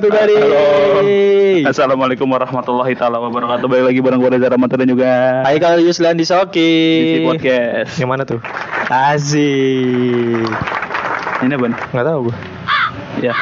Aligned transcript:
Everybody. 0.00 0.32
Halo. 0.32 1.68
Assalamualaikum 1.68 2.24
warahmatullahi 2.24 2.96
taala 2.96 3.20
wabarakatuh. 3.20 3.68
Balik 3.68 3.84
lagi 3.92 4.00
bareng 4.00 4.16
gue 4.16 4.30
Reza 4.32 4.48
Ramadan 4.48 4.80
dan 4.80 4.88
juga 4.88 5.10
Hai 5.44 5.60
kalau 5.60 5.76
Yuslan 5.76 6.16
di 6.16 6.24
Soki. 6.24 6.72
di 7.20 7.28
podcast. 7.28 8.00
Yang 8.00 8.08
mana 8.08 8.22
tuh? 8.24 8.40
Asik. 8.88 10.48
Ini 11.44 11.54
ban. 11.60 11.76
Nggak 11.92 12.06
tahu 12.08 12.18
gue. 12.32 12.36
Ya. 13.20 13.36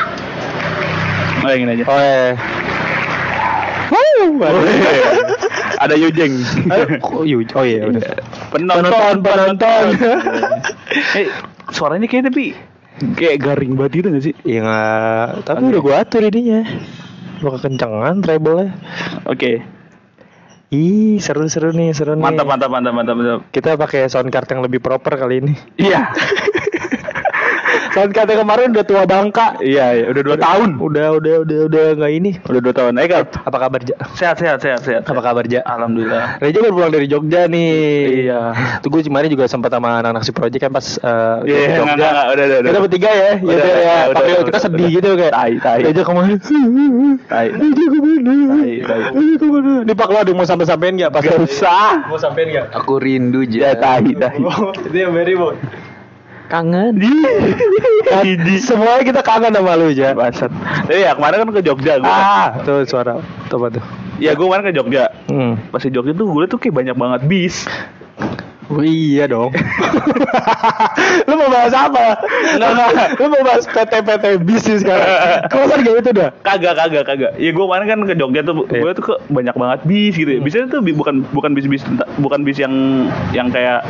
Oh 1.47 1.49
yang 1.55 1.63
ini 1.63 1.73
aja. 1.79 1.85
Oh 1.87 1.95
eh. 2.03 2.35
Wow. 4.19 4.51
Ada 5.79 5.95
Yujeng. 5.95 6.43
Oh, 7.07 7.23
yu- 7.23 7.47
oh 7.55 7.63
iya 7.63 7.87
udah. 7.87 8.03
Penonton, 8.51 9.23
penonton. 9.23 9.85
eh, 11.23 11.31
suaranya 11.71 12.11
kayak 12.11 12.35
tapi 12.35 12.59
kayak 13.17 13.39
garing 13.39 13.73
banget 13.79 13.93
gitu 14.03 14.09
gak 14.15 14.25
sih? 14.25 14.35
Iya 14.45 14.61
nggak. 14.65 15.27
Tapi 15.47 15.63
udah 15.71 15.81
gue 15.83 15.95
atur 15.95 16.23
ininya. 16.27 16.63
Lo 17.43 17.49
kekencangan 17.55 18.15
treble-nya. 18.23 18.75
Oke. 19.27 19.63
Ih 20.69 21.17
seru-seru 21.17 21.73
nih 21.73 21.97
seru 21.97 22.13
nih. 22.13 22.25
Mantap, 22.29 22.45
mantap, 22.45 22.69
mantap, 22.69 22.93
mantap, 22.93 23.15
mantap. 23.17 23.41
Kita 23.49 23.81
pakai 23.81 24.11
sound 24.13 24.29
card 24.29 24.49
yang 24.53 24.61
lebih 24.61 24.85
proper 24.85 25.17
kali 25.17 25.41
ini. 25.41 25.55
Iya. 25.81 26.13
Card 27.89 28.29
yang 28.29 28.41
kemarin 28.43 28.69
udah 28.73 28.85
tua 28.85 29.03
bangka. 29.05 29.59
Iya, 29.59 29.87
iya, 29.95 30.05
udah 30.13 30.23
dua 30.23 30.37
tahun. 30.37 30.69
Udah 30.79 31.07
udah 31.17 31.35
udah 31.43 31.59
udah 31.67 31.85
nggak 31.97 32.13
ini. 32.13 32.31
Udah 32.45 32.61
dua 32.61 32.75
tahun. 32.75 32.93
Eh, 32.97 33.07
Kak. 33.07 33.43
Apa 33.43 33.57
kabar 33.59 33.81
Ja? 33.83 33.97
Sehat, 34.15 34.37
sehat, 34.39 34.59
sehat, 34.61 34.81
sehat. 34.83 35.03
Apa 35.05 35.21
kabar 35.21 35.45
Ja? 35.45 35.65
Alhamdulillah. 35.65 36.39
Reja 36.39 36.59
baru 36.61 36.75
pulang 36.75 36.93
dari 36.93 37.07
Jogja 37.07 37.47
nih. 37.47 38.29
Iya. 38.29 38.41
Tuh 38.81 38.89
gue 38.89 39.01
kemarin 39.03 39.29
juga 39.29 39.49
sempat 39.49 39.73
sama 39.73 39.99
anak-anak 39.99 40.23
si 40.23 40.33
project 40.33 40.61
kan 40.61 40.73
pas 40.73 40.87
uh, 41.01 41.41
Iya, 41.43 41.57
ke 41.59 41.81
enggak, 41.81 41.97
enggak, 41.97 42.11
enggak, 42.11 42.27
udah, 42.29 42.45
udah, 42.45 42.59
udah. 42.59 42.71
Kita 42.71 42.81
bertiga 42.85 43.11
ya, 43.11 43.31
Udah, 43.39 43.55
udah, 43.55 43.65
ya. 43.65 43.97
udah, 43.99 44.15
Tapi 44.15 44.31
udah, 44.31 44.45
kita 44.47 44.59
sedih 44.61 44.85
udah. 44.85 44.97
gitu 44.97 45.09
kayak. 45.17 45.33
Tai, 45.33 45.53
tai. 45.59 45.81
Reja 45.83 46.03
ke 46.03 46.13
mana? 46.13 46.35
Tai. 47.27 47.47
Reja 47.49 47.85
ke 47.85 47.99
mana? 47.99 48.35
Tai, 48.49 48.73
tai. 48.85 49.01
Reja 49.15 49.35
ke 49.37 49.47
mana? 49.47 49.73
Nih 49.83 49.95
Pak 49.97 50.09
lo 50.09 50.19
ada 50.19 50.33
mau 50.33 50.47
sampai-sampein 50.47 50.95
nggak? 50.97 51.11
Pas 51.11 51.23
Gak 51.25 51.39
usah. 51.41 51.91
Mau 52.07 52.19
sampein 52.19 52.49
nggak? 52.51 52.67
Aku 52.75 52.99
rindu 52.99 53.41
Ya, 53.49 53.73
ja. 53.73 53.81
tai, 53.81 54.13
tai. 54.13 54.37
Oh, 54.43 54.71
itu 54.77 54.97
yang 54.97 55.15
very 55.15 55.33
boy. 55.33 55.57
Kangen. 56.49 56.97
Kan, 58.09 58.25
Semuanya 58.57 59.05
kita 59.05 59.21
kangen 59.21 59.53
sama 59.53 59.77
lu 59.77 59.93
ja. 59.93 60.17
Bangsat. 60.17 60.49
Tapi 60.89 61.05
ya 61.05 61.13
kemarin 61.13 61.45
kan 61.45 61.49
ke 61.53 61.63
Jogja 61.63 62.01
gue. 62.01 62.09
Ah, 62.09 62.57
tuh 62.65 62.89
suara. 62.89 63.21
Tuh 63.53 63.57
apa 63.61 63.77
tuh? 63.77 63.85
Ya 64.17 64.33
gue 64.33 64.43
kemarin 64.43 64.65
ke 64.65 64.75
Jogja. 64.75 65.13
Hmm. 65.29 65.61
Pas 65.69 65.85
di 65.85 65.93
Jogja 65.93 66.17
tuh 66.17 66.25
gue 66.27 66.45
tuh 66.49 66.57
kayak 66.57 66.75
banyak 66.75 66.97
banget 66.97 67.21
bis. 67.29 67.69
Oh, 68.69 68.85
iya 68.85 69.25
dong. 69.25 69.49
lu 71.29 71.35
mau 71.41 71.49
bahas 71.49 71.73
apa? 71.73 72.21
Enggak, 72.53 72.69
enggak. 72.77 73.09
Lu 73.17 73.27
mau 73.33 73.41
bahas 73.41 73.65
PT-PT 73.65 74.25
bisnis 74.45 74.85
sekarang. 74.85 75.09
Kok 75.49 75.65
kan 75.73 75.79
gitu 75.81 76.11
dah? 76.13 76.31
Kagak, 76.45 76.77
kagak, 76.77 77.05
kagak. 77.09 77.33
Ya 77.41 77.49
gue 77.49 77.65
kemarin 77.65 77.89
kan 77.89 77.99
ke 78.05 78.13
Jogja 78.13 78.45
tuh, 78.45 78.69
Iya. 78.69 78.81
gue 78.85 78.91
tuh 78.93 79.05
ke 79.09 79.15
banyak 79.33 79.57
banget 79.57 79.81
bis 79.89 80.15
gitu. 80.21 80.29
ya. 80.37 80.41
Bisnya 80.45 80.69
tuh 80.69 80.85
bukan 80.85 81.25
bukan 81.33 81.57
bis 81.57 81.65
bis 81.65 81.81
bukan 82.21 82.45
bis 82.45 82.61
yang 82.61 83.09
yang 83.33 83.49
kayak 83.49 83.89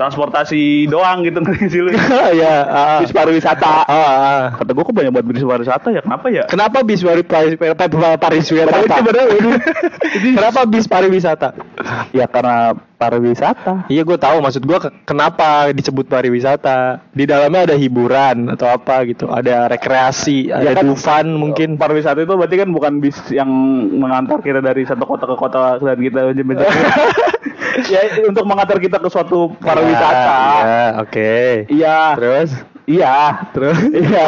transportasi 0.00 0.88
doang 0.88 1.20
gitu 1.28 1.44
ngerti 1.44 1.66
sih 1.68 1.80
lu. 1.84 1.92
ya, 2.40 2.64
ah. 2.64 2.98
Bis 3.04 3.12
pariwisata. 3.12 3.84
Ah, 3.84 3.92
ah. 3.92 4.42
Kata 4.56 4.72
gue 4.72 4.84
kok 4.88 4.96
banyak 4.96 5.12
banget 5.12 5.26
bis 5.36 5.44
pariwisata 5.44 5.88
ya 5.92 6.00
kenapa 6.00 6.26
ya? 6.32 6.44
Kenapa 6.48 6.80
bis 6.80 7.04
pari 7.04 7.20
pari 7.20 7.60
pari 7.60 7.76
pariwisata? 8.16 8.80
Kenapa 10.40 10.60
bis 10.64 10.88
pariwisata? 10.88 11.48
Ya 12.16 12.24
karena 12.24 12.72
pariwisata. 12.96 13.88
Iya 13.88 14.04
gue 14.04 14.16
tahu 14.20 14.44
maksud 14.44 14.62
gue 14.64 14.78
ke- 14.80 14.92
kenapa 15.04 15.72
disebut 15.72 16.08
pariwisata 16.08 17.00
di 17.16 17.24
dalamnya 17.24 17.72
ada 17.72 17.76
hiburan 17.76 18.52
atau 18.52 18.68
apa 18.68 19.04
gitu 19.08 19.28
ada 19.28 19.68
rekreasi 19.72 20.52
ada 20.52 20.70
Ya 20.70 20.76
kan, 20.76 20.84
dufan 20.84 21.32
mungkin 21.32 21.80
pariwisata 21.80 22.20
itu 22.24 22.36
berarti 22.36 22.56
kan 22.60 22.68
bukan 22.68 22.92
bis 23.00 23.16
yang 23.32 23.48
mengantar 23.96 24.44
kita 24.44 24.60
dari 24.60 24.84
satu 24.84 25.08
kota 25.08 25.24
ke 25.24 25.36
kota 25.36 25.80
dan 25.80 25.96
kita 25.96 26.20
ya 27.86 28.00
untuk 28.22 28.44
mengantar 28.44 28.76
kita 28.76 28.96
ke 28.96 29.06
suatu 29.06 29.54
pariwisata. 29.56 30.36
ya 30.58 30.84
oke 30.98 31.32
Iya. 31.66 31.98
terus 32.14 32.50
Iya. 32.84 33.16
terus 33.50 33.78
Iya. 33.86 34.26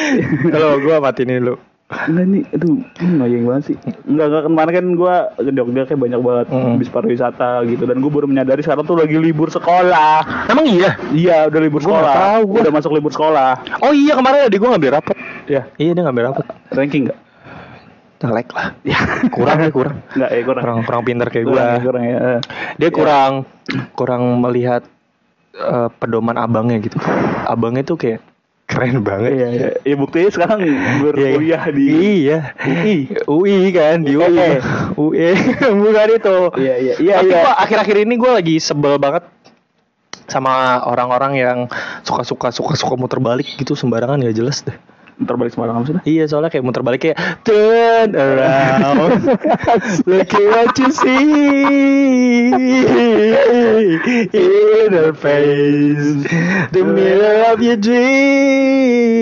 kalau 0.52 0.78
gue 0.78 0.96
matiin 0.96 1.40
dulu 1.40 1.56
Enggak 1.86 2.26
nih, 2.26 2.42
aduh, 2.50 2.82
ini 2.98 3.12
ngoyeng 3.14 3.44
banget 3.46 3.62
sih. 3.64 3.76
Enggak, 4.02 4.26
enggak 4.26 4.42
kemarin 4.42 4.72
kan 4.74 4.86
gua 4.98 5.14
ke 5.32 5.54
Jogja 5.54 5.86
kayak 5.86 6.00
banyak 6.02 6.18
banget 6.18 6.46
Mm. 6.50 6.74
bis 6.82 6.90
pariwisata 6.90 7.62
gitu 7.62 7.86
dan 7.86 8.02
gue 8.02 8.10
baru 8.10 8.26
menyadari 8.26 8.58
sekarang 8.58 8.82
tuh 8.82 8.98
lagi 8.98 9.14
libur 9.14 9.46
sekolah. 9.48 10.50
emang 10.50 10.66
iya 10.66 10.98
Iya, 11.14 11.36
udah 11.46 11.60
libur 11.62 11.78
Gua 11.78 12.02
sekolah. 12.02 12.14
tahu, 12.16 12.40
gua. 12.44 12.58
Udah 12.58 12.72
masuk 12.74 12.90
libur 12.90 13.12
sekolah. 13.12 13.50
oh 13.80 13.94
iya 13.94 14.12
kemarin 14.12 14.50
adik 14.50 14.58
gue 14.58 14.66
ngambil 14.66 14.90
rapot 14.92 15.14
Ya, 15.46 15.62
iya 15.76 15.94
dia 15.94 16.02
ngambil 16.02 16.24
rapot 16.26 16.42
ranking 16.74 17.06
enggak? 17.06 17.18
Jelek 18.20 18.48
lah. 18.52 18.68
Ya 18.88 18.98
kurang 19.28 19.58
ya 19.60 19.70
kurang. 19.70 19.96
Enggak, 20.14 20.30
ya 20.30 20.42
kurang. 20.44 20.62
kurang 20.62 20.78
kurang 20.86 21.02
pinter 21.04 21.28
kayak 21.28 21.44
gue 21.44 21.52
Kurang, 21.52 21.68
ya, 21.68 21.80
kurang 21.84 22.04
ya. 22.04 22.18
Dia 22.78 22.90
kurang 22.90 23.32
kurang 23.92 24.22
melihat 24.40 24.82
eh, 25.56 25.88
pedoman 26.00 26.36
abangnya 26.38 26.78
gitu. 26.80 26.98
Abangnya 27.44 27.82
tuh 27.84 27.98
kayak 28.00 28.20
keren 28.66 29.00
banget. 29.06 29.32
Iya, 29.38 29.48
iya. 29.54 29.68
Ya 29.86 29.94
buktinya 29.94 30.30
sekarang 30.34 30.60
berkuliah 31.00 31.64
di 31.70 31.86
iya. 32.26 32.38
UI. 32.66 32.98
UI 33.24 33.58
kan 33.70 34.02
di 34.02 34.18
UI. 34.18 34.50
UI 34.98 35.32
bukan 35.86 36.08
itu. 36.10 36.38
Iya, 36.58 36.74
iya, 36.82 36.94
iya, 36.98 37.14
tapi 37.22 37.30
iya. 37.30 37.42
kok 37.46 37.56
akhir-akhir 37.62 37.96
ini 38.02 38.14
gue 38.18 38.30
lagi 38.32 38.56
sebel 38.58 38.98
banget 38.98 39.24
sama 40.26 40.82
orang-orang 40.82 41.32
yang 41.38 41.58
suka-suka 42.02 42.50
suka-suka 42.50 42.98
muter 42.98 43.22
balik 43.22 43.46
gitu 43.62 43.78
sembarangan 43.78 44.26
gak 44.26 44.34
jelas 44.34 44.66
deh 44.66 44.74
Ntar 45.16 45.40
balik 45.40 45.56
sembarangan 45.56 45.80
maksudnya. 45.80 46.04
Iya 46.04 46.28
soalnya 46.28 46.52
kayak 46.52 46.60
muter 46.60 46.84
balik 46.84 47.00
kayak 47.08 47.16
turn 47.40 48.12
around 48.12 49.24
look 50.04 50.28
at 50.28 50.44
what 50.52 50.76
you 50.76 50.92
see 50.92 52.52
in 54.28 54.92
her 54.92 55.16
face 55.16 56.28
the 56.76 56.84
mirror 56.84 57.48
of 57.48 57.64
your 57.64 57.80
dreams 57.80 59.16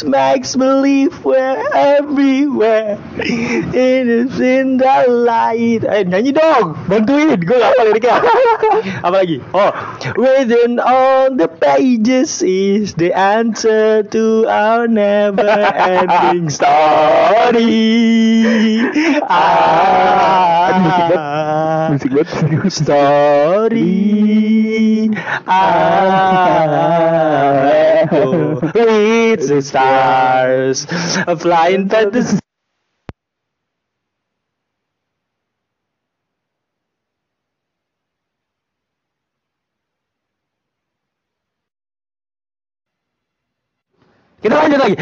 makes 0.00 0.56
believe 0.56 1.12
we're 1.20 1.60
everywhere 1.76 2.96
it 3.20 4.06
is 4.08 4.40
in 4.40 4.80
the 4.80 4.96
light. 5.12 5.84
Eh 5.84 6.08
nyanyi 6.08 6.32
dong 6.32 6.72
bantuin 6.88 7.36
gue 7.36 7.52
gak 7.52 7.68
apa 7.68 7.82
liriknya. 7.84 8.16
Apa 9.04 9.16
lagi? 9.20 9.44
Oh 9.52 9.76
written 10.16 10.80
on 10.80 11.36
the 11.36 11.52
pages 11.52 12.40
is 12.40 12.96
the 12.96 13.12
answer 13.12 14.05
to 14.10 14.46
our 14.48 14.86
never 14.88 15.48
ending 15.48 16.50
story 16.50 17.64
ah 19.28 20.72
Musik 20.82 21.04
banget. 21.08 21.22
Musik 21.86 22.10
banget. 22.12 22.28
story 22.80 23.94
ah 25.46 26.86
it's 28.74 29.48
the 29.48 29.60
stars 29.62 30.86
flying 31.42 31.88
past 31.88 32.12
the 32.12 32.45
Kita 44.46 44.62
lanjut 44.62 44.78
lagi. 44.78 44.94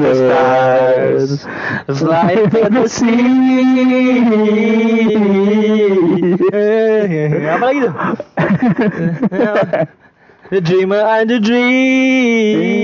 The 0.00 0.12
stars 0.16 1.44
fly 1.92 2.40
to 2.48 2.72
the 2.72 2.88
sea. 2.88 3.20
Apa 7.52 7.64
lagi 7.68 7.78
tuh? 7.84 7.92
The 10.50 10.60
dreamer 10.60 10.96
and 10.96 11.30
the 11.30 11.38
dream. 11.38 12.80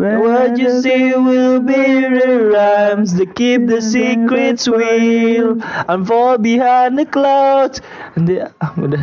What 0.00 0.58
you 0.58 0.82
see 0.82 1.14
will 1.14 1.60
be 1.60 1.74
the 1.74 2.50
rhymes 2.52 3.14
that 3.14 3.36
keep 3.36 3.68
the 3.68 3.80
secrets 3.80 4.66
real. 4.66 5.62
Unfold 5.88 6.42
behind 6.42 6.98
the 6.98 7.06
clouds. 7.06 7.80
And 8.16 8.26
the, 8.26 8.52
ah, 8.60 8.74
udah. 8.74 8.98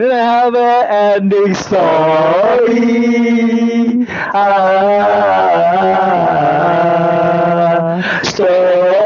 Never 0.00 0.86
ending 0.88 1.52
story. 1.52 2.88
Ah, 4.32 4.80
story. 8.24 8.97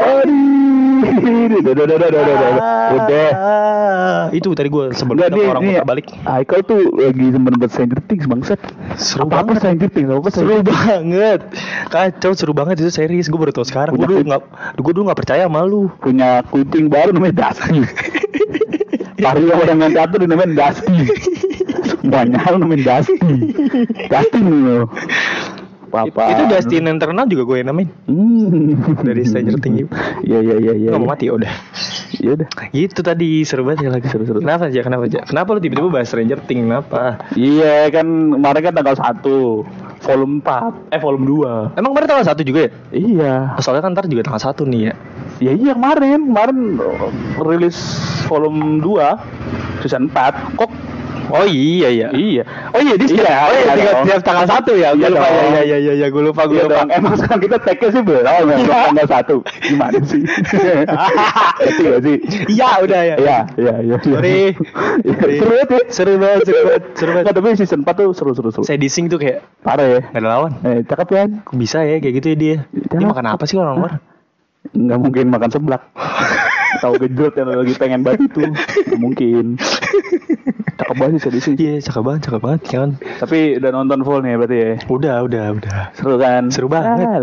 Udah. 2.93 3.29
Ah, 3.33 4.25
itu 4.35 4.51
tadi 4.55 4.69
gue 4.69 4.93
sebelum 4.95 5.19
dia 5.19 5.47
orang 5.49 5.63
putar 5.63 5.87
balik. 5.87 6.05
Haikal 6.23 6.59
tuh 6.65 6.81
lagi 6.95 7.25
buat 7.33 7.71
Stranger 7.71 7.99
Things 8.05 8.25
bangsat. 8.27 8.59
Seru 8.99 9.27
apa 9.27 9.43
apa 9.43 9.53
banget. 9.53 9.59
Stranger 9.61 9.89
Things 9.91 10.09
apa 10.11 10.29
Seru 10.31 10.57
banget, 10.63 11.39
kacau 11.89 12.31
seru 12.35 12.53
banget 12.55 12.75
itu 12.83 12.91
series. 12.91 13.27
Gue 13.27 13.39
baru 13.39 13.51
tau 13.55 13.65
sekarang. 13.67 13.95
Gue 13.95 14.07
dulu 14.07 14.23
nggak, 14.27 14.41
gue 14.79 14.91
dulu 14.93 15.03
nggak 15.11 15.19
percaya 15.19 15.43
sama 15.47 15.63
lu. 15.65 15.91
punya 16.03 16.43
kucing 16.51 16.91
baru 16.91 17.15
namanya 17.15 17.49
Dusty. 17.49 17.83
Vario 19.23 19.55
orang 19.55 19.79
yang 19.79 19.93
satu 19.95 20.15
Dusty. 20.19 20.97
Semuanya 21.87 22.39
hal 22.43 22.59
namanya 22.59 22.99
Dusty. 22.99 23.35
Dusty 24.11 24.39
loh. 24.43 24.91
Papa. 25.93 26.23
Itu 26.33 26.43
Dustin 26.49 26.89
Internal 26.89 27.29
juga 27.29 27.43
gue 27.45 27.57
yang 27.61 27.69
namain 27.69 27.89
Hmm. 28.09 28.73
dari 29.05 29.21
Stranger 29.21 29.61
Things. 29.61 29.85
Iya 30.25 30.39
iya 30.41 30.55
iya 30.57 30.73
iya. 30.73 30.89
Nggak 30.89 31.01
mau 31.01 31.13
mati 31.13 31.29
udah. 31.29 31.53
Ya 32.17 32.33
udah. 32.33 32.47
Gitu 32.73 32.99
tadi 32.99 33.45
seru 33.45 33.61
banget 33.61 33.85
ya 33.85 33.89
lagi. 33.93 34.09
Seru-seru. 34.09 34.41
Kenapa 34.41 34.67
aja? 34.67 34.81
Kenapa 34.81 35.03
aja? 35.05 35.19
Kenapa 35.21 35.49
lu 35.53 35.61
tiba-tiba 35.61 35.89
bahas 35.93 36.09
Stranger 36.09 36.41
Things? 36.43 36.65
Kenapa? 36.65 37.21
Iya 37.37 37.93
kan 37.93 38.07
kemarin 38.33 38.61
kan 38.63 38.73
tanggal 38.73 38.95
1 38.97 39.65
volume 40.03 40.33
4 40.41 40.73
eh 40.89 40.99
volume 40.99 41.25
2. 41.29 41.77
Emang 41.77 41.91
kemarin 41.93 42.07
tanggal 42.09 42.27
satu 42.27 42.41
juga 42.41 42.59
ya? 42.65 42.71
Iya. 42.89 43.33
Soalnya 43.61 43.83
kan 43.85 43.93
ntar 43.93 44.09
juga 44.09 44.25
tanggal 44.25 44.41
satu 44.41 44.65
nih 44.65 44.89
ya. 44.89 44.93
Ya 45.41 45.51
iya 45.51 45.71
kemarin, 45.73 46.29
kemarin 46.29 46.57
rilis 47.39 47.77
volume 48.25 48.79
2 48.79 49.19
season 49.81 50.07
4. 50.09 50.55
Kok 50.55 50.71
Oh 51.31 51.45
iya 51.45 51.87
iya. 51.87 52.07
iya. 52.11 52.43
Oh 52.71 52.81
iya 52.81 52.95
di 52.95 53.05
Iya, 53.07 53.31
Oh 53.45 53.53
iya 53.53 53.63
iya 53.63 53.73
tiga, 53.73 53.91
tiap 54.03 54.21
tanggal 54.23 54.45
satu 54.45 54.71
ya. 54.73 54.91
Gue 54.91 55.05
Iya 55.05 55.07
lupa 55.11 55.27
ya. 55.27 55.41
Iya 55.43 55.61
iya 55.63 55.77
iya. 55.79 55.93
iya. 55.95 56.07
Gue 56.09 56.23
lupa 56.23 56.41
gue 56.43 56.57
Iya 56.57 56.65
lupa. 56.67 56.81
emang 56.89 57.13
sekarang 57.15 57.41
kita 57.41 57.57
tag 57.59 57.79
sih 57.79 58.01
belum 58.01 58.21
ya, 58.21 58.33
belum 58.41 58.59
tanggal 58.67 59.07
satu. 59.07 59.35
Gimana 59.61 59.97
sih? 60.03 60.21
Ngerti 60.23 61.81
gak 61.89 62.01
sih? 62.01 62.15
Iya 62.49 62.69
udah 62.81 63.01
ya. 63.03 63.15
Iya, 63.15 63.37
iya, 63.55 63.73
iya. 63.79 63.95
Sorry. 64.01 64.39
Iya, 65.03 65.15
Seru 65.23 65.49
banget 65.49 65.67
ya. 65.69 65.81
Seru 65.87 66.13
banget, 66.17 66.39
seru 66.43 66.59
banget, 66.65 66.83
seru 66.97 67.11
banget. 67.13 67.33
Tapi 67.33 67.47
season 67.55 67.79
4 67.83 67.93
tuh 67.93 68.09
seru-seru 68.11 68.49
seru. 68.51 68.63
Saya 68.65 68.77
dising 68.77 69.07
tuh 69.07 69.17
kayak 69.17 69.45
Parah 69.61 69.85
ya. 69.85 70.01
nggak 70.09 70.19
ada 70.19 70.27
lawan. 70.27 70.51
Eh, 70.63 70.81
cakep? 70.83 71.07
Kok 71.45 71.55
bisa 71.55 71.83
ya 71.83 71.99
kayak 71.99 72.13
gitu 72.19 72.27
ya 72.33 72.37
dia? 72.37 72.55
Dia 72.73 72.99
makan 72.99 73.25
apa 73.29 73.43
sih 73.45 73.55
orang 73.55 73.75
luar? 73.79 73.93
Nggak 74.71 74.99
mungkin 74.99 75.25
makan 75.29 75.49
seblak. 75.51 75.81
Tahu 76.83 76.97
gejrot 76.99 77.37
yang 77.37 77.47
lagi 77.53 77.73
pengen 77.77 78.01
banget 78.01 78.27
itu. 78.27 78.43
Mungkin. 78.97 79.55
Cakep 80.73 80.95
banget 80.97 81.13
sih 81.15 81.21
sedih 81.29 81.41
sih. 81.41 81.53
Iya, 81.55 81.73
cakep 81.85 82.03
banget, 82.03 82.21
cakep 82.27 82.41
banget 82.41 82.61
kan. 82.65 82.89
Tapi 83.21 83.61
udah 83.61 83.71
nonton 83.71 83.99
full 84.01 84.19
nih 84.25 84.33
berarti 84.35 84.57
ya. 84.57 84.71
Udah, 84.89 85.15
udah, 85.23 85.45
udah. 85.53 85.79
Seru 85.93 86.15
kan? 86.17 86.43
Seru 86.49 86.67
banget. 86.67 87.07
Ah. 87.07 87.21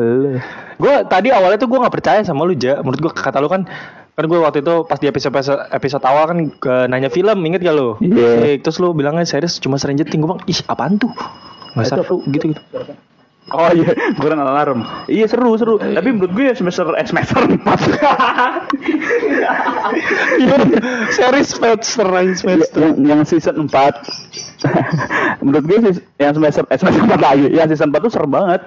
Gue 0.79 0.95
tadi 1.11 1.29
awalnya 1.35 1.59
tuh 1.59 1.69
gue 1.69 1.79
nggak 1.83 1.95
percaya 1.95 2.21
sama 2.23 2.47
lu 2.47 2.55
ja. 2.55 2.79
Menurut 2.81 3.11
gue 3.11 3.13
kata 3.13 3.43
lu 3.43 3.51
kan 3.51 3.67
kan 4.15 4.25
gue 4.29 4.39
waktu 4.39 4.61
itu 4.61 4.85
pas 4.85 5.01
di 5.01 5.09
episode 5.09 5.33
episode, 5.33 5.61
episode 5.73 6.05
awal 6.05 6.25
kan 6.29 6.39
ke 6.61 6.75
nanya 6.93 7.09
film 7.09 7.41
inget 7.43 7.65
gak 7.65 7.75
lu? 7.75 7.97
Iya. 7.99 8.55
Eh, 8.55 8.57
Terus 8.61 8.77
lu 8.79 8.93
bilangnya 8.95 9.25
series 9.27 9.59
cuma 9.59 9.81
Stranger 9.81 10.07
Things 10.07 10.23
gue 10.23 10.29
bilang 10.31 10.43
ih 10.47 10.61
apaan 10.69 11.01
tuh? 11.01 11.11
Nggak 11.75 11.87
seru 11.91 12.23
gitu 12.31 12.55
gitu. 12.55 12.63
Oh 13.51 13.71
iya, 13.75 13.91
gue 14.15 14.29
kan 14.31 14.39
alarm. 14.39 14.87
Iya 15.11 15.27
seru 15.27 15.59
seru. 15.59 15.75
Tapi 15.83 16.09
menurut 16.15 16.33
gue 16.35 16.45
ya 16.51 16.55
semester 16.55 16.87
eh, 16.95 17.07
semester 17.07 17.43
empat. 17.51 17.81
series 21.11 21.49
semester 21.51 22.07
semester. 22.35 22.79
yang, 22.79 22.95
yang 23.03 23.21
season 23.27 23.67
4 23.67 23.71
menurut 25.45 25.65
gue 25.65 25.79
sih 25.89 25.95
yang 26.21 26.33
semester 26.37 26.65
eh, 26.69 26.79
semester 26.79 27.03
4 27.09 27.17
lagi 27.21 27.47
yang 27.53 27.69
season 27.69 27.89
4 27.93 28.05
tuh 28.05 28.13
serem 28.13 28.31
banget 28.31 28.61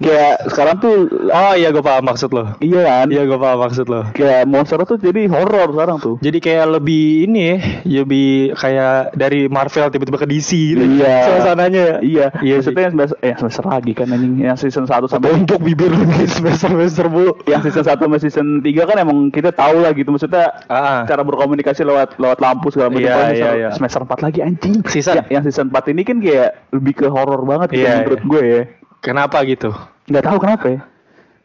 kayak 0.00 0.48
sekarang 0.48 0.76
tuh 0.76 0.94
Oh 1.30 1.52
iya 1.52 1.68
gue 1.68 1.80
paham 1.80 2.02
maksud 2.02 2.30
lo. 2.30 2.56
iya 2.58 2.80
kan 2.82 3.06
Iya 3.06 3.22
gue 3.22 3.36
paham 3.36 3.58
maksud 3.60 3.86
lo. 3.86 4.08
kayak 4.10 4.42
monster 4.44 4.80
tuh 4.82 4.96
jadi 4.96 5.26
horor 5.26 5.70
sekarang 5.70 5.98
tuh 5.98 6.16
Jadi 6.18 6.38
kayak 6.38 6.66
lebih 6.72 7.04
ini 7.22 7.40
ya, 7.46 7.56
lebih 7.96 8.28
kayak 8.54 9.12
dari 9.12 9.46
Marvel 9.46 9.86
tiba-tiba 9.88 10.16
ke 10.16 10.26
DC 10.26 10.50
gitu. 10.72 10.84
Iya. 10.96 11.16
Suasananya 11.28 11.82
ya. 11.82 11.96
iya 12.00 12.26
Iya 12.40 12.54
maksudnya 12.58 12.82
yang 12.82 12.94
semester, 12.96 13.16
eh, 13.20 13.34
semester 13.34 13.64
lagi 13.66 13.92
kan 13.92 14.06
anjing 14.08 14.34
yang 14.38 14.56
season 14.56 14.84
1 14.84 15.04
sampai 15.06 15.30
Untuk 15.34 15.60
bibir 15.60 15.88
lu 15.88 16.04
guys, 16.06 16.32
semester-semester 16.32 17.06
bu. 17.06 17.36
yang 17.44 17.60
season 17.60 17.84
1 17.84 18.00
sama 18.00 18.16
season 18.16 18.46
3 18.60 18.88
kan 18.88 18.96
emang 18.98 19.28
kita 19.28 19.52
tahu 19.52 19.80
lah 19.80 19.92
gitu 19.92 20.08
maksudnya 20.08 20.48
Ah. 20.66 21.04
cara 21.04 21.20
berkomunikasi 21.20 21.82
lewat 21.82 22.16
lewat 22.16 22.38
lampu 22.38 22.70
segala 22.70 22.88
macam 22.90 23.02
Iya, 23.02 23.12
iya, 23.12 23.20
semester, 23.20 23.52
iya. 23.54 23.68
semester 23.70 24.00
4 24.02 24.20
lagi 24.22 24.38
anjing 24.40 24.74
Season? 24.82 25.14
yang, 25.14 25.26
yang 25.30 25.42
season 25.42 25.68
4 25.68 25.84
ini 25.88 26.02
kan 26.02 26.16
kayak 26.18 26.50
lebih 26.70 26.94
ke 26.94 27.06
horor 27.06 27.44
banget 27.44 27.68
gitu 27.70 27.82
Iya, 27.82 27.92
menurut 28.00 28.18
iya. 28.18 28.26
gue 28.26 28.42
ya 28.42 28.62
Kenapa 29.00 29.42
gitu? 29.48 29.72
nggak 30.10 30.24
tahu 30.26 30.38
kenapa 30.42 30.66
ya 30.66 30.80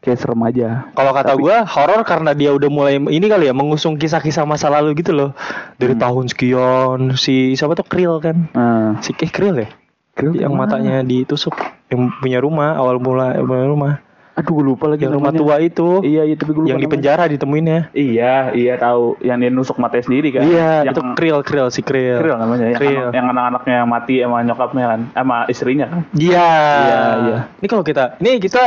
kayak 0.02 0.22
serem 0.22 0.42
aja 0.46 0.86
Kalau 0.94 1.12
kata 1.18 1.34
gua 1.34 1.66
horor 1.66 2.02
karena 2.06 2.38
dia 2.38 2.54
udah 2.54 2.70
mulai 2.70 3.02
ini 3.02 3.26
kali 3.26 3.50
ya 3.50 3.54
mengusung 3.58 3.98
kisah-kisah 3.98 4.46
masa 4.46 4.70
lalu 4.70 4.94
gitu 5.02 5.18
loh. 5.18 5.34
Dari 5.82 5.98
tahun 5.98 6.30
sekian 6.30 7.18
si 7.18 7.58
siapa 7.58 7.74
tuh 7.74 7.90
Krill 7.90 8.22
kan? 8.22 8.46
nah 8.54 9.02
Si 9.02 9.18
eh 9.18 9.32
Krill 9.34 9.58
ya? 9.66 9.70
Krill 10.14 10.38
yang 10.38 10.54
ke 10.54 10.58
mana? 10.62 10.78
matanya 10.78 10.96
ditusuk 11.02 11.58
yang 11.90 12.14
punya 12.22 12.38
rumah 12.38 12.78
awal 12.78 13.02
mula 13.02 13.34
punya 13.42 13.66
rumah. 13.66 13.94
Aduh 14.36 14.52
gue 14.54 14.66
lupa 14.66 14.86
lagi 14.88 15.04
Yang 15.04 15.16
rumah 15.16 15.32
tua 15.32 15.56
itu. 15.58 16.04
iya 16.04 16.22
iya 16.22 16.36
tapi 16.36 16.52
gue 16.52 16.62
lupa 16.62 16.70
yang 16.70 16.76
di 16.76 16.84
namanya. 16.84 16.94
penjara 16.94 17.24
ditemuinnya. 17.26 17.80
iya 17.92 18.34
iya 18.52 18.74
tahu 18.76 19.16
yang 19.20 19.38
dia 19.38 19.48
nusuk 19.48 19.78
matanya 19.78 20.04
sendiri 20.04 20.28
kan 20.30 20.44
Iya, 20.44 20.72
yang 20.84 20.92
itu 20.92 21.02
Krill 21.16 21.40
Krill 21.42 21.68
si 21.70 21.80
Krill. 21.80 22.20
Krill 22.20 22.36
namanya 22.36 22.66
yang, 22.68 22.76
Krill. 22.76 23.00
anak- 23.02 23.16
yang 23.16 23.26
anak-anaknya 23.28 23.76
yang 23.78 23.88
mati 23.88 24.16
sama 24.20 24.38
nyokapnya 24.42 24.86
kan 24.86 25.00
sama 25.14 25.38
istrinya 25.48 25.86
kan 25.88 26.00
Iya. 26.12 26.50
Iya, 26.78 27.00
iya. 27.22 27.38
Ini 27.56 27.68
kalau 27.68 27.82
kita, 27.82 28.04
ini 28.18 28.32
kita 28.38 28.64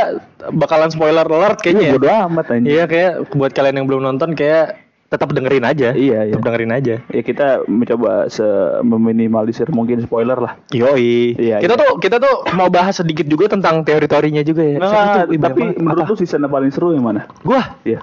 bakalan 0.51 0.89
spoiler 0.89 1.23
alert 1.23 1.59
kayaknya. 1.59 1.79
Iya, 1.79 1.87
ya. 1.87 1.95
bodo 1.95 2.07
amat 2.27 2.45
anjing 2.49 2.65
Iya 2.67 2.83
kayak 2.85 3.11
buat 3.31 3.51
kalian 3.51 3.75
yang 3.75 3.85
belum 3.85 4.01
nonton 4.03 4.33
kayak 4.33 4.88
tetap 5.09 5.33
dengerin 5.33 5.65
aja. 5.65 5.89
Iya, 5.91 6.29
iya. 6.29 6.33
Tetap 6.37 6.45
dengerin 6.45 6.71
aja. 6.71 6.95
ya 7.01 7.21
kita 7.25 7.65
mencoba 7.65 8.29
se 8.29 8.45
meminimalisir 8.85 9.65
mungkin 9.73 10.05
spoiler 10.05 10.37
lah 10.37 10.53
Yoi. 10.69 11.33
Iya, 11.33 11.57
kita 11.65 11.73
iya. 11.75 11.81
tuh 11.81 11.91
kita 11.97 12.21
tuh 12.21 12.45
mau 12.53 12.69
bahas 12.69 13.01
sedikit 13.01 13.25
juga 13.25 13.49
tentang 13.49 13.81
teori-teorinya 13.81 14.45
juga 14.45 14.61
ya. 14.61 14.77
Nah, 14.77 15.25
banyak 15.25 15.41
tapi 15.41 15.61
menurut 15.81 16.05
lu 16.13 16.15
season 16.15 16.45
yang 16.45 16.53
paling 16.53 16.69
seru 16.69 16.93
yang 16.93 17.03
mana? 17.03 17.25
gua 17.41 17.81
Iya, 17.81 17.99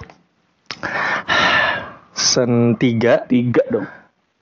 season 2.11 2.75
3 2.75 3.25
tiga 3.31 3.63
dong. 3.71 3.87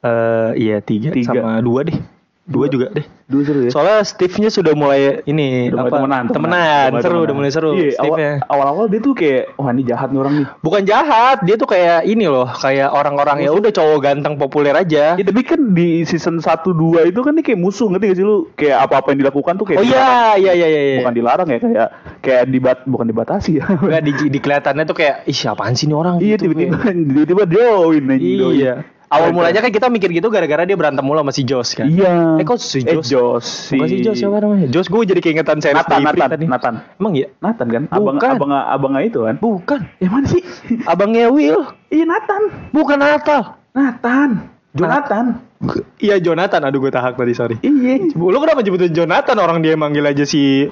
eh 0.06 0.50
iya 0.58 0.78
3 0.82 1.14
Tiga. 1.14 1.34
sama 1.34 1.62
2 1.62 1.88
deh. 1.90 1.98
2 2.46 2.70
juga 2.70 2.94
deh. 2.94 3.06
Dua 3.25 3.42
seru 3.42 3.66
ya. 3.66 3.72
Soalnya 3.74 4.06
Steve-nya 4.06 4.54
sudah 4.54 4.78
mulai 4.78 5.25
ini 5.25 5.74
Udah 5.74 5.90
apa? 5.90 5.98
temenan, 5.98 6.24
temenan. 6.30 6.88
mulai 6.94 7.02
seru, 7.02 7.10
temenan. 7.10 7.25
udah 7.25 7.36
mulai 7.36 7.52
seru. 7.52 7.70
Iya, 7.74 7.82
awal, 7.82 7.90
Steve-nya. 7.98 8.32
awal-awal 8.46 8.86
dia 8.86 9.00
tuh 9.02 9.14
kayak, 9.18 9.44
wah 9.58 9.70
ini 9.74 9.82
jahat 9.82 10.08
nih 10.14 10.20
orang 10.22 10.34
nih. 10.38 10.46
Bukan 10.62 10.82
jahat, 10.86 11.38
dia 11.42 11.56
tuh 11.58 11.66
kayak 11.66 12.06
ini 12.06 12.25
loh, 12.30 12.46
kayak 12.46 12.90
orang-orang 12.94 13.42
ya 13.42 13.50
udah 13.50 13.72
cowok 13.74 13.98
ganteng 13.98 14.38
populer 14.38 14.78
aja. 14.78 15.18
Ya 15.18 15.24
tapi 15.25 15.42
kan 15.42 15.74
di 15.74 16.06
season 16.06 16.38
1 16.38 16.70
2 16.70 17.10
itu 17.10 17.20
kan 17.25 17.34
dia 17.34 17.42
kayak 17.42 17.58
musuh 17.58 17.90
ngerti 17.90 18.06
gak 18.14 18.18
sih 18.22 18.25
lu? 18.30 18.38
Kayak 18.54 18.78
apa-apa 18.86 19.08
yang 19.18 19.20
dilakukan 19.25 19.54
tuh 19.58 19.66
kayak 19.66 19.80
Oh 19.82 19.86
iya, 19.86 20.38
iya 20.38 20.52
iya 20.54 20.68
iya. 20.70 20.82
iya. 20.86 20.98
bukan 21.02 21.16
dilarang 21.18 21.48
ya 21.50 21.58
kayak 21.58 21.88
kayak 22.22 22.44
dibat 22.54 22.78
bukan 22.86 23.10
dibatasi 23.10 23.58
ya. 23.58 23.66
Enggak 23.74 24.02
di, 24.06 24.12
di 24.30 24.38
kelihatannya 24.38 24.86
tuh 24.86 24.98
kayak 25.02 25.25
ih 25.25 25.34
siapaan 25.34 25.74
sih 25.74 25.90
ini 25.90 25.98
orang 25.98 26.22
iya 26.22 26.38
gitu, 26.38 26.54
tiba-tiba 26.54 26.78
tiba-tiba 27.25 27.44
anjing, 28.06 28.38
join. 28.38 28.54
Iya. 28.54 28.75
Awal 29.16 29.30
mulanya 29.32 29.60
kan 29.60 29.70
kita 29.70 29.88
mikir 29.88 30.12
gitu 30.12 30.28
gara-gara 30.28 30.62
dia 30.62 30.76
berantem 30.76 31.00
mulu 31.00 31.20
sama 31.20 31.32
si 31.32 31.42
Josh 31.42 31.74
kan. 31.74 31.88
Iya. 31.88 32.36
Eh 32.36 32.44
kok 32.44 32.60
si 32.60 32.82
Eh, 32.82 32.94
Josh? 32.94 33.08
Jos. 33.08 33.48
Bukan 33.72 33.88
si 33.88 33.98
Josh 34.00 34.20
siapa 34.20 34.38
namanya? 34.38 34.68
Josh 34.68 34.88
gue 34.88 35.02
jadi 35.06 35.22
keingetan 35.22 35.58
series 35.58 35.78
Nathan, 35.78 36.00
Nathan, 36.04 36.30
tadi. 36.30 36.46
Nathan. 36.46 36.74
Emang 36.96 37.14
iya? 37.14 37.28
Nathan 37.40 37.68
kan? 37.68 37.84
Abang 37.90 38.16
Bukan. 38.16 38.30
abang 38.36 38.52
abangnya 38.52 39.02
itu 39.02 39.20
kan? 39.24 39.36
Bukan. 39.40 39.80
Ya 39.98 40.08
mana 40.10 40.28
sih? 40.28 40.44
Abangnya 40.84 41.30
Will. 41.30 41.64
Iya 41.88 42.06
Nathan. 42.06 42.42
Bukan 42.70 42.98
Natal. 42.98 43.56
Nathan. 43.72 44.30
Jonathan. 44.76 45.26
Iya 45.98 46.20
Jonathan. 46.20 46.62
Aduh 46.62 46.80
gue 46.80 46.92
tahak 46.92 47.16
tadi 47.16 47.32
sorry. 47.32 47.56
Iya. 47.64 48.12
Lu 48.12 48.36
kenapa 48.36 48.60
nyebutin 48.60 48.92
Jonathan? 48.92 49.38
Orang 49.40 49.64
dia 49.64 49.74
manggil 49.74 50.04
aja 50.04 50.28
si 50.28 50.68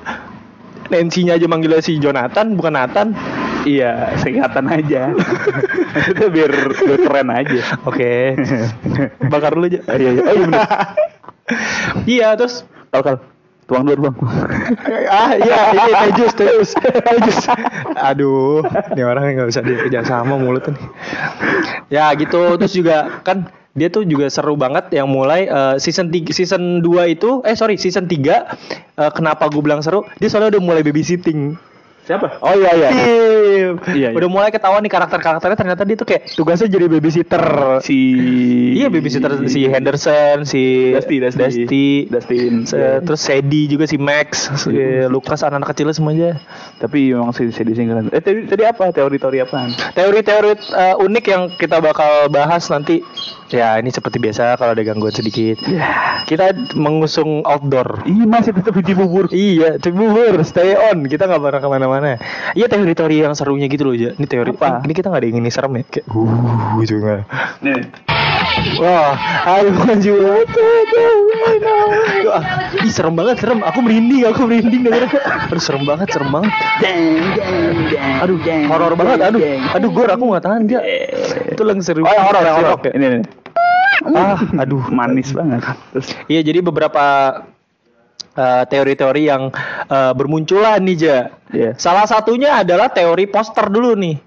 Nancy-nya 0.83 1.39
aja 1.39 1.47
manggil 1.47 1.73
si 1.79 1.95
Jonathan, 1.97 2.53
bukan 2.53 2.75
Nathan. 2.75 3.07
Iya, 3.63 4.15
singkatan 4.19 4.67
aja. 4.67 5.15
Itu 6.11 6.23
biar, 6.29 6.51
biar 6.51 6.99
keren 6.99 7.29
aja. 7.31 7.61
Oke. 7.87 8.35
Bakar 9.31 9.55
dulu 9.55 9.71
aja. 9.71 9.79
Iya, 9.95 10.09
iya. 10.19 10.21
Oh 10.23 10.33
iya 10.35 10.43
bener. 10.43 10.61
Iya, 12.03 12.27
terus 12.35 12.67
Tahu 12.93 13.01
kal. 13.01 13.17
Tuang 13.63 13.87
dulu 13.87 14.11
bang. 14.11 14.15
ah 15.07 15.33
iya 15.39 15.59
ini 15.79 15.91
Tejus 15.95 16.33
Tejus 16.35 16.69
Tejus 16.75 17.39
aduh 17.95 18.59
ini 18.91 19.01
orang 19.07 19.39
nggak 19.39 19.49
bisa 19.49 19.63
diajak 19.63 20.03
sama 20.03 20.35
mulutnya 20.35 20.75
nih 20.75 20.87
ya 21.87 22.11
gitu 22.19 22.59
terus 22.59 22.75
juga 22.75 23.23
kan 23.23 23.47
dia 23.73 23.87
tuh 23.87 24.03
juga 24.03 24.27
seru 24.27 24.59
banget 24.59 24.91
yang 24.91 25.07
mulai 25.07 25.47
eh, 25.47 25.75
season 25.79 26.11
3 26.11 26.35
season 26.35 26.83
2 26.83 27.15
itu 27.15 27.39
eh 27.47 27.55
sorry 27.55 27.79
season 27.79 28.03
3 28.05 28.19
eh, 28.19 29.11
kenapa 29.15 29.47
gue 29.47 29.63
bilang 29.63 29.79
seru 29.79 30.03
dia 30.19 30.27
soalnya 30.27 30.59
udah 30.59 30.61
mulai 30.61 30.83
babysitting 30.83 31.55
Siapa? 32.03 32.43
Oh 32.43 32.51
iya 32.51 32.71
iya. 32.75 32.89
Tim. 32.91 33.73
Iya, 33.95 33.95
iya. 33.95 34.09
Udah 34.11 34.27
mulai 34.27 34.51
ketahuan 34.51 34.83
nih 34.83 34.91
karakter-karakternya 34.91 35.55
ternyata 35.55 35.83
dia 35.87 35.95
tuh 35.95 36.03
kayak 36.03 36.35
tugasnya 36.35 36.67
jadi 36.67 36.91
babysitter. 36.91 37.43
Si 37.79 37.97
Iya 38.75 38.91
babysitter 38.91 39.31
si 39.47 39.71
Henderson, 39.71 40.43
si 40.43 40.91
Dusty, 40.91 41.23
Dusty. 41.23 41.39
Dusty, 41.39 41.85
Dustin. 42.11 42.53
Se- 42.67 42.99
terus 43.07 43.21
Sadie 43.23 43.71
juga 43.71 43.87
si 43.87 43.95
Max, 43.95 44.51
si 44.59 44.75
Lucas 45.07 45.47
anak-anak 45.47 45.71
kecil 45.71 45.95
semua 45.95 46.11
aja. 46.11 46.35
Tapi 46.75 47.15
memang 47.15 47.31
si 47.31 47.47
si 47.55 47.63
Disney 47.63 47.87
keren. 47.87 48.11
Eh 48.11 48.19
tadi, 48.19 48.51
tadi 48.51 48.63
apa? 48.67 48.91
Teori-teori 48.91 49.37
apaan? 49.39 49.71
Teori-teori 49.95 50.51
uh, 50.75 50.95
unik 50.99 51.25
yang 51.31 51.43
kita 51.55 51.79
bakal 51.79 52.27
bahas 52.27 52.67
nanti. 52.67 52.99
Ya 53.53 53.77
ini 53.77 53.93
seperti 53.93 54.17
biasa 54.17 54.57
kalau 54.57 54.73
ada 54.73 54.81
gangguan 54.81 55.13
sedikit. 55.13 55.61
Kita 56.25 56.57
mengusung 56.73 57.45
outdoor. 57.45 58.01
Iya 58.03 58.25
masih 58.25 58.49
tetap 58.49 58.73
di 58.73 58.93
bubur. 58.97 59.29
Iya, 59.29 59.77
bubur, 59.93 60.41
stay 60.41 60.73
on. 60.73 61.05
Kita 61.05 61.29
nggak 61.29 61.37
pernah 61.37 61.61
ke 61.61 61.69
mana-mana. 61.69 61.92
Iya 62.53 62.65
teori-teori 62.69 63.15
yang 63.21 63.33
serunya 63.37 63.67
gitu 63.69 63.89
loh, 63.89 63.95
Ja. 63.97 64.15
Ini 64.15 64.25
teori 64.25 64.51
Apa? 64.55 64.81
Ini 64.81 64.93
kita 64.93 65.09
nggak 65.11 65.21
ada 65.21 65.27
yang 65.27 65.37
ini 65.43 65.49
serem 65.53 65.73
ya. 65.77 65.83
Kayak, 65.85 66.05
uh, 66.09 66.79
gitu 66.81 66.93
nggak. 66.97 67.21
Nih. 67.61 67.81
Wah, 68.79 69.13
ayo 69.57 69.69
maju. 69.73 70.13
Wah, 72.23 72.41
Ih 72.83 72.91
serem 72.93 73.13
banget, 73.17 73.35
serem. 73.41 73.59
Aku 73.65 73.79
merinding, 73.81 74.25
aku 74.29 74.45
merinding 74.45 74.81
dengerin. 74.85 75.09
Aduh 75.49 75.63
serem 75.63 75.83
banget, 75.83 76.07
serem 76.13 76.29
banget. 76.29 76.53
Aduh, 78.23 78.37
horor 78.69 78.93
banget. 78.97 79.19
Aduh, 79.21 79.41
aduh 79.73 79.89
gue 79.89 80.05
aku 80.07 80.23
nggak 80.33 80.43
tahan 80.45 80.61
dia. 80.69 80.79
Itu 81.49 81.61
lagi 81.65 81.81
seru. 81.81 82.05
Oh 82.05 82.13
yang 82.13 82.25
horor, 82.29 82.41
yang 82.45 82.57
horor. 82.61 82.77
Ini 82.93 83.05
nih. 83.19 83.23
Ah, 84.03 84.39
aduh. 84.59 84.83
Manis 84.91 85.31
banget. 85.31 85.63
Iya, 86.27 86.41
jadi 86.43 86.59
beberapa 86.59 87.03
eh, 88.33 88.63
teori-teori 88.65 89.23
yang 89.23 89.49
eh, 89.87 90.11
bermunculan 90.13 90.81
nih, 90.81 90.97
Ja. 90.97 91.19
Iya. 91.53 91.71
Salah 91.77 92.05
satunya 92.05 92.57
adalah 92.57 92.89
teori 92.89 93.29
poster 93.29 93.69
dulu 93.69 93.93
nih, 93.93 94.17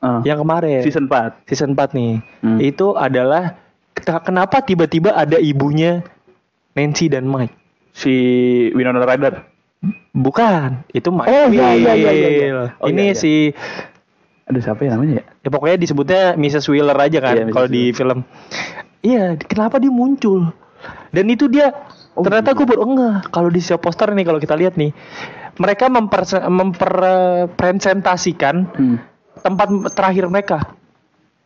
ah, 0.00 0.20
yang 0.22 0.40
kemarin. 0.40 0.84
season 0.84 1.08
4. 1.08 1.48
season 1.48 1.72
4 1.72 1.96
nih. 1.96 2.12
Hmm. 2.44 2.58
Itu 2.60 2.92
adalah 2.92 3.56
kenapa 3.96 4.60
tiba-tiba 4.60 5.16
ada 5.16 5.40
ibunya 5.40 6.04
Nancy 6.74 7.08
dan 7.08 7.24
Mike? 7.24 7.54
Si 7.94 8.12
Winona 8.74 9.00
Ryder. 9.00 9.46
Bukan, 10.12 10.84
itu 10.90 11.08
Mike. 11.08 11.28
Oh, 11.28 11.46
iya, 11.48 11.72
iya, 11.74 11.92
iya, 11.94 12.12
iya, 12.12 12.28
iya. 12.30 12.64
Oh, 12.80 12.88
Ini 12.88 13.00
iya, 13.00 13.14
iya. 13.14 13.14
si 13.14 13.32
Ada 14.44 14.60
siapa 14.60 14.84
ya 14.84 14.92
namanya 14.92 15.20
ya? 15.20 15.24
ya 15.40 15.48
pokoknya 15.48 15.76
disebutnya 15.80 16.22
Mrs. 16.36 16.68
Wheeler 16.68 16.98
aja 17.00 17.18
kan 17.18 17.32
Iya, 17.32 17.44
Mrs. 17.48 17.54
kalau 17.56 17.68
di 17.70 17.82
film. 17.96 18.18
Iya, 19.00 19.24
kenapa 19.40 19.80
dia 19.80 19.88
muncul? 19.88 20.52
Dan 21.08 21.32
itu 21.32 21.48
dia 21.48 21.72
Oh, 22.14 22.22
ternyata 22.22 22.54
gitu. 22.54 22.62
gue 22.62 22.66
baru 22.74 22.82
enggak 22.86 23.34
kalau 23.34 23.50
di 23.50 23.58
siap 23.58 23.82
poster 23.82 24.14
nih 24.14 24.26
kalau 24.26 24.38
kita 24.38 24.54
lihat 24.54 24.78
nih. 24.78 24.94
Mereka 25.54 25.86
memper 25.86 26.26
mempresentasikan 26.50 28.66
Hmm. 28.74 28.98
tempat 29.42 29.68
terakhir 29.94 30.26
mereka 30.30 30.74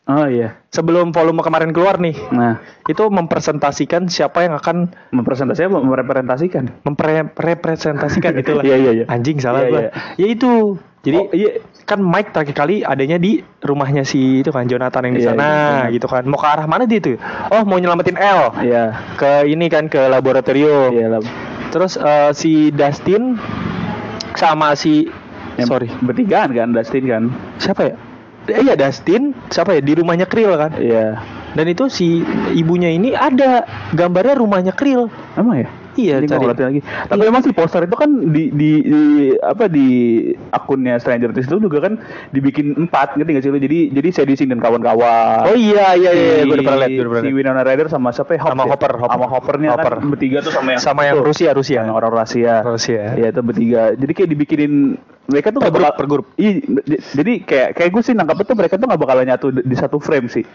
Oh 0.09 0.25
iya. 0.25 0.57
sebelum 0.69 1.13
volume 1.13 1.41
kemarin 1.41 1.69
keluar 1.69 1.97
nih. 1.97 2.17
Nah, 2.31 2.65
Itu 2.85 3.09
mempresentasikan 3.09 4.09
siapa 4.09 4.41
yang 4.41 4.57
akan 4.57 4.89
mempresentasikan 5.13 5.69
apa? 5.69 5.81
Merepresentasikan. 5.83 6.65
mempresentasikan 6.83 8.33
itulah. 8.35 8.65
Iya, 8.69 8.77
iya, 8.79 8.91
iya. 8.95 9.05
Anjing 9.07 9.37
salah 9.37 9.63
Iya, 9.63 9.69
gua. 9.69 9.79
iya. 9.79 9.91
Ya 10.17 10.27
itu. 10.27 10.53
Jadi 10.99 11.17
Oh, 11.17 11.29
iya. 11.31 11.51
kan 11.85 12.01
Mike 12.01 12.33
terakhir 12.33 12.57
kali 12.57 12.81
adanya 12.83 13.17
di 13.17 13.39
rumahnya 13.61 14.03
si 14.03 14.41
itu 14.41 14.49
kan 14.49 14.65
Jonathan 14.65 15.05
yang 15.05 15.15
di 15.15 15.23
Iya, 15.23 15.29
sana 15.31 15.49
iya, 15.85 15.93
gitu 15.93 16.05
kan. 16.05 16.25
Mau 16.25 16.37
ke 16.37 16.47
arah 16.47 16.65
mana 16.65 16.85
dia 16.85 16.99
tuh? 16.99 17.21
Oh, 17.49 17.63
mau 17.63 17.77
nyelamatin 17.77 18.17
L. 18.17 18.57
Iya. 18.59 18.85
Ke 19.15 19.45
ini 19.45 19.69
kan 19.69 19.87
ke 19.87 20.01
laboratorium. 20.03 20.91
Iya 20.91 21.07
lah. 21.11 21.21
Terus 21.69 21.97
eh, 21.97 22.33
si 22.33 22.53
Dustin 22.71 23.37
sama 24.35 24.73
si 24.73 25.05
Yang 25.55 25.69
sorry, 25.69 25.89
Bertigaan 26.01 26.51
kan 26.51 26.71
Dustin 26.71 27.05
kan? 27.05 27.23
siapa 27.59 27.83
ya? 27.85 27.95
Eh, 28.49 28.65
iya 28.65 28.75
Dustin, 28.75 29.37
siapa 29.53 29.77
ya? 29.77 29.81
Di 29.85 29.93
rumahnya 29.93 30.25
Krill 30.25 30.57
kan. 30.57 30.73
Iya. 30.81 31.21
Dan 31.53 31.67
itu 31.69 31.89
si 31.93 32.25
ibunya 32.57 32.89
ini 32.89 33.13
ada 33.13 33.69
gambarnya 33.93 34.41
rumahnya 34.41 34.73
Krill. 34.73 35.13
Emang 35.37 35.65
ya? 35.65 35.69
Iya, 35.99 36.23
Ini 36.23 36.31
cari. 36.31 36.47
lagi. 36.47 36.81
Tapi 36.81 37.21
memang 37.21 37.43
si 37.43 37.51
poster 37.51 37.83
itu 37.83 37.93
kan 37.93 38.07
di, 38.31 38.49
di, 38.49 38.71
di 38.81 39.03
apa 39.37 39.67
di 39.67 39.89
akunnya 40.49 40.95
Stranger 40.97 41.35
Things 41.35 41.45
itu 41.45 41.59
juga 41.59 41.83
kan 41.83 41.99
dibikin 42.31 42.79
empat 42.79 43.19
ngerti 43.19 43.31
nggak 43.31 43.43
sih 43.43 43.51
lu? 43.51 43.59
Jadi 43.59 43.79
jadi 43.91 44.09
saya 44.09 44.27
dising 44.27 44.49
dan 44.49 44.63
kawan-kawan. 44.63 45.43
Oh 45.45 45.53
iya 45.53 45.93
iya 45.93 46.11
iya, 46.11 46.33
Si- 46.39 46.47
gue 46.47 46.55
udah 46.55 46.65
pernah 46.65 46.79
lihat, 46.79 46.91
gue 46.91 47.03
udah 47.03 47.13
pernah 47.13 47.25
Si. 47.25 47.35
Winona 47.35 47.63
Ryder 47.63 47.87
sama 47.89 48.09
siapa 48.11 48.31
ya? 48.33 48.41
Hobbs 48.41 48.53
Sama 48.53 48.63
ya? 48.63 48.71
Hopper, 48.71 48.93
Hopper. 48.95 49.11
Sama 49.11 49.27
Hoppernya 49.29 49.71
Hopper. 49.75 49.95
kan 49.97 50.07
bertiga 50.09 50.39
tuh 50.41 50.53
sama 50.53 50.69
yang 50.71 50.81
Sama 50.81 51.01
yang. 51.03 51.17
Rusia, 51.19 51.51
Rusia. 51.51 51.81
Yang 51.83 51.97
orang 51.97 52.13
Rusia. 52.15 52.55
Rusia. 52.63 53.03
Iya 53.13 53.29
itu 53.29 53.41
bertiga. 53.43 53.83
Jadi 53.93 54.13
kayak 54.15 54.29
dibikinin 54.31 54.73
mereka 55.27 55.51
tuh 55.51 55.61
Per 55.61 55.69
grup, 55.69 55.83
bakal- 55.83 55.97
per 55.99 56.07
grup. 56.07 56.27
Iya, 56.35 56.53
jadi 57.13 57.33
kayak 57.43 57.69
kayak 57.75 57.91
gue 57.91 58.03
sih 58.03 58.15
nangkap 58.15 58.39
tuh 58.41 58.55
mereka 58.55 58.79
tuh 58.79 58.87
nggak 58.87 58.97
bakalan 58.99 59.27
nyatu 59.27 59.51
di 59.53 59.75
satu 59.75 59.99
frame 59.99 60.31
sih. 60.31 60.47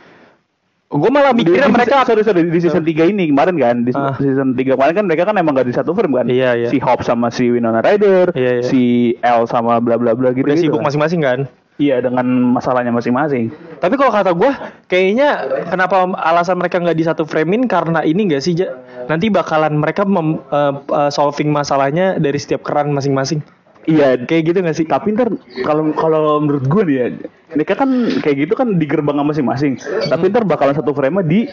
Gue 0.93 1.09
malah 1.09 1.33
mikirnya 1.33 1.65
Di- 1.65 1.69
di- 1.69 1.75
mereka 1.75 2.05
sorry, 2.05 2.21
sorry, 2.21 2.45
di 2.45 2.59
season 2.59 2.85
3 2.85 3.03
ini 3.03 3.27
kemarin 3.27 3.57
kan 3.57 3.81
di 3.81 3.89
Ah. 3.91 4.13
season 4.15 4.53
3 4.53 4.77
kemarin 4.77 4.93
kan 4.93 5.05
mereka 5.05 5.23
kan 5.25 5.35
emang 5.35 5.53
gak 5.53 5.65
di 5.65 5.73
satu 5.73 5.91
frame 5.91 6.13
kan 6.13 6.25
Iya, 6.27 6.53
iya. 6.55 6.67
si 6.69 6.77
Hobbs 6.77 7.03
sama 7.03 7.27
si 7.27 7.50
Winona 7.50 7.81
Ryder 7.81 8.29
Iya, 8.31 8.51
iya. 8.55 8.63
si 8.63 8.81
L 9.17 9.43
sama 9.45 9.77
bla 9.77 9.97
bla 9.97 10.13
bla 10.13 10.29
gitu 10.29 10.45
udah 10.45 10.53
gitu 10.53 10.69
sibuk 10.69 10.79
kan. 10.79 10.85
masing-masing 10.88 11.21
kan. 11.21 11.39
iya 11.75 11.97
dengan 11.97 12.21
masalahnya 12.53 12.93
masing-masing 12.93 13.50
Tapi 13.79 13.97
kalau 13.97 14.13
kata 14.13 14.29
gue, 14.31 14.51
kayaknya 14.85 15.29
kenapa 15.65 16.05
alasan 16.13 16.55
mereka 16.55 16.77
nggak 16.77 16.93
di 16.93 17.01
satu 17.01 17.25
framein 17.25 17.65
karena 17.65 18.00
ini 18.00 18.29
nggak 18.29 18.39
sih, 18.39 18.53
Ja? 18.53 18.77
Nanti 19.03 19.27
bakalan 19.27 19.73
mereka 19.73 20.05
mem- 20.05 20.39
eh, 20.45 20.71
eh, 20.71 21.09
solving 21.09 21.50
masalahnya 21.50 22.15
dari 22.15 22.38
setiap 22.38 22.62
keran 22.62 22.93
masing-masing. 22.93 23.41
Iya 23.85 24.15
Kayak 24.17 24.43
gitu 24.47 24.57
nggak 24.61 24.77
sih? 24.77 24.85
tapi 24.85 25.11
ntar 25.11 25.29
kalau 25.61 25.91
kalau 25.93 26.39
menurut 26.39 26.65
gue 26.65 26.83
nih 26.83 26.95
ya 26.95 27.05
mereka 27.53 27.73
kan 27.75 27.89
kayak 28.19 28.37
gitu 28.43 28.53
kan 28.53 28.75
di 28.75 28.85
gerbang 28.85 29.19
masing-masing 29.19 29.77
tapi 30.05 30.27
ntar 30.27 30.43
bakalan 30.43 30.73
satu 30.73 30.91
frame 30.91 31.21
di 31.21 31.45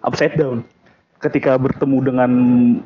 upside 0.00 0.34
down 0.34 0.62
ketika 1.18 1.58
bertemu 1.58 1.98
dengan 2.04 2.30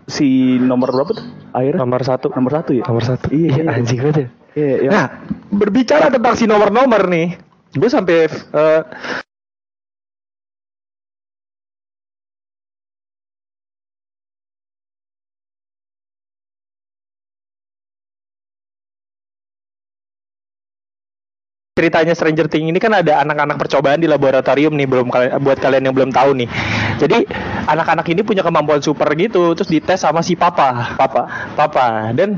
si 0.07 0.57
nomor 0.57 0.89
berapa 0.89 1.13
tuh 1.13 1.27
akhirnya 1.53 1.81
Nomor 1.81 2.01
satu. 2.01 2.27
nomor 2.33 2.53
satu 2.55 2.71
ya 2.73 2.85
Nomor 2.89 3.05
satu. 3.05 3.27
Iya, 3.29 3.51
iya. 3.61 3.65
anjing 3.69 3.99
banget 4.01 4.17
ya. 4.17 4.29
iya 4.53 4.75
iya 4.79 4.91
Nah, 4.91 5.07
berbicara 5.51 6.09
tentang 6.09 6.33
si 6.33 6.49
nomor-nomor 6.49 7.13
nih, 7.13 7.37
gue 7.73 7.89
sampai 7.89 8.29
eh, 8.33 8.81
ceritanya 21.73 22.13
Stranger 22.13 22.53
Things 22.53 22.69
ini 22.69 22.77
kan 22.77 22.93
ada 22.93 23.25
anak-anak 23.25 23.57
percobaan 23.57 23.97
di 23.97 24.05
laboratorium 24.05 24.77
nih 24.77 24.85
belum 24.85 25.09
kalian 25.09 25.41
buat 25.41 25.57
kalian 25.57 25.89
yang 25.89 25.97
belum 25.97 26.13
tahu 26.13 26.37
nih. 26.37 26.49
Jadi 27.01 27.25
anak-anak 27.65 28.05
ini 28.07 28.21
punya 28.21 28.45
kemampuan 28.45 28.85
super 28.85 29.09
gitu 29.17 29.57
terus 29.57 29.73
dites 29.73 29.97
sama 29.97 30.21
si 30.21 30.37
papa. 30.37 30.93
papa 31.01 31.25
Papa. 31.57 32.13
Dan 32.13 32.37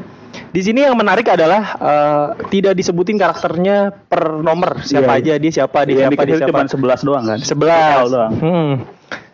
di 0.54 0.62
sini 0.62 0.86
yang 0.86 0.94
menarik 0.94 1.26
adalah 1.26 1.66
eh, 1.74 2.26
tidak 2.46 2.78
disebutin 2.78 3.18
karakternya 3.18 3.90
per 4.06 4.38
nomor 4.38 4.78
siapa 4.80 5.18
Iya. 5.18 5.26
aja 5.26 5.42
dia 5.42 5.50
siapa 5.52 5.78
dia 5.82 6.06
yang 6.06 6.14
siapa 6.14 6.22
dia 6.24 6.38
siapa. 6.38 6.50
cuma 6.70 6.94
11 6.94 7.02
doang 7.02 7.24
kan 7.26 7.38
Sebelas. 7.42 7.90
L 7.98 8.08
doang 8.08 8.32
Hmm. 8.38 8.72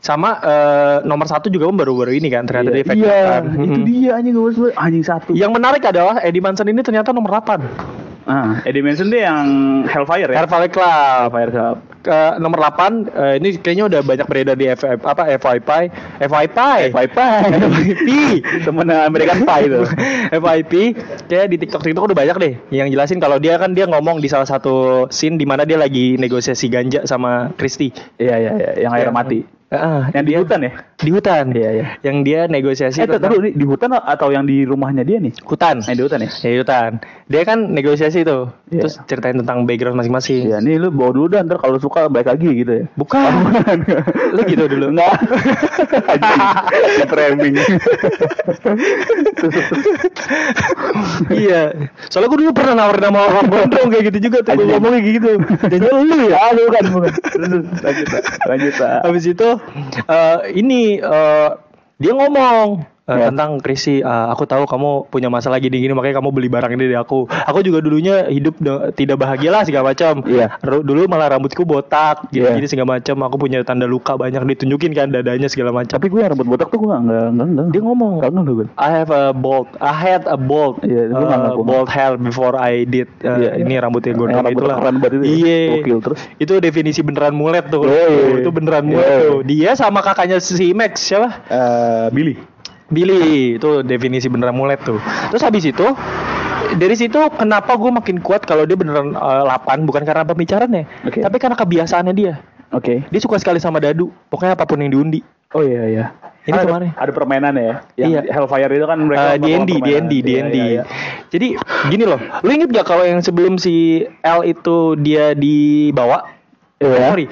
Sama 0.01 0.41
eh, 0.41 0.97
nomor 1.05 1.29
satu 1.29 1.53
juga 1.53 1.69
baru-baru 1.69 2.17
ini 2.17 2.33
kan 2.33 2.49
ternyata 2.49 2.73
dia 2.73 2.85
iya, 2.87 2.97
iya 2.97 3.21
kan. 3.37 3.43
itu 3.53 3.69
Hmm. 3.69 3.85
dia 3.85 4.11
anjing 4.17 4.33
gue 4.33 4.73
anjing 4.73 5.05
satu 5.05 5.37
Yang 5.37 5.53
menarik 5.53 5.85
adalah 5.85 6.25
Eddie 6.25 6.41
Manson 6.41 6.65
ini 6.67 6.81
ternyata 6.81 7.13
nomor 7.13 7.37
8 7.37 8.00
ah. 8.31 8.63
Eddie 8.63 8.81
Manson 8.81 9.11
dia 9.11 9.27
yang 9.27 9.47
Hellfire 9.85 10.31
ya? 10.31 10.39
Hellfire 10.41 10.71
Club. 10.71 11.29
Hellfire 11.29 11.51
Club. 11.51 11.77
Ke 12.01 12.41
nomor 12.41 12.65
8 12.65 13.13
eh, 13.13 13.35
ini 13.37 13.49
kayaknya 13.61 13.85
udah 13.91 14.01
banyak 14.01 14.27
beredar 14.31 14.57
di 14.57 14.71
FF 14.71 15.05
apa 15.05 15.37
FYP 15.37 15.71
FYP 16.23 16.59
FYP 16.97 17.19
FYP 17.45 18.09
temen 18.67 18.87
American 18.89 19.45
Pie 19.45 19.67
itu. 19.69 19.81
FYP 20.41 20.73
kayak 21.29 21.47
di 21.53 21.57
TikTok 21.61 21.83
TikTok 21.85 22.09
udah 22.09 22.17
banyak 22.17 22.37
deh 22.41 22.55
yang 22.73 22.89
jelasin 22.89 23.21
kalau 23.21 23.37
dia 23.37 23.61
kan 23.61 23.77
dia 23.77 23.85
ngomong 23.85 24.23
di 24.23 24.33
salah 24.33 24.49
satu 24.49 25.05
scene 25.13 25.37
di 25.37 25.45
mana 25.45 25.69
dia 25.69 25.77
lagi 25.77 26.17
negosiasi 26.17 26.73
ganja 26.73 27.05
sama 27.05 27.53
Christy. 27.61 27.93
iya 28.17 28.39
iya 28.39 28.51
iya. 28.57 28.71
Yang 28.89 28.93
air 28.97 29.09
Yang- 29.11 29.19
mati 29.19 29.60
Ah, 29.71 30.11
Yang 30.11 30.25
di 30.27 30.33
hutan 30.35 30.61
ya? 30.67 30.73
di 31.01 31.11
hutan. 31.15 31.45
Iya, 31.55 31.71
iya. 31.73 31.87
Yang 32.03 32.17
dia 32.27 32.41
negosiasi 32.45 32.99
Eh, 33.01 33.07
tentang- 33.07 33.39
tahu 33.39 33.55
di 33.55 33.63
hutan 33.63 33.95
atau 33.95 34.29
yang 34.29 34.43
di 34.43 34.67
rumahnya 34.67 35.07
dia 35.07 35.17
nih? 35.17 35.31
hutan. 35.47 35.79
Yang 35.87 35.95
di 35.95 36.03
hutan 36.03 36.19
ya? 36.21 36.31
Ya 36.35 36.51
di 36.51 36.59
hutan. 36.59 36.91
Dia 37.31 37.43
kan 37.47 37.59
negosiasi 37.71 38.27
tuh. 38.27 38.51
Iya. 38.69 38.83
Terus 38.83 38.95
ceritain 39.07 39.39
tentang 39.39 39.63
background 39.65 39.95
masing-masing. 39.95 40.51
Iya, 40.51 40.59
nih 40.59 40.75
lu 40.75 40.91
bawa 40.91 41.15
dulu 41.15 41.27
dah 41.31 41.47
ntar 41.47 41.63
kalau 41.63 41.79
suka 41.79 42.11
balik 42.11 42.35
lagi 42.35 42.51
gitu 42.51 42.83
ya. 42.83 42.85
Bukan. 42.99 43.31
Lu 44.35 44.43
gitu 44.45 44.65
dulu. 44.67 44.91
Enggak. 44.91 45.15
Framing. 47.11 47.55
iya. 51.31 51.63
Soalnya 52.11 52.29
gue 52.29 52.39
dulu 52.43 52.53
pernah 52.53 52.75
nawarin 52.77 53.03
nama 53.07 53.21
orang 53.23 53.47
gondrong 53.47 53.89
kayak 53.89 54.05
gitu 54.11 54.19
juga 54.27 54.39
tuh. 54.43 54.59
Gue 54.59 54.67
ngomongnya 54.69 54.99
kayak 55.01 55.15
gitu. 55.15 55.31
Jangan 55.79 56.03
lu 56.03 56.17
ya. 56.27 56.37
Ah, 56.37 56.51
bukan, 56.53 56.85
bukan. 56.91 57.13
Lanjut, 57.87 58.13
lanjut. 58.45 58.75
Habis 59.07 59.25
itu 59.27 59.49
eh, 60.09 60.39
ini 60.57 60.99
eh, 61.01 61.51
dia 62.01 62.13
ngomong 62.17 62.81
eh, 63.11 63.19
Ya. 63.19 63.27
tentang 63.29 63.59
Krisi, 63.59 63.99
eh, 63.99 64.27
aku 64.31 64.47
tahu 64.47 64.65
kamu 64.65 65.11
punya 65.11 65.27
masalah 65.27 65.59
gini-gini 65.59 65.91
makanya 65.91 66.23
kamu 66.23 66.31
beli 66.31 66.47
barang 66.47 66.71
ini 66.71 66.85
dari 66.87 66.95
aku. 66.95 67.27
Aku 67.27 67.61
juga 67.61 67.83
dulunya 67.83 68.31
hidup 68.31 68.57
tidak 68.95 69.19
bahagia 69.19 69.51
lah 69.51 69.63
segala 69.67 69.91
macam. 69.91 70.23
Iya. 70.23 70.55
Ru- 70.63 70.83
Dulu 70.83 71.07
malah 71.07 71.35
rambutku 71.35 71.63
botak, 71.63 72.31
Iya. 72.31 72.55
gini-gini 72.55 72.69
segala 72.69 72.89
macam. 72.97 73.17
Aku 73.23 73.37
punya 73.37 73.59
tanda 73.63 73.85
luka 73.85 74.15
banyak 74.15 74.39
ditunjukin 74.47 74.95
kan 74.95 75.11
dadanya 75.11 75.51
segala 75.51 75.75
macam. 75.75 75.91
Tapi 75.91 76.07
gue 76.07 76.21
yang 76.21 76.31
rambut 76.33 76.47
botak 76.47 76.71
tuh 76.71 76.79
gue 76.79 76.89
enggak 76.89 77.03
enggak 77.03 77.27
enggak. 77.31 77.47
enggak. 77.51 77.67
Dia 77.71 77.83
ngomong, 77.83 78.11
enggak 78.23 78.31
gue. 78.47 78.67
I 78.79 78.89
have 78.93 79.11
a 79.11 79.23
bald, 79.31 79.67
I 79.79 79.91
had 79.91 80.23
a 80.25 80.39
bald, 80.39 80.79
Iya, 80.81 81.11
nggak 81.11 81.57
uh, 81.57 81.63
bald 81.63 81.89
hair 81.89 82.15
before 82.15 82.55
I 82.55 82.85
did. 82.85 83.11
uh, 83.21 83.35
Iya, 83.35 83.51
iya. 83.57 83.65
Ini 83.65 83.75
rambutnya 83.81 84.13
Yang 84.13 84.21
gondrong 84.21 84.45
rambut 84.45 84.61
itulah. 84.61 84.77
itu 84.79 85.17
ya? 85.43 85.59
Iya. 85.81 85.97
Terus? 86.01 86.21
Itu 86.37 86.53
definisi 86.59 87.01
beneran 87.01 87.35
mulet 87.35 87.65
tuh. 87.67 87.83
Iya, 87.85 88.05
Tuh, 88.05 88.15
iya. 88.15 88.35
Itu 88.39 88.51
beneran 88.51 88.85
mulet 88.85 89.07
iya. 89.07 89.19
tuh. 89.25 89.41
Dia 89.43 89.71
sama 89.75 90.01
kakaknya 90.01 90.39
si 90.39 90.71
Max 90.71 91.01
siapa? 91.03 91.29
Eh, 91.49 92.07
Billy. 92.13 92.35
Billy 92.91 93.55
itu 93.57 93.81
definisi 93.81 94.27
beneran 94.27 94.53
mulet 94.53 94.83
tuh. 94.83 94.99
Terus 95.31 95.41
habis 95.41 95.65
itu 95.65 95.87
dari 96.73 96.95
situ 96.95 97.19
kenapa 97.33 97.75
gue 97.75 97.91
makin 97.91 98.19
kuat 98.19 98.43
kalau 98.43 98.67
dia 98.67 98.75
beneran 98.75 99.15
uh, 99.15 99.47
lapan 99.47 99.83
bukan 99.83 100.03
karena 100.03 100.23
pembicaranya, 100.23 100.85
Oke. 101.03 101.23
tapi 101.23 101.39
karena 101.39 101.55
kebiasaannya 101.55 102.15
dia. 102.15 102.43
Oke. 102.71 103.03
Dia 103.07 103.21
suka 103.21 103.39
sekali 103.39 103.59
sama 103.59 103.79
dadu. 103.79 104.11
Pokoknya 104.31 104.55
apa 104.55 104.63
pun 104.63 104.79
yang 104.79 104.91
diundi. 104.91 105.23
Oh 105.51 105.63
iya 105.63 105.83
iya. 105.87 106.05
Ini 106.41 106.57
ada, 106.57 106.63
kemarin. 106.65 106.91
ada 106.95 107.13
permainan 107.13 107.55
ya. 107.55 107.75
Yang 107.99 108.11
Iya. 108.11 108.21
Hellfire 108.33 108.73
itu 108.73 108.87
kan 108.87 108.99
mereka 109.03 109.21
Eh, 109.21 109.37
melakukan 109.37 109.67
D&D, 109.67 109.73
Iya, 109.83 110.01
D&D. 110.01 110.25
iya, 110.25 110.43
iya. 110.49 110.83
Jadi 111.29 111.47
gini 111.91 112.05
loh, 112.07 112.21
lu 112.41 112.51
inget 112.51 112.71
gak 112.71 112.87
kalau 112.87 113.05
yang 113.05 113.21
sebelum 113.21 113.59
si 113.59 114.07
L 114.23 114.41
itu 114.43 114.95
dia 114.97 115.35
dibawa? 115.35 116.31
Iya. 116.79 117.13
Sorry. 117.13 117.27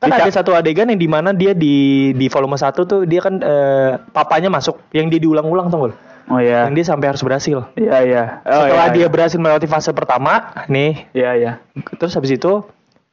Kan 0.00 0.08
Dica- 0.08 0.24
ada 0.24 0.32
satu 0.32 0.50
adegan 0.52 0.88
yang 0.88 0.96
di 0.96 1.04
mana 1.04 1.30
dia 1.30 1.52
di 1.52 1.76
di 2.10 2.26
volume 2.26 2.56
1 2.56 2.72
tuh 2.82 3.04
dia 3.04 3.20
kan 3.20 3.36
eh, 3.36 4.00
papanya 4.10 4.48
masuk 4.48 4.80
yang 4.90 5.06
dia 5.06 5.20
diulang-ulang 5.20 5.68
tuh 5.68 5.92
lu? 5.92 5.94
Oh 6.26 6.38
iya. 6.38 6.64
Yang 6.64 6.74
dia 6.74 6.86
sampai 6.88 7.06
harus 7.08 7.20
berhasil. 7.20 7.58
Iya 7.74 7.96
iya. 8.00 8.22
Oh, 8.42 8.64
Setelah 8.64 8.86
iya, 8.88 8.94
dia 8.94 9.04
iya. 9.04 9.08
berhasil 9.08 9.36
melewati 9.36 9.66
fase 9.66 9.90
pertama, 9.90 10.56
nih, 10.66 11.04
Iya 11.10 11.30
iya. 11.34 11.52
terus 11.98 12.14
habis 12.14 12.32
itu 12.32 12.64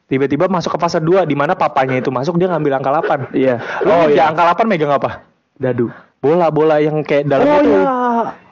tiba-tiba 0.06 0.48
masuk 0.48 0.72
ke 0.72 0.80
fase 0.80 1.02
2 1.02 1.26
di 1.26 1.36
mana 1.36 1.52
papanya 1.54 1.98
itu 1.98 2.08
masuk 2.08 2.38
dia 2.38 2.48
ngambil 2.48 2.80
angka 2.80 2.92
8. 2.94 3.36
Iya. 3.36 3.56
Lu 3.82 3.90
Oh 3.90 4.06
iya. 4.08 4.30
angka 4.30 4.48
8 4.48 4.64
megang 4.64 4.94
apa? 4.94 5.28
Dadu. 5.56 5.92
Bola-bola 6.18 6.80
yang 6.80 7.04
kayak 7.04 7.28
dalam 7.28 7.44
Oh 7.44 7.60
itu. 7.60 7.68
iya. 7.68 7.84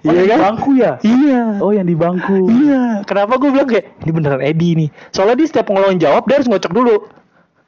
Iya 0.04 0.12
Oh, 0.12 0.12
yang 0.12 0.28
kan? 0.28 0.28
di 0.28 0.44
bangku 0.44 0.72
ya? 0.76 0.92
Iya. 1.00 1.42
Oh 1.64 1.72
yang 1.72 1.88
di 1.88 1.96
bangku. 1.96 2.38
Iya, 2.46 2.84
kenapa 3.06 3.34
gue 3.38 3.50
bilang 3.50 3.66
kayak 3.66 3.86
ini 4.02 4.12
beneran 4.12 4.42
Edi 4.42 4.70
nih? 4.76 4.90
Soalnya 5.10 5.40
dia 5.40 5.48
setiap 5.48 5.68
ngomong 5.70 5.98
jawab 5.98 6.26
dia 6.26 6.36
harus 6.36 6.46
ngocok 6.46 6.74
dulu. 6.74 6.96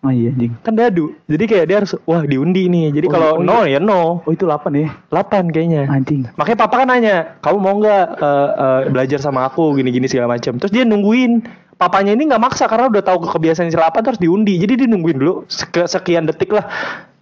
Oh 0.05 0.13
iya 0.13 0.29
anjing. 0.29 0.53
Kan 0.61 0.77
dadu. 0.77 1.17
Jadi 1.25 1.43
kayak 1.49 1.65
dia 1.65 1.77
harus 1.81 1.97
wah 2.05 2.21
diundi 2.21 2.69
nih. 2.69 2.93
Jadi 2.93 3.07
Oh, 3.09 3.13
kalau 3.17 3.29
oh, 3.41 3.43
no 3.43 3.65
ya 3.65 3.81
no. 3.81 4.21
Oh 4.23 4.31
itu 4.31 4.45
8 4.45 4.69
ya? 4.77 4.93
8 5.09 5.49
kayaknya. 5.49 5.89
Anjing. 5.89 6.29
Makanya 6.37 6.57
papa 6.63 6.75
kan 6.85 6.87
nanya, 6.93 7.15
"Kamu 7.41 7.57
mau 7.57 7.75
nggak 7.81 8.05
eh, 8.21 8.49
eh, 8.53 8.81
belajar 8.93 9.19
sama 9.19 9.49
aku 9.49 9.73
gini-gini 9.73 10.05
segala 10.05 10.37
macam." 10.37 10.61
Terus 10.61 10.69
dia 10.71 10.85
nungguin. 10.85 11.65
Papanya 11.77 12.13
ini 12.13 12.25
nggak 12.25 12.41
maksa 12.41 12.65
karena 12.65 12.89
udah 12.89 13.05
tahu 13.05 13.25
kebiasaan 13.25 13.69
si 13.69 13.77
8 13.77 14.01
terus 14.05 14.17
diundi. 14.21 14.57
Jadi 14.57 14.85
dia 14.85 14.87
nungguin 14.89 15.17
dulu 15.17 15.45
sekian 15.85 16.25
detik 16.25 16.53
lah. 16.53 16.65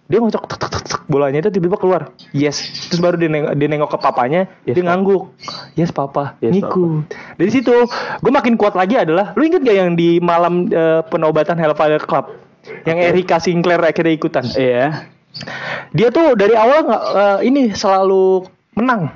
Dia 0.06 0.22
ngocok 0.22 0.46
tek, 0.46 0.58
tek, 0.62 0.70
tek, 0.70 0.84
tek, 0.86 1.00
bolanya 1.10 1.42
itu 1.42 1.50
tiba-tiba 1.50 1.82
keluar. 1.82 2.02
Yes. 2.30 2.62
Terus 2.86 3.02
baru 3.02 3.18
dia 3.18 3.26
nengok, 3.26 3.52
dia 3.58 3.66
nengok 3.66 3.90
ke 3.90 3.98
papanya, 3.98 4.46
Yes, 4.62 4.78
dia 4.78 4.82
Papa. 4.86 4.90
ngangguk. 4.94 5.22
Yes, 5.74 5.90
papa. 5.90 6.24
Yes, 6.38 6.52
Ngikut. 6.54 7.10
Dari 7.34 7.50
situ, 7.50 7.74
gue 8.22 8.30
makin 8.30 8.54
kuat 8.54 8.78
lagi 8.78 8.94
adalah, 8.94 9.34
lu 9.34 9.42
inget 9.42 9.66
gak 9.66 9.74
yang 9.74 9.98
di 9.98 10.22
malam 10.22 10.70
eh, 10.70 11.02
penobatan 11.10 11.58
Hellfire 11.58 12.06
Club? 12.06 12.45
Yang 12.84 12.98
Erika 13.12 13.36
Sinclair 13.38 13.80
akhirnya 13.80 14.12
ikutan. 14.12 14.44
Iya. 14.52 15.08
Dia 15.92 16.08
tuh 16.08 16.32
dari 16.34 16.56
awal 16.56 16.84
nggak 16.84 17.02
eh, 17.12 17.38
ini 17.46 17.62
selalu 17.70 18.44
menang. 18.74 19.12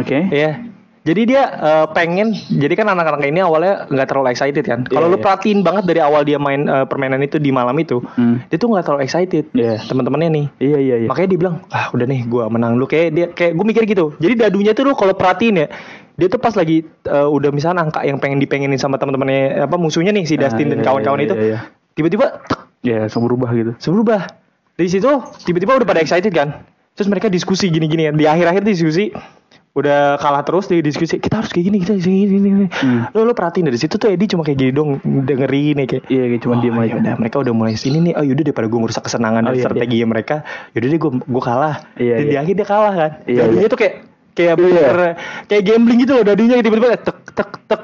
Oke. 0.00 0.30
Iya. 0.30 0.72
Jadi 1.04 1.28
dia 1.28 1.42
eh, 1.52 1.86
pengen, 1.92 2.32
jadi 2.48 2.80
kan 2.80 2.88
anak-anak 2.88 3.28
ini 3.28 3.44
awalnya 3.44 3.84
nggak 3.92 4.08
terlalu 4.08 4.32
excited 4.32 4.64
kan. 4.64 4.88
Kalau 4.88 5.04
Iya, 5.04 5.12
lu 5.12 5.18
iya. 5.20 5.24
perhatiin 5.28 5.60
banget 5.60 5.84
dari 5.84 6.00
awal 6.00 6.24
dia 6.24 6.40
main 6.40 6.64
eh, 6.64 6.88
permainan 6.88 7.20
itu 7.20 7.36
di 7.36 7.52
malam 7.52 7.76
itu, 7.76 8.00
Hmm. 8.16 8.40
dia 8.48 8.56
tuh 8.56 8.72
nggak 8.72 8.88
terlalu 8.88 9.04
excited. 9.04 9.44
Iya. 9.52 9.84
Teman-temannya 9.84 10.28
nih. 10.32 10.46
Iya 10.64 10.78
iya 10.80 10.96
iya. 11.04 11.08
Makanya 11.12 11.28
dia 11.28 11.38
bilang, 11.44 11.56
ah 11.68 11.92
udah 11.92 12.06
nih 12.08 12.24
gua 12.24 12.48
menang 12.48 12.80
dulu 12.80 12.88
kayak 12.88 13.08
dia 13.12 13.26
kayak 13.28 13.52
gue 13.52 13.66
mikir 13.68 13.82
gitu. 13.84 14.16
Jadi 14.16 14.32
dadunya 14.32 14.72
tuh 14.72 14.88
lu 14.88 14.96
kalau 14.96 15.12
perhatiin 15.12 15.60
ya, 15.60 15.68
dia 16.16 16.26
tuh 16.32 16.40
pas 16.40 16.56
lagi 16.56 16.88
eh, 16.88 17.28
udah 17.28 17.50
misalnya 17.52 17.84
angka 17.84 18.00
yang 18.00 18.16
pengen 18.16 18.40
dipengenin 18.40 18.80
sama 18.80 18.96
teman-temannya 18.96 19.68
apa 19.68 19.76
musuhnya 19.76 20.08
nih 20.08 20.24
si 20.24 20.40
Ah, 20.40 20.48
Dustin 20.48 20.72
dan 20.72 20.80
iya, 20.80 20.86
kawan-kawan 20.88 21.20
iya, 21.20 21.26
itu, 21.28 21.34
iya, 21.36 21.44
iya. 21.44 21.58
Tiba-tiba 21.94 22.42
Ya, 22.84 23.08
langsung 23.08 23.24
berubah 23.24 23.48
gitu. 23.56 23.72
langsung 23.72 23.96
berubah. 23.96 24.28
Dari 24.76 24.88
situ 24.92 25.08
tiba-tiba 25.42 25.80
udah 25.80 25.88
pada 25.88 26.04
excited 26.04 26.28
kan. 26.30 26.60
Terus 26.92 27.08
mereka 27.08 27.32
diskusi 27.32 27.72
gini-gini 27.72 28.04
kan. 28.04 28.14
Di 28.14 28.28
akhir-akhir 28.28 28.60
diskusi 28.60 29.08
udah 29.74 30.20
kalah 30.22 30.46
terus 30.46 30.70
di 30.70 30.78
diskusi 30.78 31.18
kita 31.18 31.42
harus 31.42 31.50
kayak 31.50 31.66
gini 31.66 31.76
kita 31.82 31.98
harus 31.98 32.06
kayak 32.06 32.14
gini, 32.14 32.30
gini, 32.30 32.48
gini. 32.52 32.66
Hmm. 32.70 33.10
Lo 33.10 33.24
lo 33.24 33.32
perhatiin 33.32 33.66
dari 33.66 33.74
situ 33.74 33.96
tuh 33.96 34.06
Edi 34.06 34.30
cuma 34.30 34.46
kayak 34.46 34.54
gini 34.54 34.70
dong 34.70 35.02
dengerin 35.02 35.82
nih 35.82 35.86
kayak 35.88 36.04
Iya, 36.06 36.24
kayak 36.30 36.40
cuma 36.44 36.54
Oh, 36.54 36.60
diem 36.62 36.76
aja. 36.78 36.90
yaudah, 36.94 37.14
mereka 37.18 37.36
udah 37.42 37.52
mulai 37.56 37.74
sini 37.74 37.98
nih. 38.04 38.12
Oh 38.14 38.22
yaudah 38.22 38.44
daripada 38.46 38.66
gue 38.70 38.78
ngerusak 38.84 39.02
kesenangan 39.02 39.42
Oh, 39.42 39.46
dan 39.50 39.54
iya, 39.56 39.62
strategi 39.66 39.96
mereka. 40.04 40.36
Yaudah 40.76 40.88
deh 40.92 41.00
gue 41.00 41.10
gue 41.24 41.42
kalah. 41.42 41.74
Iya, 41.96 42.14
dan 42.20 42.24
di 42.28 42.34
iya. 42.36 42.40
akhir 42.44 42.54
dia 42.54 42.66
kalah 42.68 42.94
kan. 42.94 43.10
Iya, 43.24 43.38
Dadunya 43.42 43.64
iya. 43.64 43.72
tuh 43.72 43.78
kayak 43.80 43.94
kayak 44.36 44.54
bener 44.60 44.96
kayak 45.48 45.62
gambling 45.66 45.98
gitu 46.04 46.12
loh. 46.14 46.22
Dadunya 46.22 46.54
tiba-tiba 46.60 46.88
tek 46.94 47.16
tek 47.34 47.50
tek 47.66 47.82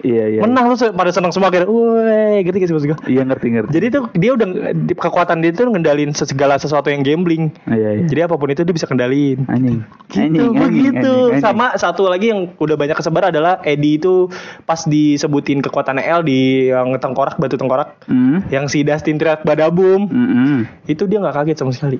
Iya 0.00 0.24
iya. 0.36 0.40
menang 0.44 0.72
terus 0.72 0.92
pada 0.96 1.10
senang 1.12 1.32
semua 1.32 1.52
kayak, 1.52 1.68
woi 1.68 2.40
gitu 2.44 2.56
gitu 2.56 2.72
maksud 2.76 2.88
gue. 2.92 2.98
Iya 3.08 3.22
ngerti 3.28 3.46
ngerti. 3.52 3.70
Jadi 3.76 3.86
tuh 3.92 4.02
dia 4.16 4.30
udah 4.32 4.48
kekuatan 4.96 5.44
dia 5.44 5.52
tuh 5.52 5.68
ngendalin 5.68 6.10
segala 6.16 6.56
sesuatu 6.56 6.88
yang 6.88 7.04
gambling. 7.04 7.52
Iya 7.68 8.00
iya. 8.00 8.04
Jadi 8.08 8.20
apa 8.24 8.34
pun 8.40 8.48
itu 8.48 8.64
dia 8.64 8.74
bisa 8.74 8.88
kendalin. 8.88 9.44
Anjing. 9.48 9.84
Gitu, 10.10 10.44
begitu. 10.56 11.14
Sama 11.38 11.76
satu 11.76 12.08
lagi 12.08 12.32
yang 12.32 12.52
udah 12.56 12.76
banyak 12.76 12.96
kesebar 12.96 13.30
adalah 13.30 13.60
Eddie 13.62 14.00
itu 14.00 14.28
pas 14.64 14.80
disebutin 14.84 15.60
kekuatannya 15.60 16.04
L 16.08 16.20
di 16.24 16.70
yang 16.72 16.96
tengkorak 16.98 17.36
batu 17.36 17.60
tengkorak, 17.60 18.02
Hmm. 18.10 18.42
yang 18.48 18.66
si 18.66 18.82
Dustin 18.82 19.20
teriak 19.20 19.44
badabum, 19.44 20.08
Hmm. 20.08 20.60
itu 20.88 21.06
dia 21.06 21.20
nggak 21.20 21.36
kaget 21.44 21.56
sama 21.60 21.72
sekali. 21.76 21.98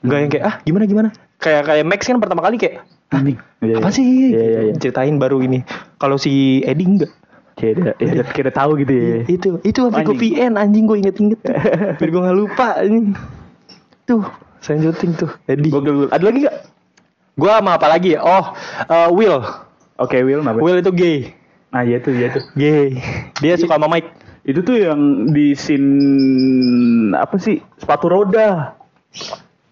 Nggak 0.00 0.18
yang 0.18 0.30
kayak 0.32 0.44
ah 0.44 0.54
gimana 0.64 0.84
gimana. 0.88 1.08
Kayak 1.40 1.62
kayak 1.68 1.84
Max 1.88 2.00
kan 2.08 2.20
pertama 2.20 2.40
kali 2.44 2.56
kayak 2.56 2.84
Anjing. 3.10 3.38
Iya, 3.60 3.74
apa 3.82 3.90
iya. 3.90 3.96
sih? 3.98 4.06
Iya 4.06 4.44
iya 4.46 4.60
iya. 4.70 4.72
Ceritain 4.78 5.18
baru 5.18 5.42
ini. 5.42 5.66
Kalau 5.98 6.14
si 6.14 6.62
Eddie 6.62 6.86
enggak. 6.86 7.10
Kayak 7.60 7.92
dia, 8.00 8.24
ya, 8.24 8.52
tahu 8.56 8.80
gitu 8.80 8.92
ya. 8.96 9.16
Itu 9.28 9.48
itu 9.60 9.80
sampai 9.84 10.00
gue 10.00 10.16
Anjing. 10.16 10.32
VN 10.32 10.52
anjing 10.56 10.84
gue 10.88 10.96
inget-inget. 11.04 11.40
Biar 12.00 12.08
gue 12.08 12.22
nggak 12.24 12.38
lupa 12.40 12.80
anjing. 12.80 13.12
Tuh, 14.08 14.24
saya 14.64 14.80
syuting 14.80 15.12
tuh. 15.20 15.30
Gokil, 15.44 15.68
gokil. 15.68 16.08
Ada 16.08 16.24
lagi 16.24 16.38
gak? 16.48 16.56
Gue 17.36 17.50
sama 17.52 17.76
apa 17.76 17.86
lagi 17.92 18.16
ya? 18.16 18.20
Oh, 18.24 18.44
eh, 18.88 19.08
Will. 19.12 19.44
Oke, 20.00 20.24
Will 20.24 20.40
kenapa? 20.40 20.64
Will 20.64 20.80
itu 20.80 20.92
gay. 20.96 21.36
Nah, 21.68 21.84
iya 21.84 22.00
tuh, 22.00 22.16
iya 22.16 22.32
tuh. 22.32 22.42
Gay. 22.56 22.96
Dia 23.44 23.60
suka 23.60 23.76
sama 23.76 23.92
Mike. 23.92 24.08
Itu 24.42 24.64
tuh 24.64 24.80
yang 24.80 25.30
di 25.30 25.52
scene 25.52 27.12
apa 27.12 27.36
sih? 27.36 27.60
Sepatu 27.76 28.08
roda. 28.08 28.74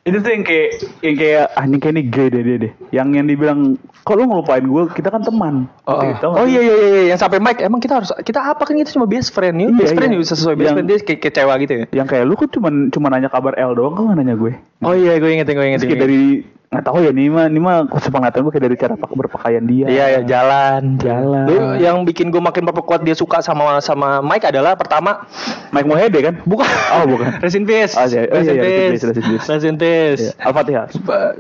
Itu 0.09 0.19
tuh 0.19 0.31
yang 0.31 0.43
kayak 0.43 0.69
yang 1.01 1.17
kayak 1.17 1.45
anjing 1.55 1.79
kayak 1.79 1.93
ini 1.93 2.03
gay 2.05 2.29
deh 2.29 2.43
dia 2.43 2.57
deh. 2.59 2.73
Yang 2.89 3.09
yang 3.13 3.27
dibilang 3.27 3.61
kok 4.01 4.15
lu 4.15 4.25
ngelupain 4.25 4.63
gue, 4.63 4.83
kita 4.91 5.09
kan 5.09 5.21
teman. 5.21 5.69
Oh, 5.85 6.01
Gitu, 6.01 6.25
nggak 6.25 6.33
oh 6.35 6.45
sih? 6.45 6.51
iya 6.51 6.61
iya 6.63 6.75
iya 6.81 7.03
yang 7.09 7.19
sampai 7.19 7.39
Mike 7.39 7.61
emang 7.61 7.79
kita 7.79 7.95
harus 7.95 8.11
kita 8.19 8.41
apa 8.41 8.63
kan 8.63 8.75
kita 8.75 8.91
cuma 8.91 9.05
best 9.05 9.31
friend 9.31 9.55
ya 9.55 9.69
Iya, 9.69 9.77
best 9.77 9.93
friend 9.93 10.11
iya. 10.11 10.19
ya 10.19 10.27
sesuai 10.27 10.55
best 10.55 10.65
Yang- 10.65 10.75
friend 10.75 10.89
dia 10.89 10.99
kayak 10.99 11.21
kecewa 11.23 11.53
gitu 11.59 11.73
ya 11.75 11.85
Yang 11.95 12.07
kayak 12.09 12.25
lu 12.25 12.35
kan 12.35 12.49
cuma 12.49 12.69
cuma 12.89 13.07
nanya 13.09 13.29
kabar 13.29 13.53
L 13.55 13.73
doang, 13.73 13.93
kok 13.93 14.05
nanya 14.11 14.35
gue? 14.35 14.53
oh 14.81 14.95
iya 14.95 15.17
gue 15.17 15.31
inget 15.31 15.47
gue 15.47 15.67
inget, 15.67 15.83
kayak 15.83 16.01
dari 16.01 16.23
nggak 16.69 16.85
tahu 16.85 17.01
ya 17.01 17.11
nih 17.17 17.33
mah 17.33 17.49
nih 17.49 17.63
mah 17.65 17.77
sepengetahuan 17.97 18.45
gue 18.45 18.53
kayak 18.53 18.65
dari 18.69 18.77
cara 18.77 18.93
pak 18.93 19.09
berpakaian 19.09 19.65
dia. 19.65 19.89
iya 19.89 20.05
ya 20.17 20.21
jalan 20.21 21.01
Jalan. 21.01 21.45
Lu 21.49 21.57
yang 21.81 22.05
bikin 22.05 22.29
gue 22.29 22.39
makin 22.39 22.69
memperkuat 22.69 23.01
dia 23.03 23.17
suka 23.17 23.41
sama 23.41 23.81
sama 23.81 24.21
Mike 24.21 24.45
adalah 24.45 24.77
pertama 24.77 25.25
Mike 25.73 25.89
Mohede 25.89 26.21
kan? 26.21 26.35
bukan 26.45 26.69
Oh, 26.93 27.09
bukan. 27.09 27.41
Rest 27.41 27.57
in 27.57 27.65
peace 27.65 27.97
Oh, 27.97 28.05
iya. 28.05 28.29
Oh, 28.29 28.37
iya, 28.39 28.53
in 28.53 28.57
iya, 28.61 28.63
peace 28.93 29.01
peace, 29.01 29.49
rest 29.49 29.65
in 29.65 29.77
peace. 29.81 30.23
Iya. 30.29 30.33
Al-Fatihah. 30.45 30.87
Ba- 31.09 31.33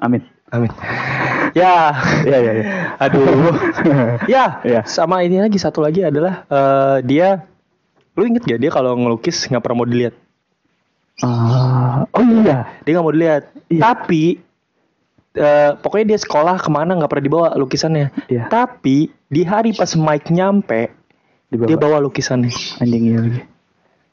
Amin. 0.00 0.24
Amin. 0.48 0.72
Ya, 1.52 1.92
Iya 2.24 2.38
iya 2.40 2.52
iya. 2.56 2.64
aduh. 2.96 3.24
ya, 4.32 4.44
Iya. 4.64 4.80
sama 4.88 5.20
ini 5.20 5.36
lagi 5.36 5.60
satu 5.60 5.84
lagi 5.84 6.00
adalah 6.00 6.48
eh, 6.48 6.96
dia 7.04 7.44
Lu 8.12 8.28
inget 8.28 8.44
gak 8.44 8.60
dia 8.60 8.68
kalau 8.68 8.92
ngelukis 8.92 9.48
nggak 9.48 9.64
pernah 9.64 9.76
mau 9.80 9.88
dilihat? 9.88 10.12
Ah, 11.20 12.08
oh 12.08 12.24
iya. 12.24 12.80
Dia 12.82 12.90
nggak 12.96 13.04
mau 13.04 13.12
dilihat. 13.12 13.42
Iya. 13.68 13.82
Tapi 13.84 14.40
eh, 15.36 15.70
pokoknya 15.76 16.16
dia 16.16 16.18
sekolah 16.18 16.56
ke 16.56 16.70
mana 16.72 16.96
nggak 16.96 17.10
pernah 17.12 17.26
dibawa 17.28 17.48
lukisannya. 17.60 18.08
Iya. 18.32 18.48
Tapi 18.48 19.12
di 19.28 19.42
hari 19.44 19.76
pas 19.76 19.92
Mike 19.92 20.32
nyampe, 20.32 20.88
Dibawa. 21.52 21.68
dia 21.68 21.76
bawa 21.76 21.96
lukisannya. 22.00 22.52
Anjing 22.80 23.04
iya 23.12 23.18
lagi. 23.20 23.40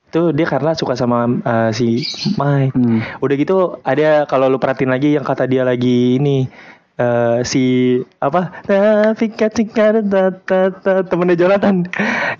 Itu 0.09 0.33
dia 0.33 0.47
karena 0.49 0.73
suka 0.73 0.97
sama 0.99 1.29
eh, 1.39 1.71
si 1.71 2.03
Mike. 2.35 2.75
Hmm. 2.75 2.99
Udah 3.23 3.35
gitu 3.39 3.57
ada 3.85 4.27
kalau 4.27 4.51
lu 4.51 4.59
perhatiin 4.59 4.91
lagi 4.91 5.15
yang 5.15 5.23
kata 5.23 5.47
dia 5.47 5.63
lagi 5.63 6.19
ini 6.19 6.51
eh, 6.99 7.37
si 7.47 7.63
apa? 8.19 8.63
Nah, 8.67 9.15
temennya 11.07 11.35
Jonathan 11.39 11.87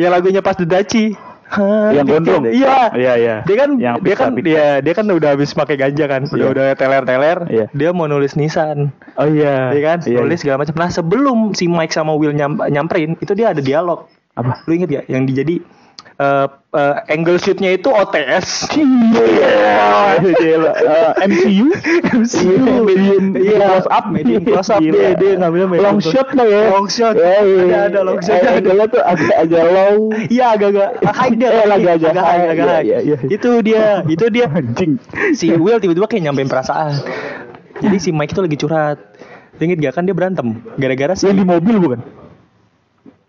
yang 0.02 0.12
lagunya 0.12 0.44
pas 0.44 0.60
Dedachi. 0.60 1.29
Ha, 1.50 1.66
Yang 1.92 2.06
Fika- 2.06 2.14
gondrong. 2.14 2.44
Iya. 2.46 2.78
Iya, 2.94 3.14
iya. 3.16 3.36
Dia 3.42 3.56
kan 3.58 3.70
Yang 3.76 3.96
dia 4.00 4.16
kan 4.16 4.32
pizza, 4.32 4.46
dia 4.46 4.66
dia 4.80 4.94
kan 4.94 5.06
udah 5.06 5.30
habis 5.34 5.50
pakai 5.52 5.76
ganja 5.76 6.06
kan. 6.06 6.22
Udah 6.24 6.38
Iya. 6.38 6.54
udah 6.54 6.68
teler-teler. 6.74 7.38
Iya. 7.50 7.66
Dia 7.72 7.90
mau 7.90 8.06
nulis 8.06 8.34
nisan. 8.34 8.94
Oh 9.16 9.26
iya. 9.26 9.74
Iya 9.74 9.82
kan? 9.84 9.98
Iya, 10.06 10.18
nulis 10.20 10.38
iya. 10.38 10.42
segala 10.46 10.58
macam. 10.62 10.76
Nah, 10.78 10.90
sebelum 10.90 11.38
si 11.52 11.66
Mike 11.66 11.90
sama 11.90 12.14
Will 12.14 12.32
nyam- 12.32 12.62
nyamperin, 12.64 13.18
itu 13.18 13.34
dia 13.34 13.50
ada 13.50 13.60
dialog. 13.60 14.06
Apa? 14.32 14.62
Lu 14.64 14.72
inget 14.72 14.90
gak 14.90 15.06
yang 15.08 15.26
dijadi 15.26 15.60
eh, 16.20 16.48
eh, 16.76 16.96
angle 17.10 17.40
shootnya 17.40 17.72
itu 17.72 17.88
OTS. 17.88 18.68
Iya. 18.76 20.20
Gila. 20.20 20.72
Eh, 20.76 21.12
MCU. 21.26 21.68
MCU. 22.14 22.64
Medium 22.84 23.26
Iya, 23.34 23.58
close 23.66 23.88
up. 23.88 24.06
medium 24.10 24.44
close 24.44 24.70
up. 24.70 24.80
Gila. 24.80 24.94
Dia- 24.94 25.16
dia 25.16 25.32
ngambilnya 25.40 25.68
medium 25.70 25.86
long 25.88 26.00
shot 26.00 26.28
lah 26.36 26.46
ya. 26.46 26.62
Long 26.70 26.88
shot. 26.88 27.16
Ya, 27.16 27.40
iya. 27.40 27.64
Ada- 27.64 27.84
ada 27.88 28.00
long 28.04 28.20
shot. 28.20 28.36
Eh, 28.38 28.52
angle-nya 28.60 28.86
tuh 28.88 29.02
agak 29.02 29.32
agak 29.34 29.64
low. 29.66 29.98
Iya 30.28 30.46
agak-agak 30.54 30.90
high 31.18 31.34
dia. 31.34 31.48
Eh, 31.48 31.56
agak- 31.56 31.72
agak 31.72 32.10
agak 32.12 32.14
high, 32.20 32.44
agak 32.46 32.56
Iya, 32.60 32.68
high. 32.70 32.84
iya, 32.86 32.98
iya. 33.02 33.18
Itu 33.26 33.50
dia, 33.64 33.84
itu 34.06 34.26
dia. 34.28 34.46
Anjing. 34.60 34.92
Si 35.32 35.56
Will 35.56 35.80
tiba-tiba 35.80 36.06
kayak 36.06 36.24
nyampein 36.28 36.48
perasaan. 36.48 37.00
Jadi 37.80 37.98
si 37.98 38.10
Mike 38.12 38.36
itu 38.36 38.42
lagi 38.44 38.58
curhat. 38.58 38.98
Ingat 39.56 39.78
gak 39.82 39.94
kan 39.94 40.04
dia 40.04 40.16
berantem 40.16 40.48
gara-gara 40.76 41.16
si 41.16 41.28
Yang 41.28 41.44
di 41.44 41.46
mobil 41.46 41.76
bukan? 41.80 42.00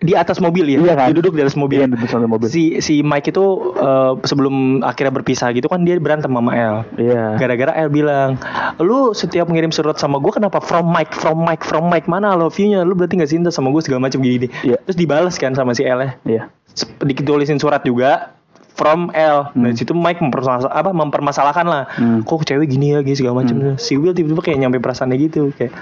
Di 0.01 0.17
atas 0.17 0.41
mobil 0.41 0.65
ya. 0.65 0.81
Iya 0.81 0.95
kan? 0.97 1.07
Dia 1.13 1.17
duduk 1.21 1.37
di 1.37 1.45
atas 1.45 1.55
mobil. 1.55 1.85
Iya, 1.85 1.87
di 1.87 2.01
atas 2.01 2.17
mobil. 2.17 2.49
Si 2.49 2.81
si 2.81 3.05
Mike 3.05 3.31
itu 3.31 3.45
eh, 3.77 4.13
sebelum 4.25 4.81
akhirnya 4.81 5.13
berpisah 5.13 5.53
gitu 5.53 5.69
kan 5.69 5.85
dia 5.85 6.01
berantem 6.01 6.33
sama 6.33 6.51
El. 6.51 6.77
Iya. 6.97 7.37
Gara-gara 7.37 7.73
El 7.77 7.93
bilang, 7.93 8.41
lu 8.81 9.13
setiap 9.13 9.47
ngirim 9.47 9.69
surat 9.69 10.01
sama 10.01 10.17
gue 10.17 10.33
kenapa 10.33 10.59
from 10.59 10.89
Mike, 10.89 11.13
from 11.13 11.37
Mike, 11.39 11.61
from 11.63 11.87
Mike 11.87 12.09
mana 12.09 12.33
I 12.33 12.41
love 12.41 12.57
you-nya? 12.57 12.81
Lu 12.83 12.97
berarti 12.97 13.21
gak 13.21 13.29
cinta 13.29 13.53
sama 13.53 13.69
gue 13.69 13.85
segala 13.85 14.09
macam 14.09 14.19
gini. 14.19 14.49
Iya. 14.65 14.81
Terus 14.83 14.97
dibalas 14.97 15.37
kan 15.37 15.53
sama 15.53 15.77
si 15.77 15.85
El 15.85 16.01
ya. 16.01 16.11
Iya. 16.25 16.43
Sep- 16.73 16.97
Ditulisin 17.05 17.61
surat 17.61 17.85
juga 17.85 18.33
from 18.73 19.13
L. 19.13 19.53
Nah, 19.53 19.69
Hmm. 19.69 19.77
situ 19.77 19.93
Mike 19.93 20.25
mempermasalah, 20.25 20.73
apa 20.73 20.97
mempermasalahkan 20.97 21.67
lah. 21.69 21.85
Hmm. 21.93 22.25
Kok 22.25 22.49
cewek 22.49 22.65
gini 22.65 22.97
ya, 22.97 23.05
gini 23.05 23.13
segala 23.13 23.45
macam. 23.45 23.77
Si 23.77 24.01
Will 24.01 24.17
tiba-tiba 24.17 24.41
kayak 24.41 24.57
nyampe 24.57 24.81
perasaannya 24.81 25.21
gitu, 25.21 25.53
kayak 25.53 25.77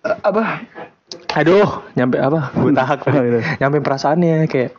"Eh, 0.00 0.16
apa? 0.24 0.64
Aduh, 1.34 1.66
nyampe 1.92 2.16
apa? 2.16 2.52
Gue 2.52 2.72
tahak. 2.72 3.04
Oh, 3.08 3.18
iya. 3.18 3.40
nyampe 3.58 3.80
perasaannya 3.80 4.46
kayak 4.46 4.72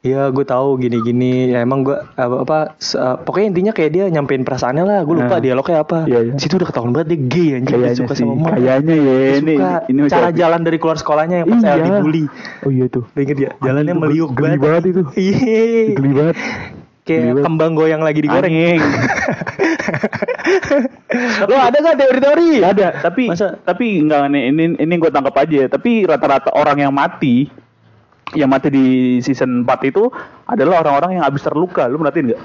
Iya, 0.00 0.30
gue 0.30 0.44
tahu 0.44 0.78
gini-gini. 0.78 1.50
Ya, 1.50 1.60
emang 1.60 1.82
gue 1.82 1.98
apa, 2.14 2.36
apa 2.38 2.58
se- 2.78 2.94
uh, 2.94 3.18
pokoknya 3.18 3.46
intinya 3.48 3.72
kayak 3.72 3.90
dia 3.90 4.04
nyampein 4.06 4.46
perasaannya 4.46 4.84
lah. 4.84 4.98
Gue 5.02 5.18
lupa 5.18 5.36
Nah. 5.36 5.42
dialognya 5.42 5.82
apa. 5.82 6.06
Iya, 6.06 6.20
iya. 6.22 6.32
Situ 6.38 6.54
udah 6.54 6.68
ketahuan 6.68 6.94
banget 6.94 7.08
dia 7.08 7.20
gay 7.26 7.48
anjing. 7.52 7.64
Dia 7.66 7.74
Kayaknya 7.82 7.98
suka 7.98 8.12
sih. 8.14 8.22
sama 8.22 8.34
Mike. 8.36 8.54
Kayaknya 8.54 8.94
ya 8.94 9.14
ini 9.34 9.54
ini 9.88 10.00
cara 10.06 10.28
jalan 10.30 10.60
dari 10.62 10.78
keluar 10.78 10.94
sekolahnya 10.94 11.36
yang 11.42 11.48
pas 11.48 11.58
Iya. 11.58 11.72
El 11.72 11.80
dibully. 11.82 12.24
Oh 12.62 12.70
iya 12.70 12.86
tuh. 12.86 13.02
Lu 13.08 13.18
inget 13.18 13.38
ya? 13.40 13.50
Jalannya 13.58 13.82
Anjing, 13.88 13.98
meliuk 13.98 14.30
geli 14.32 14.56
banget 14.56 14.82
itu. 14.86 15.02
Iya. 15.26 15.42
Geli 15.92 16.10
banget. 16.14 16.36
Kayak 17.02 17.18
Geli 17.18 17.30
banget. 17.32 17.42
kembang 17.42 17.72
goyang 17.74 18.02
lagi 18.02 18.20
digoreng. 18.20 18.54
Lo 21.50 21.56
ada 21.56 21.76
gak 21.76 21.96
teori-teori? 21.98 22.50
Gak 22.62 22.72
ada, 22.78 22.88
tapi 23.02 23.24
Masa? 23.30 23.58
tapi 23.62 24.02
enggak 24.02 24.30
ini 24.30 24.40
ini, 24.50 24.64
ini 24.78 24.94
gue 24.98 25.10
tangkap 25.10 25.34
aja. 25.38 25.68
Tapi 25.70 26.06
rata-rata 26.06 26.50
orang 26.54 26.82
yang 26.82 26.92
mati 26.94 27.48
yang 28.34 28.50
mati 28.50 28.68
di 28.74 28.86
season 29.22 29.62
4 29.62 29.90
itu 29.90 30.10
adalah 30.50 30.82
orang-orang 30.82 31.20
yang 31.20 31.24
habis 31.24 31.46
terluka. 31.46 31.86
Lu 31.86 32.02
merhatiin 32.02 32.34
nggak? 32.34 32.42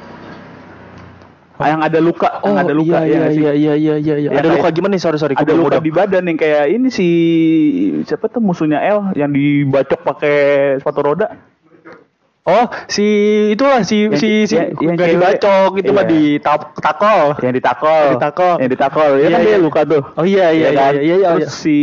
Ah, 1.62 1.77
yang 1.77 1.82
ada 1.86 1.99
luka, 2.01 2.41
yang 2.41 2.58
ada 2.58 2.73
luka 2.73 3.06
iya, 3.06 3.06
ya 3.06 3.17
nggak 3.21 3.34
sih? 3.38 3.43
iya, 3.45 3.54
iya, 3.54 3.73
iya, 3.77 3.95
iya, 4.01 4.15
iya. 4.17 4.30
Ya, 4.34 4.39
Ada 4.41 4.49
luka 4.58 4.73
gimana 4.73 4.97
nih? 4.97 5.01
Sorry, 5.06 5.17
sorry. 5.21 5.38
Ada 5.38 5.54
luka 5.54 5.77
di 5.77 5.93
badan 5.93 6.25
yang 6.25 6.38
kayak 6.41 6.73
ini 6.73 6.89
si 6.89 7.08
siapa 8.01 8.34
tuh 8.34 8.41
musuhnya 8.41 8.82
L 8.82 9.13
yang 9.13 9.30
dibacok 9.30 10.01
pakai 10.01 10.38
sepatu 10.82 11.06
roda. 11.06 11.30
Oh, 12.41 12.65
si 12.89 13.06
itulah 13.54 13.86
si 13.86 14.10
Yang- 14.10 14.17
si 14.17 14.30
si 14.49 14.58
yang- 14.58 14.73
yang 14.82 14.97
gak 14.97 15.10
dibacok 15.13 15.71
itu 15.77 15.91
mah 15.93 16.01
Iya. 16.01 16.10
di 16.10 16.21
tak- 16.41 16.73
takol. 16.73 17.38
Yang 17.38 17.54
ditakol. 17.62 18.06
Ditakol. 18.17 18.54
Yang 18.58 18.69
ditakol. 18.73 19.10
Ya 19.13 19.21
Iya, 19.21 19.30
kan 19.30 19.39
iya. 19.39 19.47
dia 19.47 19.58
luka 19.62 19.82
tuh. 19.86 20.01
Oh 20.17 20.25
iya 20.25 20.45
iya 20.49 20.67
iya 20.67 20.69
kan? 20.73 20.93
iya 20.97 21.15
iya. 21.21 21.30
Terus 21.38 21.45
iya. 21.45 21.62
si 21.62 21.77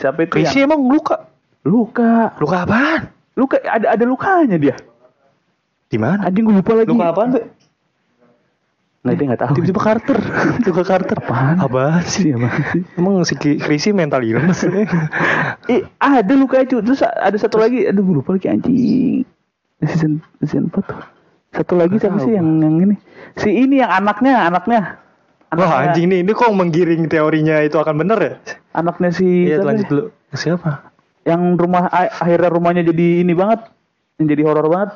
siapa 0.00 0.24
itu? 0.24 0.40
Yang- 0.40 0.64
emang 0.64 0.80
luka. 0.88 1.16
luka. 1.62 2.32
Luka 2.40 2.56
apaan? 2.64 3.00
Luka 3.36 3.60
ada 3.62 3.86
ada 3.92 4.04
lukanya 4.08 4.56
dia. 4.56 4.74
Di 5.86 6.00
mana? 6.00 6.24
Anjing 6.24 6.42
gue 6.42 6.56
lupa 6.56 6.72
lagi. 6.72 6.88
Luka 6.88 7.06
apaan, 7.06 7.28
Be? 7.36 7.40
Nggak 9.02 9.14
dia 9.14 9.24
nggak 9.28 9.40
tahu. 9.44 9.52
Tiba-tiba 9.60 9.80
Carter. 9.82 10.18
Luka 10.66 10.82
Carter. 10.82 11.16
Apaan? 11.20 11.56
Apaan 11.60 12.02
sih? 12.02 12.32
Sih? 12.32 12.82
Emang 12.96 13.20
si 13.22 13.34
Chrissy 13.36 13.92
mental 13.92 14.24
illness. 14.24 14.64
Eh, 15.68 15.84
ada 15.96 16.32
luka 16.32 16.58
itu. 16.58 16.80
Terus 16.80 17.04
ada 17.04 17.36
satu 17.36 17.60
lagi, 17.60 17.86
aduh 17.86 18.02
gue 18.02 18.14
lupa 18.18 18.34
lagi 18.34 18.50
anjing. 18.50 19.22
Di 19.82 19.86
Season 19.90 20.22
season 20.38 20.70
4 20.70 20.78
tuh. 20.78 21.02
Satu 21.52 21.74
lagi 21.74 21.98
siapa 21.98 22.22
sih 22.22 22.38
yang 22.38 22.62
yang 22.62 22.78
ini? 22.80 22.96
Si 23.34 23.50
ini 23.50 23.82
yang 23.82 23.90
anaknya, 23.90 24.46
anaknya. 24.46 25.02
Wah 25.52 25.84
anjing 25.84 26.08
nih, 26.08 26.24
ini 26.24 26.32
kok 26.32 26.48
menggiring 26.54 27.10
teorinya 27.12 27.60
itu 27.60 27.76
akan 27.76 28.00
bener 28.00 28.18
ya? 28.22 28.34
Anaknya 28.72 29.10
si 29.12 29.50
Iya 29.50 29.60
siapa 29.60 29.68
lanjut 29.68 29.86
dulu. 29.90 30.04
Siapa? 30.32 30.70
Yang 31.28 31.42
rumah 31.60 31.82
akhirnya 31.92 32.48
rumahnya 32.48 32.82
jadi 32.88 33.20
ini 33.20 33.36
banget. 33.36 33.68
Yang 34.16 34.26
jadi 34.32 34.42
horor 34.48 34.66
banget. 34.72 34.90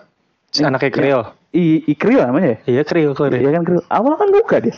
Si 0.54 0.64
anaknya 0.64 0.90
Kriel. 0.94 1.22
I, 1.52 1.84
Ikril 1.92 2.24
namanya 2.24 2.56
ya? 2.56 2.58
Iya 2.78 2.82
Kriel, 2.88 3.12
Kriel. 3.12 3.36
Iya 3.36 3.50
kan 3.52 3.62
Kril. 3.68 3.82
Awalnya 3.92 4.16
kan 4.16 4.28
luka 4.32 4.56
dia. 4.64 4.74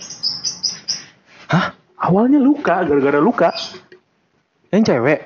Hah? 1.53 1.67
Awalnya 1.99 2.39
luka, 2.43 2.75
gara-gara 2.83 3.19
luka. 3.23 3.51
Yang 4.75 4.83
cewek? 4.95 5.21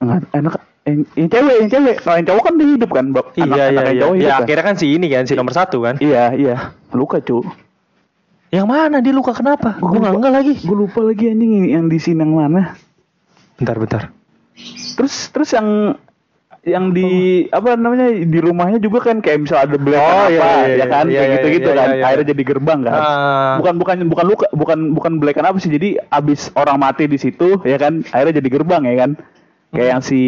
Enggak, 0.00 0.28
enak. 0.32 0.54
Yang, 0.90 1.00
yang 1.14 1.28
cewek, 1.28 1.54
yang 1.56 1.70
cewek. 1.70 1.96
Kalau 1.98 2.16
yang 2.18 2.26
cowok 2.26 2.42
kan 2.42 2.54
dia 2.54 2.68
hidup 2.68 2.90
kan, 2.90 3.04
Bab. 3.10 3.26
Iya 3.32 3.44
Anak- 3.44 3.56
iya 3.56 3.64
anak 3.70 3.84
iya. 3.86 4.04
Ya 4.18 4.28
kan? 4.28 4.40
akhirnya 4.42 4.64
kan 4.64 4.76
si 4.76 4.86
ini 4.90 5.06
kan 5.06 5.24
si 5.24 5.34
nomor 5.34 5.54
satu 5.54 5.78
kan. 5.80 5.94
Iya, 5.96 6.24
iya. 6.34 6.56
Luka, 6.90 7.18
cu. 7.18 7.46
Yang 8.50 8.66
mana 8.66 8.98
dia 8.98 9.14
luka 9.14 9.30
kenapa? 9.30 9.78
Gue 9.78 9.96
nggak 9.96 10.10
nggak 10.12 10.34
lagi. 10.34 10.54
Gue 10.58 10.76
lupa 10.76 11.00
lagi 11.00 11.30
anjing 11.30 11.70
yang 11.70 11.86
di 11.86 11.96
sini 11.96 12.18
yang 12.18 12.34
mana. 12.34 12.74
Bentar 13.54 13.78
bentar. 13.78 14.02
Terus 14.98 15.30
terus 15.30 15.54
yang 15.54 15.94
yang 16.60 16.92
di 16.92 17.08
apa 17.48 17.72
namanya 17.72 18.12
di 18.12 18.36
rumahnya 18.36 18.76
juga 18.76 19.00
kan 19.00 19.24
kayak 19.24 19.48
misal 19.48 19.64
ada 19.64 19.80
belekan 19.80 20.04
Oh, 20.04 20.28
apa 20.28 20.28
iya, 20.28 20.44
iya, 20.60 20.76
ya 20.76 20.86
kan 20.86 21.04
iya, 21.08 21.16
kayak 21.16 21.24
iya, 21.24 21.36
gitu-gitu 21.38 21.68
iya, 21.72 21.78
kan 21.78 21.86
iya, 21.88 21.96
iya. 21.96 22.04
akhirnya 22.04 22.26
jadi 22.36 22.42
gerbang 22.44 22.80
kan 22.84 22.92
Ah. 22.92 23.52
bukan 23.56 23.74
bukan 23.80 23.96
bukan 24.04 24.24
luka 24.28 24.46
bukan 24.52 24.78
bukan 24.92 25.12
belekan 25.16 25.44
apa 25.48 25.56
sih 25.56 25.72
jadi 25.72 25.88
abis 26.12 26.52
orang 26.52 26.76
mati 26.76 27.08
di 27.08 27.16
situ 27.16 27.64
ya 27.64 27.80
kan 27.80 28.04
akhirnya 28.04 28.44
jadi 28.44 28.48
gerbang 28.52 28.82
ya 28.84 28.96
kan 28.98 29.10
kayak 29.70 29.88
yang 29.88 30.02
si 30.02 30.20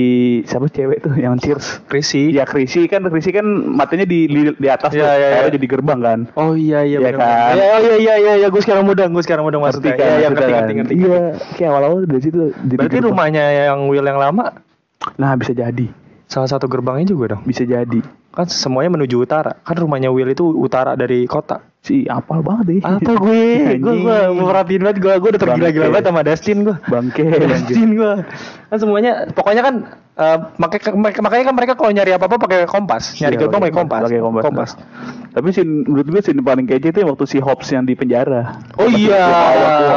siapa 0.43 0.67
cewek 0.67 0.99
tuh 1.01 1.15
yang 1.15 1.35
cheers 1.35 1.83
Chrissy. 1.85 2.31
ya 2.31 2.43
Krisi 2.43 2.87
kan 2.87 3.03
Krisi 3.05 3.31
kan 3.31 3.43
matinya 3.43 4.05
di 4.05 4.25
di, 4.25 4.41
di 4.51 4.69
atas 4.69 4.91
Iya, 4.91 4.99
tuh 4.99 5.07
iya, 5.09 5.13
akhirnya 5.29 5.43
iya. 5.43 5.53
jadi 5.53 5.67
gerbang 5.69 6.01
kan 6.01 6.19
Oh 6.35 6.55
iya 6.55 6.81
iya 6.81 6.97
Iya 6.97 7.11
benar. 7.11 7.19
kan? 7.19 7.53
Iya 7.53 7.65
iya 7.77 7.95
iya 7.97 8.15
iya 8.17 8.33
iya 8.37 8.49
gue 8.49 8.61
sekarang 8.61 8.85
mudeng, 8.85 9.11
gue 9.11 9.21
sekarang 9.21 9.43
ngerti 9.43 9.59
maksudnya. 9.59 9.93
kan 9.93 9.99
Iya 9.99 10.15
iya 10.15 10.29
maksudnya 10.29 10.31
ngerti 10.31 10.47
kan? 10.47 10.53
ngerti 10.55 10.75
ngerti. 10.79 10.95
iya 10.97 11.21
kayak 11.53 11.71
awal-awal 11.71 11.99
dari 12.05 12.21
situ 12.21 12.39
jadi 12.57 12.75
Berarti 12.79 12.95
gerbang. 12.95 13.09
rumahnya 13.09 13.45
yang 13.67 13.79
Will 13.87 14.07
yang 14.07 14.17
lama 14.17 14.45
nah 15.13 15.35
bisa 15.35 15.51
jadi 15.51 15.87
salah 16.25 16.47
satu 16.47 16.65
gerbangnya 16.65 17.07
juga 17.09 17.35
dong. 17.35 17.43
bisa 17.43 17.63
jadi 17.63 17.99
Kan 18.33 18.47
semuanya 18.47 18.91
menuju 18.91 19.17
utara. 19.19 19.61
Kan 19.61 19.77
rumahnya 19.77 20.09
Will 20.09 20.27
itu 20.27 20.45
utara 20.49 20.93
dari 20.95 21.25
kota. 21.25 21.69
si 21.83 22.07
apal 22.07 22.47
banget 22.47 22.65
deh 22.69 22.79
Apa 22.79 23.11
gue? 23.27 23.75
gue 23.75 23.95
gue 23.99 24.19
merhatiin 24.39 24.87
banget 24.87 25.03
gue 25.03 25.13
gue 25.19 25.31
udah 25.35 25.43
tergila-gila 25.43 25.91
banget 25.91 26.07
sama 26.07 26.23
Dustin 26.23 26.59
gue. 26.63 26.77
bangke. 26.87 27.27
Dustin 27.43 27.91
gue. 27.93 28.13
Kan 28.71 28.79
semuanya 28.79 29.13
pokoknya 29.29 29.63
kan 29.63 29.75
eh, 30.15 30.39
makanya 30.57 30.95
mereka 30.95 31.19
makanya 31.21 31.45
kan 31.45 31.55
mereka 31.59 31.73
kalau 31.75 31.91
nyari 31.91 32.15
apa-apa 32.15 32.39
pakai 32.39 32.59
kompas. 32.65 33.19
Nyari 33.19 33.35
Iya, 33.35 33.41
gerbang 33.43 33.61
pakai 33.61 33.75
kompas. 33.75 34.01
pakai 34.01 34.21
kompas. 34.23 34.71
Tapi 35.33 35.49
sih 35.51 35.65
menurut 35.67 36.07
gue 36.07 36.21
sih 36.21 36.37
paling 36.37 36.67
kece 36.67 36.89
itu 36.89 37.03
waktu 37.03 37.25
si 37.27 37.39
Hobbs 37.41 37.67
yang 37.69 37.83
di 37.83 37.97
penjara. 37.97 38.63
Oh 38.77 38.87
iya, 38.87 39.27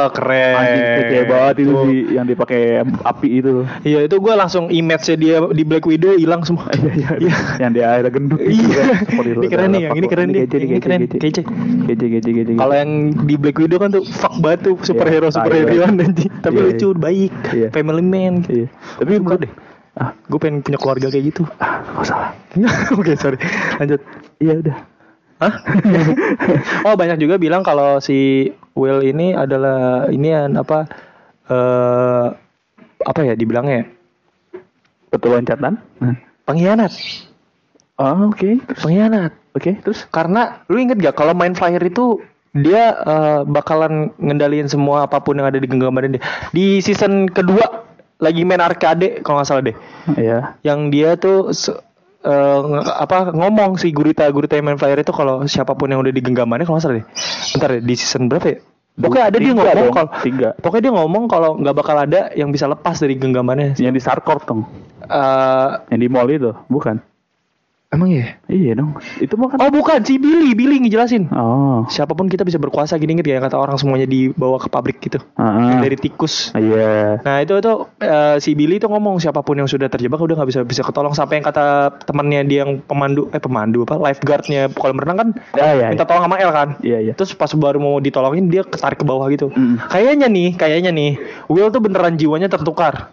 keren. 0.10 0.56
Anjing 0.56 0.86
kece 0.98 1.18
banget 1.28 1.56
itu 1.60 1.74
sih 1.86 2.00
yang 2.12 2.26
dipakai 2.26 2.62
api 2.82 3.30
itu. 3.36 3.62
Iya 3.84 4.00
itu 4.02 4.16
gue 4.18 4.34
langsung 4.34 4.68
image-nya 4.70 5.16
dia 5.16 5.38
di 5.46 5.62
Black 5.62 5.86
Widow 5.86 6.18
hilang 6.18 6.42
semua. 6.42 6.66
Iya 6.74 7.14
iya. 7.22 7.36
Yang 7.60 7.72
dia 7.74 7.86
akhirnya 7.92 8.12
gendut. 8.26 8.40
Iya. 8.42 8.84
Ini 9.38 9.48
keren 9.48 9.70
nih, 9.72 9.82
yang 9.86 9.94
ini 9.94 10.08
keren 10.10 10.28
nih. 10.34 10.42
Ini 10.50 10.80
keren, 10.82 11.00
kece. 11.06 11.18
kece. 11.22 11.42
Kece 11.86 12.06
kece. 12.10 12.54
Kalau 12.58 12.74
yang 12.74 13.14
di 13.30 13.36
Black 13.38 13.58
Widow 13.62 13.78
kan 13.78 13.94
tuh 13.94 14.02
fuck 14.10 14.34
banget 14.42 14.66
tuh 14.68 14.76
superhero 14.82 15.30
Iya, 15.30 15.38
superheroan 15.38 16.02
anjing. 16.02 16.32
Tapi 16.42 16.58
Iya, 16.58 16.66
lucu, 16.74 16.88
baik, 16.98 17.34
Iya. 17.54 17.68
family 17.70 18.04
man. 18.04 18.42
Iya. 18.50 18.68
Tapi 18.98 19.12
menurut 19.22 19.40
deh. 19.46 19.54
Ah, 19.96 20.12
Gue 20.28 20.40
pengen 20.44 20.60
punya 20.60 20.76
keluarga 20.76 21.08
kayak 21.08 21.32
gitu. 21.32 21.48
ah, 21.64 21.80
nggak 21.96 22.04
salah. 22.04 22.30
Oke 23.00 23.16
sorry, 23.16 23.40
lanjut. 23.80 24.04
Iya 24.44 24.54
udah. 24.60 24.76
Hah? 25.40 25.54
oh 26.88 26.96
banyak 26.96 27.20
juga 27.20 27.36
bilang 27.36 27.64
kalau 27.64 28.00
si 28.00 28.52
Will 28.76 29.04
ini 29.04 29.32
adalah 29.36 30.08
ini 30.12 30.32
apa 30.36 30.88
eh 31.48 32.28
apa 33.06 33.20
ya 33.24 33.36
dibilangnya 33.40 33.84
ya? 33.84 33.86
Betul 35.16 35.40
loncatan. 35.40 35.80
Pengkhianat 36.44 36.92
Oh, 37.96 38.28
oke. 38.32 38.60
Terus 38.68 38.80
pengkhianat 38.84 39.32
oke, 39.56 39.72
terus 39.82 40.04
karena 40.12 40.62
lu 40.68 40.78
inget 40.78 41.00
gak 41.00 41.16
kalau 41.16 41.32
main 41.32 41.56
flyer 41.56 41.80
itu 41.80 42.20
dia 42.52 42.92
eh, 42.92 43.42
bakalan 43.44 44.12
ngendaliin 44.20 44.68
semua 44.68 45.08
apa 45.08 45.20
pun 45.20 45.36
yang 45.36 45.48
ada 45.48 45.60
di 45.60 45.68
genggaman 45.68 46.20
dia 46.20 46.24
di 46.52 46.80
season 46.80 47.28
kedua 47.28 47.84
lagi 48.20 48.48
main 48.48 48.64
arcade 48.64 49.20
kalau 49.24 49.44
nggak 49.44 49.48
salah 49.48 49.64
deh 49.64 49.76
ya. 50.16 50.56
yang 50.64 50.88
dia 50.88 51.20
tuh 51.20 51.52
nge- 52.24 52.96
apa 52.96 53.36
ngomong 53.36 53.76
si 53.76 53.92
gurita 53.92 54.24
gurita 54.32 54.56
yang 54.56 54.72
main 54.72 54.80
flyer 54.80 55.04
itu 55.04 55.12
kalau 55.12 55.44
siapa 55.46 55.76
pun 55.76 55.92
yang 55.92 56.00
udah 56.00 56.16
di 56.16 56.24
genggamannya 56.24 56.64
kalau 56.64 56.80
nggak 56.80 56.86
salah 56.88 56.98
deh 57.04 57.06
bentar 57.52 57.70
deh 57.76 57.84
di 57.84 57.96
season 57.96 58.32
berapa 58.32 58.48
ya 58.48 58.58
pokoknya 58.96 59.26
ada 59.28 59.38
dia 59.38 59.52
Tiga 59.52 59.56
ngomong 59.60 59.76
dong, 59.76 59.92
kalau 59.92 60.10
tiga. 60.24 60.50
pokoknya 60.56 60.84
dia 60.88 60.94
ngomong 60.96 61.24
kalau 61.28 61.50
nggak 61.60 61.76
bakal 61.76 61.96
ada 62.00 62.22
yang 62.40 62.50
bisa 62.56 62.66
lepas 62.66 62.96
dari 62.96 63.20
genggamannya 63.20 63.76
Yang 63.76 63.94
di 64.00 64.02
Sarkort 64.02 64.48
dong. 64.48 64.64
Eh, 65.04 65.70
Yang 65.92 66.00
di 66.00 66.08
mall 66.08 66.32
itu, 66.32 66.56
bukan? 66.72 67.04
Emang 67.90 68.10
ya 68.12 68.38
Iya 68.46 68.78
dong. 68.78 68.98
Itu 69.18 69.36
mah 69.36 69.54
kan 69.54 69.58
oh 69.60 69.72
bukan 69.72 70.02
si 70.02 70.18
Billy 70.18 70.54
Billy 70.54 70.82
ngejelasin 70.82 71.30
Oh. 71.30 71.84
siapa 71.88 72.14
pun 72.14 72.26
kita 72.26 72.42
bisa 72.42 72.58
berkuasa 72.58 72.96
gini 72.96 73.18
gitu 73.18 73.30
ya 73.30 73.40
kata 73.40 73.56
orang 73.56 73.76
semuanya 73.76 74.06
dibawa 74.06 74.58
ke 74.58 74.68
pabrik 74.68 74.98
gitu 75.00 75.18
Heeh. 75.36 75.82
dari 75.82 75.98
tikus 75.98 76.52
Iya. 76.54 77.22
Nah 77.22 77.42
itu 77.42 77.56
itu 77.56 77.72
eh, 78.00 78.36
si 78.38 78.54
Billy 78.54 78.78
itu 78.78 78.88
ngomong 78.88 79.18
siapa 79.18 79.42
pun 79.42 79.56
yang 79.56 79.68
sudah 79.68 79.88
terjebak 79.88 80.18
udah 80.18 80.36
nggak 80.36 80.50
bisa 80.50 80.62
bisa 80.62 80.82
ketolong 80.82 81.14
sampai 81.14 81.40
yang 81.40 81.46
kata 81.46 81.66
temannya 82.04 82.42
dia 82.46 82.60
yang 82.64 82.80
pemandu 82.80 83.28
eh 83.30 83.40
pemandu 83.40 83.84
apa 83.84 83.98
lifeguardnya 84.02 84.72
kolam 84.72 84.98
renang 84.98 85.18
kan 85.18 85.30
Ya, 85.56 85.72
ya, 85.74 85.88
minta 85.90 86.04
tolong 86.04 86.26
sama 86.26 86.36
El 86.38 86.52
kan. 86.52 86.70
Iya, 86.80 87.00
iya. 87.02 87.14
Terus 87.16 87.34
pas 87.34 87.50
baru 87.52 87.80
mau 87.80 87.96
ditolongin 87.98 88.48
dia 88.48 88.62
ketarik 88.62 89.00
ke 89.00 89.06
bawah 89.08 89.26
gitu. 89.28 89.50
Mm. 89.52 89.80
Kayaknya 89.88 90.28
nih, 90.28 90.50
kayaknya 90.54 90.92
nih 90.92 91.12
Will 91.48 91.72
tuh 91.72 91.80
beneran 91.80 92.16
jiwanya 92.16 92.48
tertukar. 92.48 93.10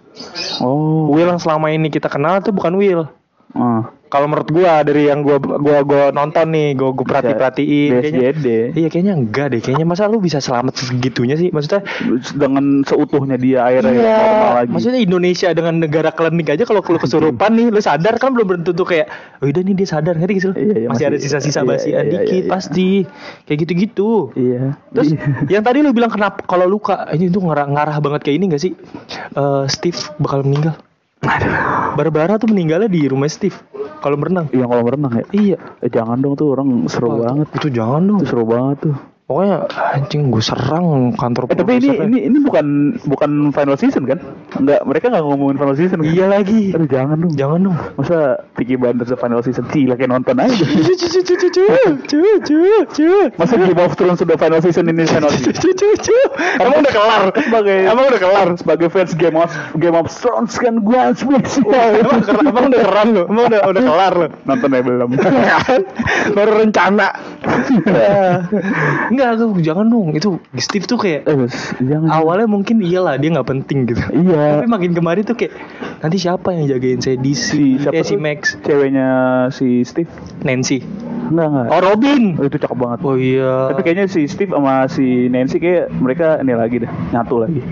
Oh. 0.59 1.09
Will 1.09 1.27
yang 1.27 1.39
selama 1.39 1.71
ini 1.71 1.89
kita 1.89 2.07
kenal 2.07 2.41
tuh 2.41 2.53
bukan 2.53 2.75
Will. 2.75 3.07
Oh. 3.53 3.85
Kalau 4.07 4.29
menurut 4.29 4.53
gua 4.53 4.85
dari 4.85 5.09
yang 5.09 5.25
gua 5.25 5.41
gua 5.41 5.81
gua 5.81 6.05
nonton 6.13 6.53
nih, 6.53 6.77
gua 6.77 6.93
gua 6.93 7.05
perhati 7.05 7.33
perhatiin 7.33 7.91
kayaknya. 7.97 8.21
Iya 8.77 8.89
kayaknya 8.93 9.15
enggak 9.17 9.47
deh. 9.49 9.61
Kayaknya 9.65 9.87
masa 9.89 10.05
lu 10.05 10.21
bisa 10.21 10.37
selamat 10.37 10.77
segitunya 10.77 11.33
sih? 11.33 11.49
Maksudnya 11.49 11.81
Dengan 12.33 12.85
seutuhnya 12.85 13.41
dia 13.41 13.65
akhirnya 13.65 13.93
Iya, 13.93 14.17
normal 14.21 14.53
lagi. 14.53 14.69
maksudnya 14.69 15.01
Indonesia 15.01 15.49
dengan 15.53 15.75
negara 15.81 16.13
klinik 16.13 16.45
aja 16.53 16.65
kalau 16.69 16.85
lu 16.85 17.01
kesurupan 17.01 17.57
nih, 17.57 17.73
lu 17.73 17.81
sadar 17.81 18.21
kan 18.21 18.37
belum 18.37 18.61
tentu 18.61 18.85
kayak, 18.85 19.09
oh 19.41 19.49
udah 19.49 19.63
nih 19.65 19.75
dia 19.81 19.89
sadar 19.89 20.13
ngerti 20.13 20.45
sih 20.45 20.49
lu? 20.53 20.55
Iya, 20.61 20.77
iya, 20.77 20.89
masih, 20.93 21.05
ada 21.09 21.17
masih- 21.17 21.25
sisa-sisa 21.25 21.61
iya, 21.61 21.69
basian 21.73 21.89
iya, 21.89 22.01
iya, 22.05 22.13
dikit 22.13 22.45
iya. 22.45 22.51
pasti, 22.53 22.91
kayak 23.49 23.59
gitu-gitu. 23.65 24.11
Iya. 24.37 24.77
Terus 24.93 25.09
Iya. 25.17 25.25
yang 25.57 25.65
tadi 25.65 25.81
lu 25.81 25.97
bilang 25.97 26.13
kenapa 26.13 26.45
kalau 26.45 26.69
luka 26.69 27.09
ini 27.17 27.33
tuh 27.33 27.41
ngarah, 27.49 27.65
ngarah 27.65 27.97
banget 28.05 28.21
kayak 28.29 28.37
ini 28.37 28.45
gak 28.53 28.61
sih? 28.61 28.73
Eh, 29.33 29.65
Steve 29.73 29.97
bakal 30.21 30.45
meninggal. 30.45 30.77
Barbara 31.93 32.35
tuh 32.37 32.51
meninggalnya 32.51 32.91
di 32.91 33.07
rumah 33.07 33.31
Steve 33.31 33.55
kalau 34.03 34.19
berenang. 34.19 34.51
yang 34.51 34.67
kolam 34.67 34.87
renang 34.91 35.13
ya? 35.23 35.25
Iya. 35.31 35.59
Eh, 35.79 35.91
jangan 35.91 36.19
dong 36.19 36.35
tuh 36.35 36.59
orang 36.59 36.91
seru 36.91 37.15
Apa? 37.15 37.31
banget. 37.31 37.47
Itu 37.55 37.69
jangan 37.71 38.03
dong. 38.03 38.19
Itu 38.19 38.29
seru 38.35 38.45
banget 38.45 38.77
tuh. 38.91 38.97
Pokoknya 39.33 39.65
anjing 39.97 40.29
gue 40.29 40.45
serang 40.45 41.17
kantor 41.17 41.49
Eh 41.49 41.57
tapi 41.57 41.81
ini 41.81 41.89
produsernya. 41.89 42.05
ini 42.05 42.19
ini 42.29 42.39
bukan 42.45 42.67
bukan 43.09 43.31
final 43.57 43.81
season 43.81 44.05
kan? 44.05 44.21
Enggak, 44.61 44.85
mereka 44.85 45.09
nggak 45.09 45.25
ngomongin 45.25 45.57
final 45.57 45.73
season. 45.73 46.05
kan? 46.05 46.13
Iya 46.13 46.29
lagi. 46.29 46.77
Aduh 46.77 46.85
jangan 46.85 47.17
dong. 47.17 47.33
Jangan 47.33 47.59
dong. 47.65 47.77
Masa 47.97 48.45
Peaky 48.61 48.77
Blinders 48.77 49.09
final 49.17 49.41
season 49.41 49.65
Gila 49.73 49.97
kayak 49.97 50.13
nonton 50.13 50.37
aja. 50.37 50.53
Masa 53.41 53.57
Game 53.57 53.81
of 53.81 53.97
Thrones 53.97 54.21
sudah 54.21 54.37
final 54.37 54.61
season 54.61 54.85
ini 54.93 55.09
final 55.09 55.33
season? 55.33 55.57
Emang 56.61 56.85
udah 56.85 56.93
kelar. 56.93 57.23
sebagai 57.33 57.77
Emang 57.89 58.05
udah 58.13 58.21
kelar. 58.21 58.47
sebagai 58.61 58.93
fans 58.93 59.17
Game 59.17 59.41
of 59.41 59.49
Game 59.81 59.97
of 59.97 60.13
Thrones 60.13 60.53
kan 60.61 60.85
gua 60.85 61.17
spesial. 61.17 62.05
Emang, 62.05 62.21
emang 62.21 62.65
udah 62.69 62.81
keran 62.85 63.07
lo. 63.17 63.23
Emang 63.33 63.49
udah 63.49 63.61
udah 63.65 63.81
kelar 63.81 64.13
lo. 64.13 64.27
nonton 64.45 64.77
ya 64.77 64.81
belum. 64.85 65.11
Baru 66.37 66.53
rencana. 66.61 67.09
Enggak, 69.23 69.39
aku 69.39 69.63
jangan 69.63 69.87
dong. 69.87 70.09
Itu 70.13 70.29
Steve 70.59 70.85
tuh 70.85 70.99
kayak 70.99 71.23
Eh, 71.25 71.47
jangan. 71.79 72.11
awalnya 72.11 72.51
mungkin 72.51 72.83
iyalah 72.83 73.15
dia 73.17 73.31
nggak 73.31 73.47
penting 73.47 73.87
gitu. 73.87 74.03
Iya. 74.11 74.59
Tapi 74.59 74.67
makin 74.67 74.91
kemari 74.93 75.23
tuh 75.23 75.39
kayak 75.39 75.55
nanti 76.03 76.17
siapa 76.19 76.51
yang 76.51 76.67
jagain 76.67 76.99
saya 76.99 77.17
di 77.17 77.33
si 77.33 77.79
si, 77.79 77.81
siapa 77.81 77.95
eh, 77.95 78.05
si? 78.05 78.15
Max, 78.19 78.59
Ceweknya 78.61 79.09
si 79.49 79.87
Steve. 79.87 80.11
Nancy. 80.43 80.83
Enggak 81.31 81.47
enggak. 81.49 81.67
Oh 81.71 81.81
Robin. 81.81 82.23
Oh, 82.37 82.45
itu 82.45 82.59
cakep 82.59 82.77
banget. 82.77 82.99
Oh 83.07 83.15
iya. 83.15 83.71
Tapi 83.71 83.81
kayaknya 83.81 84.07
si 84.11 84.27
Steve 84.27 84.51
sama 84.51 84.91
si 84.91 85.31
Nancy 85.31 85.57
kayak 85.57 85.95
mereka 85.95 86.43
ini 86.43 86.53
lagi 86.53 86.77
deh, 86.83 86.91
nyatu 87.15 87.39
lagi. 87.39 87.63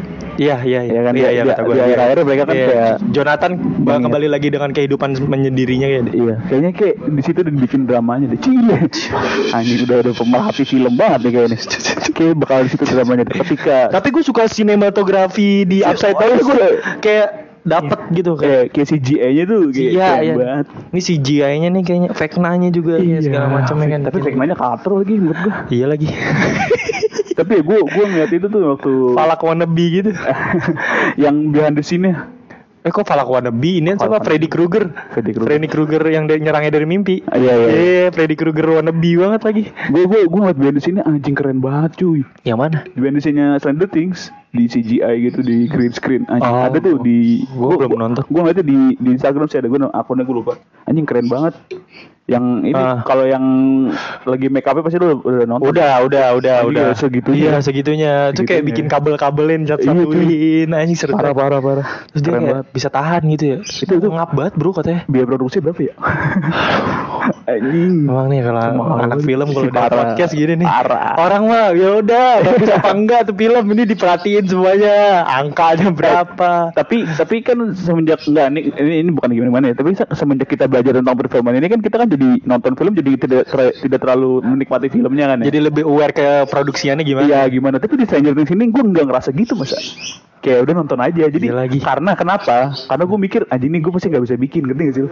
Iya 0.40 0.56
iya 0.64 0.80
Iya 0.88 1.00
kan, 1.04 1.12
Iya 1.12 1.28
iya 1.36 1.42
di- 1.44 1.50
kata 1.52 1.62
gue. 1.68 1.74
di 1.74 1.80
akhir-akhir 1.84 2.18
mereka 2.24 2.42
kan 2.48 2.56
kayak- 2.56 2.98
Jonathan 3.12 3.52
bakal 3.84 4.00
kembali 4.08 4.28
lagi 4.30 4.48
dengan 4.48 4.70
kehidupan 4.72 5.10
menyendirinya 5.20 5.84
kayak 5.84 6.02
deh. 6.08 6.14
Iya, 6.16 6.34
kayaknya 6.48 6.70
kayak 6.72 6.96
di 7.02 7.22
situ 7.26 7.38
udah 7.44 7.52
dibikin 7.52 7.80
dramanya 7.84 8.26
deh. 8.32 8.40
Cile. 8.40 8.78
Anjing 9.52 9.84
udah 9.84 9.96
udah 10.00 10.14
pemerhati 10.16 10.62
film 10.64 10.94
banget 10.96 11.20
nih 11.28 11.32
kayaknya. 11.34 11.58
Kayak 12.16 12.34
bakal 12.40 12.58
di 12.64 12.70
situ 12.72 12.84
dramanya 12.88 13.22
deh. 13.28 13.36
Ketika 13.36 13.92
Tapi 13.92 14.08
gue 14.08 14.22
suka 14.24 14.48
sinematografi 14.48 15.68
di 15.68 15.84
Upside 15.84 16.16
Down 16.16 16.40
iya, 17.04 17.49
gue 17.60 17.68
kayak 17.68 17.82
dapet 17.84 18.00
gitu 18.16 18.30
kayak. 18.36 18.48
kayak 18.48 18.64
kayak 18.72 18.88
CGI-nya 18.88 19.44
tuh 19.44 19.60
kayak 19.70 19.90
Iya 19.92 20.08
keren 20.08 20.24
iya. 20.24 20.34
banget. 20.34 20.66
Ini 20.90 21.00
CGI-nya 21.00 21.68
nih 21.68 21.82
kayaknya 21.84 22.10
Vecna-nya 22.16 22.68
juga 22.72 22.94
ya, 23.00 23.18
segala 23.20 23.46
macamnya 23.52 23.86
kan. 23.92 24.00
Tapi 24.08 24.18
Vecna-nya 24.24 24.56
kater 24.56 24.92
lagi 24.96 25.14
menurut 25.20 25.38
gua. 25.44 25.54
Iya 25.68 25.86
lagi. 25.88 26.08
Tapi 27.38 27.50
ya 27.56 27.62
gua 27.64 27.78
gua 27.84 28.04
ngeliat 28.08 28.30
itu 28.32 28.46
tuh 28.48 28.62
waktu 28.76 28.92
Falak 29.16 29.40
wannabe 29.44 29.84
gitu. 29.92 30.10
yang 31.22 31.52
behind 31.52 31.76
the 31.76 31.84
scene-nya. 31.84 32.39
Eh 32.80 32.88
kok 32.88 33.04
Falak 33.04 33.28
wannabe 33.28 33.76
ini 33.76 33.92
siapa? 33.92 34.24
Freddy 34.24 34.48
Krueger. 34.48 34.88
Freddy 35.12 35.36
Krueger. 35.36 35.48
Freddy 35.52 35.68
Krueger 35.68 36.02
yang 36.08 36.24
dari 36.24 36.40
nyerangnya 36.40 36.72
dari 36.72 36.88
mimpi. 36.88 37.20
Iya, 37.28 37.52
iya. 37.52 37.68
Iya, 37.68 38.06
Freddy 38.08 38.32
Krueger 38.40 38.80
wannabe 38.80 39.10
banget 39.20 39.40
lagi. 39.44 39.62
Gua 39.92 40.08
gua 40.08 40.20
gua 40.24 40.40
ngeliat 40.48 40.72
the 40.72 40.80
scene-nya 40.80 41.04
anjing 41.04 41.36
keren 41.36 41.60
banget 41.60 42.00
cuy. 42.00 42.24
Yang 42.48 42.56
mana? 42.56 42.78
The 42.96 43.20
scene-nya 43.20 43.60
Stranger 43.60 43.84
Things 43.84 44.32
di 44.56 44.64
CGI 44.64 45.14
gitu 45.28 45.44
di 45.44 45.68
green 45.68 45.92
screen 45.92 46.24
anjing 46.26 46.48
Oh, 46.48 46.64
ada 46.66 46.80
tuh 46.80 47.04
di 47.04 47.44
gua 47.52 47.76
belum 47.76 48.00
nonton. 48.00 48.24
Gua 48.32 48.48
ngeliatnya 48.48 48.64
di 48.64 48.96
di 48.96 49.08
Instagram 49.12 49.44
sih 49.52 49.60
ada 49.60 49.68
gua 49.68 49.92
akunnya 49.92 50.24
gua 50.24 50.36
lupa. 50.40 50.52
Anjing 50.88 51.04
keren 51.04 51.28
banget. 51.28 51.52
Yang 52.30 52.44
ini 52.62 52.78
Ah. 52.78 53.02
kalau 53.02 53.26
yang 53.26 53.42
lagi 54.22 54.46
make 54.46 54.62
up 54.62 54.78
pasti 54.78 54.96
lu 54.96 55.18
udah 55.18 55.44
nonton. 55.44 55.66
Udah, 55.66 55.98
udah, 56.06 56.26
udah, 56.38 56.54
Anjing 56.62 56.70
udah. 56.70 56.84
udah 56.86 56.94
segitunya. 56.94 57.42
Iya, 57.42 57.54
segitunya. 57.58 58.12
Itu 58.30 58.46
kayak 58.46 58.64
bikin 58.64 58.86
kabel-kabelin, 58.86 59.66
Iya, 59.66 59.74
satu-satuin, 59.74 60.68
anjing 60.70 60.94
seru. 60.94 61.12
Parah 61.12 61.34
parah 61.34 61.58
parah. 61.58 61.86
Terus 62.14 62.22
dia 62.22 62.30
kayak 62.30 62.46
banget. 62.46 62.66
bisa 62.70 62.88
tahan 62.88 63.22
gitu 63.34 63.44
ya. 63.44 63.58
Itu 63.60 63.92
itu 63.98 64.08
ngap 64.08 64.30
banget, 64.30 64.54
Bro, 64.54 64.70
katanya. 64.72 65.02
Biaya 65.04 65.26
produksi 65.26 65.58
berapa 65.58 65.80
ya? 65.82 65.94
anjing. 67.56 67.92
Emang 68.06 68.26
nih 68.28 68.40
kalau 68.42 68.62
Mahal 68.78 68.98
anak 69.04 69.18
film 69.22 69.48
kalau 69.50 69.66
udah 69.66 69.84
podcast 69.90 70.32
gini 70.32 70.54
nih. 70.60 70.68
Parah. 70.68 71.14
Orang 71.16 71.42
mah 71.46 71.66
ya 71.72 71.90
udah, 71.98 72.28
bagus 72.42 72.70
apa 72.70 72.88
enggak 72.98 73.20
tuh 73.26 73.34
film 73.34 73.64
ini 73.70 73.82
diperhatiin 73.86 74.44
semuanya. 74.46 75.26
Angkanya 75.26 75.88
berapa? 75.90 76.50
tapi 76.70 77.04
tapi 77.06 77.36
kan 77.40 77.58
semenjak 77.74 78.22
enggak 78.24 78.46
ini 78.52 78.60
ini, 78.72 78.92
ini 79.02 79.10
bukan 79.10 79.30
gimana 79.30 79.48
gimana 79.50 79.66
ya 79.70 79.74
tapi 79.74 79.94
se- 79.94 80.10
semenjak 80.12 80.46
kita 80.46 80.64
belajar 80.66 80.96
tentang 80.96 81.16
perfilman 81.16 81.56
ini 81.56 81.66
kan 81.66 81.80
kita 81.80 81.96
kan 81.96 82.08
jadi 82.08 82.28
nonton 82.44 82.72
film 82.74 82.92
jadi 82.94 83.10
tidak 83.16 83.42
ter- 83.46 83.74
tidak 83.76 83.98
terlalu 84.00 84.40
menikmati 84.40 84.86
filmnya 84.86 85.26
kan 85.26 85.38
ya 85.42 85.46
Jadi 85.50 85.58
lebih 85.60 85.82
aware 85.84 86.12
ke 86.12 86.46
produksiannya 86.46 87.02
gimana? 87.02 87.26
Iya 87.26 87.40
gimana 87.48 87.76
tapi 87.76 87.96
di 87.96 88.06
Stranger 88.06 88.32
Things 88.32 88.52
ini 88.52 88.70
gue 88.70 88.82
nggak 88.82 89.06
ngerasa 89.06 89.28
gitu 89.32 89.52
masa 89.54 89.76
kayak 90.40 90.64
udah 90.64 90.74
nonton 90.74 90.96
aja 90.96 91.28
jadi 91.28 91.48
lagi. 91.52 91.78
karena 91.84 92.16
kenapa 92.16 92.72
karena 92.88 93.04
gue 93.04 93.18
mikir 93.20 93.40
anjing 93.48 93.70
ini 93.70 93.78
gue 93.78 93.92
pasti 93.92 94.08
nggak 94.08 94.24
bisa 94.24 94.34
bikin 94.36 94.62
ngerti 94.64 94.82
gak 94.82 94.94
sih 94.96 95.04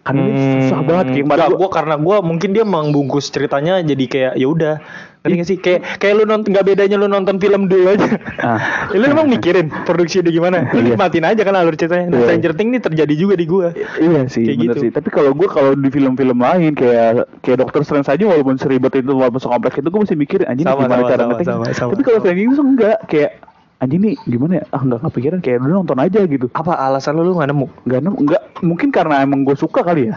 karena 0.00 0.20
ini 0.22 0.32
susah 0.62 0.80
banget 0.80 1.06
kayak 1.08 1.20
kemarin 1.20 1.38
Enggak, 1.38 1.50
gua- 1.50 1.60
gua 1.60 1.70
karena 1.70 1.94
gua 1.96 2.16
mungkin 2.20 2.50
dia 2.50 2.64
membungkus 2.64 3.28
ceritanya 3.28 3.80
jadi 3.80 4.04
kayak 4.04 4.32
ya 4.34 4.46
udah. 4.46 4.76
Ngerti 5.18 5.34
gak 5.34 5.46
sih? 5.46 5.58
Kayak 5.58 5.80
kayak 5.98 6.14
lu 6.14 6.24
nonton 6.24 6.48
nggak 6.48 6.64
bedanya 6.64 6.96
lu 6.96 7.06
nonton 7.06 7.36
film 7.36 7.66
dulu 7.66 7.90
aja. 7.90 8.06
Ah. 8.38 8.60
Ya, 8.88 8.96
lu 8.96 9.06
emang 9.06 9.26
mikirin 9.26 9.66
produksi 9.82 10.22
dia 10.22 10.30
gimana? 10.30 10.70
Lu 10.70 10.80
Iya. 10.80 10.94
nikmatin 10.94 11.26
aja 11.26 11.42
kan 11.42 11.52
alur 11.52 11.74
ceritanya. 11.74 12.06
Nah, 12.06 12.16
Iya. 12.16 12.24
Stranger 12.24 12.52
Things 12.54 12.70
ini 12.70 12.80
terjadi 12.80 13.14
juga 13.14 13.34
di 13.34 13.44
gua. 13.44 13.74
Iya 13.98 14.20
sih, 14.26 14.46
Kayak 14.46 14.56
bener 14.56 14.64
gitu. 14.64 14.78
sih. 14.80 14.90
Tapi 14.90 15.08
kalau 15.10 15.30
gue 15.32 15.44
kalau 15.44 15.74
di 15.74 15.88
film-film 15.88 16.38
lain 16.38 16.72
kayak 16.72 17.10
kayak 17.40 17.58
Doctor 17.58 17.82
Strange 17.82 18.06
aja 18.06 18.24
walaupun 18.24 18.56
seribet 18.56 18.94
itu 18.94 19.10
walaupun 19.10 19.38
sekompleks 19.38 19.76
itu 19.76 19.88
gue 19.88 20.00
masih 20.00 20.16
mikir 20.16 20.38
anjing 20.44 20.64
Sama, 20.64 20.80
gimana 20.80 20.94
sama, 20.94 21.10
cara 21.10 21.22
sama, 21.36 21.64
sama. 21.74 21.90
Tapi 21.92 22.02
kalau 22.02 22.18
Stranger 22.18 22.40
Things 22.40 22.58
enggak 22.58 22.96
kayak 23.04 23.30
anjing 23.78 24.02
nih 24.02 24.14
gimana 24.26 24.62
ya? 24.62 24.64
Ah 24.74 24.82
enggak 24.82 25.00
kepikiran 25.06 25.38
kayak 25.38 25.62
udah 25.62 25.76
nonton 25.82 25.98
aja 25.98 26.20
gitu. 26.26 26.46
Apa 26.54 26.74
alasan 26.78 27.14
lu 27.14 27.22
lu 27.26 27.38
nggak 27.38 27.50
nemu? 27.50 27.66
Enggak 27.86 28.00
enggak 28.04 28.42
mungkin 28.62 28.88
karena 28.90 29.22
emang 29.22 29.46
gue 29.46 29.54
suka 29.54 29.86
kali 29.86 30.10
ya. 30.10 30.16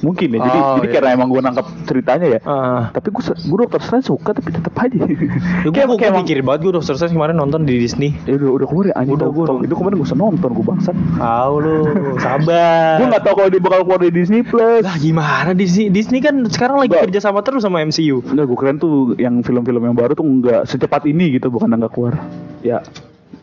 Mungkin 0.00 0.28
ya. 0.30 0.38
Jadi 0.40 0.58
Oh, 0.58 0.74
jadi 0.76 0.86
iya. 0.86 0.94
karena 0.96 1.08
emang 1.12 1.28
gue 1.28 1.40
nangkep 1.40 1.66
ceritanya 1.84 2.26
ya. 2.26 2.40
Ah. 2.42 2.82
Tapi 2.90 3.08
gue 3.10 3.22
gue 3.22 3.58
Doctor 3.60 3.80
Strange 3.80 4.06
suka 4.06 4.30
tapi 4.32 4.48
tetap 4.48 4.72
aja. 4.74 4.96
Ya, 4.96 5.06
gue 5.06 5.72
Kayak- 5.74 5.88
gue 5.88 5.98
emang- 6.00 6.18
pikirin 6.22 6.44
banget 6.44 6.60
gue 6.62 6.72
Doctor 6.74 6.94
Strange 6.94 7.14
kemarin 7.14 7.36
nonton 7.36 7.62
di 7.62 7.76
Disney. 7.76 8.16
Ya 8.24 8.34
udah 8.34 8.50
udah 8.56 8.66
keluar 8.66 8.84
ya 8.88 8.94
anjing. 8.96 9.14
Udah, 9.14 9.28
gue 9.28 9.44
itu 9.62 9.74
kemarin 9.74 9.96
gue 9.96 10.08
nonton 10.10 10.50
gue 10.50 10.64
bangsat. 10.64 10.96
Tahu 10.96 11.54
lu, 11.58 11.74
sabar. 12.24 12.96
Gue 12.96 13.06
nggak 13.08 13.22
tahu 13.22 13.34
kalau 13.36 13.48
dia 13.48 13.60
bakal 13.60 13.80
keluar 13.84 14.00
di 14.00 14.10
Disney 14.10 14.40
Plus. 14.40 14.82
Lah 14.82 14.96
gimana 14.96 15.50
Disney? 15.52 15.88
Disney 15.88 16.18
kan 16.18 16.40
sekarang 16.46 16.80
lagi 16.80 16.96
kerja 16.96 17.20
sama 17.20 17.40
terus 17.40 17.60
sama 17.60 17.80
MCU. 17.80 18.24
Enggak, 18.24 18.46
gue 18.46 18.56
keren 18.56 18.76
tuh 18.76 18.92
yang 19.14 19.40
film-film 19.40 19.82
yang 19.82 19.92
baru 19.92 20.12
tuh 20.12 20.24
nggak 20.24 20.64
secepat 20.64 21.04
ini 21.04 21.36
gitu, 21.36 21.48
bukan 21.48 21.68
nggak 21.70 21.92
keluar. 21.92 22.16
Ya. 22.60 22.80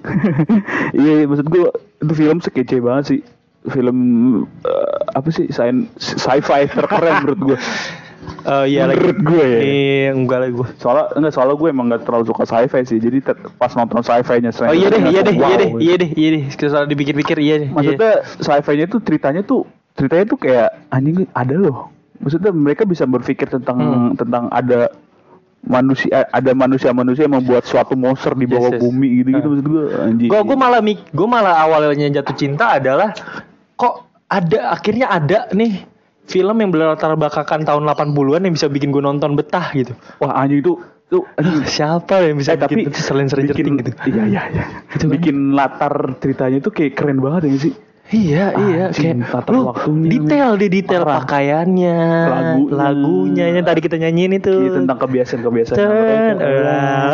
Iya, 0.93 1.27
maksud 1.27 1.47
gue 1.47 1.67
itu 1.99 2.13
film 2.15 2.37
sekece 2.39 2.79
banget 2.79 3.03
sih. 3.07 3.19
Film 3.67 3.97
eh, 4.61 4.97
apa 5.11 5.29
sih 5.29 5.47
science 5.47 5.87
sci-fi 5.97 6.67
terkeren 6.67 7.13
menurut 7.21 7.41
gue. 7.45 7.57
Eh 8.43 8.65
iya 8.69 8.87
lagi. 8.87 8.99
Menurut 8.99 9.19
gue 9.23 9.43
ya. 9.45 9.59
Iya, 9.59 10.09
enggak 10.13 10.39
lagi 10.39 10.53
gue. 10.53 10.67
Soalnya 10.77 11.05
enggak 11.15 11.31
soalnya 11.31 11.55
gue 11.55 11.67
emang 11.67 11.85
nggak 11.87 12.01
terlalu 12.03 12.23
suka 12.25 12.43
sci-fi 12.43 12.81
sih. 12.83 12.97
Jadi 12.97 13.17
ter- 13.21 13.39
pas 13.53 13.71
nonton 13.71 13.99
sci-fi-nya 13.99 14.51
Oh 14.61 14.71
iya 14.71 14.87
deh, 14.87 15.01
iya 15.05 15.21
deh, 15.21 15.35
iya 15.35 15.55
deh, 15.55 15.69
iya 15.77 15.95
deh, 15.95 16.09
iya 16.13 16.29
deh. 16.31 16.41
Kalau 16.53 16.85
dipikir-pikir 16.85 17.37
iya 17.37 17.55
deh. 17.57 17.67
iya. 17.67 17.75
Maksudnya 17.75 18.11
sci-fi-nya 18.37 18.85
tuh 18.87 18.99
ceritanya 18.99 19.41
tuh 19.41 19.63
ceritanya 19.95 20.25
tuh 20.25 20.37
kayak 20.37 20.69
anjing 20.89 21.27
ada 21.31 21.55
loh. 21.55 21.91
Maksudnya 22.17 22.49
mereka 22.49 22.81
bisa 22.83 23.03
berpikir 23.03 23.47
tentang 23.47 23.77
Hmm. 23.77 24.11
tentang 24.15 24.49
ada 24.49 24.89
manusia 25.59 26.23
ada 26.27 26.51
manusia-manusia 26.53 27.27
yang 27.27 27.35
membuat 27.35 27.65
suatu 27.65 27.93
monster 27.93 28.31
di 28.31 28.45
bawah 28.45 28.71
Yes, 28.71 28.77
yes. 28.77 28.83
bumi 28.83 29.07
gitu-gitu 29.19 29.43
Ah. 29.43 29.51
maksud 29.51 29.67
gue 29.67 29.83
anjing. 29.99 30.29
Gue 30.29 30.41
gue 30.43 30.57
malah 30.57 30.79
mik, 30.79 30.99
gue 31.11 31.27
malah 31.27 31.55
awalnya 31.59 32.07
jatuh 32.09 32.35
cinta 32.35 32.77
adalah 32.77 33.11
kok 33.77 33.93
ada 34.27 34.75
akhirnya 34.75 35.07
ada 35.07 35.47
nih 35.55 35.85
film 36.27 36.55
yang 36.59 36.69
berlatar 36.75 37.15
belakangkan 37.15 37.63
tahun 37.63 37.87
80-an 37.87 38.41
yang 38.43 38.53
bisa 38.53 38.67
bikin 38.67 38.91
gue 38.91 38.99
nonton 38.99 39.39
betah 39.39 39.71
gitu. 39.71 39.95
Wah 40.19 40.35
anjing 40.35 40.59
itu 40.59 40.75
tuh 41.07 41.23
anjing. 41.39 41.63
Siapa 41.79 42.27
yang 42.27 42.35
bisa 42.35 42.53
Eh, 42.53 42.59
tapi 42.59 42.83
bikin 42.83 42.91
itu 42.91 42.99
selain 42.99 43.27
Stranger 43.31 43.55
bikin, 43.55 43.65
Things 43.65 43.79
gitu? 43.79 43.91
Iya 44.11 44.23
iya 44.27 44.41
iya. 44.51 44.65
Kan? 44.91 45.07
bikin 45.07 45.55
latar 45.55 45.93
ceritanya 46.19 46.59
tuh 46.59 46.71
kayak 46.75 46.99
keren 46.99 47.23
banget 47.23 47.47
ya 47.47 47.71
sih. 47.71 47.73
Iya, 48.07 48.55
iya, 48.55 48.83
Anjing, 48.87 49.19
kayak 49.19 49.51
lu 49.51 49.67
waktunya, 49.67 50.07
detail 50.09 50.55
deh 50.55 50.71
detail 50.71 51.03
Parah. 51.03 51.27
pakaiannya, 51.27 51.99
Lagunya. 52.25 52.71
lagunya 52.71 53.45
yang 53.51 53.67
tadi 53.67 53.79
kita 53.79 53.99
nyanyiin 53.99 54.39
itu. 54.39 54.53
Iya 54.57 54.79
tentang 54.79 54.97
kebiasaan-kebiasaan 54.97 55.75
Ten, 55.75 55.91
mereka. 55.91 56.39
eh, 56.39 57.11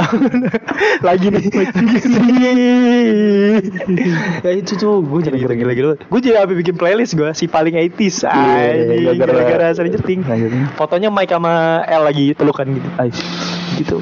lagi 1.07 1.27
nih 1.27 1.41
ya 4.39 4.51
itu 4.53 4.73
tuh 4.75 5.01
gue 5.01 5.19
jadi 5.23 5.37
gila 5.39 5.53
gila 5.55 5.73
gila 5.73 5.93
gue 5.97 6.19
jadi 6.21 6.37
habis 6.39 6.55
bikin 6.55 6.75
playlist 6.75 7.13
gue 7.13 7.29
si 7.33 7.45
paling 7.47 7.73
80s 7.73 8.23
Iya, 8.23 8.37
anjing 8.93 9.17
gara-gara- 9.17 9.73
gara-gara 9.73 9.99
Things 9.99 10.25
Akhirnya. 10.25 10.65
fotonya 10.75 11.09
Mike 11.09 11.31
sama 11.31 11.53
L 11.85 12.03
lagi 12.03 12.33
pelukan 12.33 12.67
gitu 12.69 12.89
Ais. 12.97 13.17
gitu. 13.77 13.97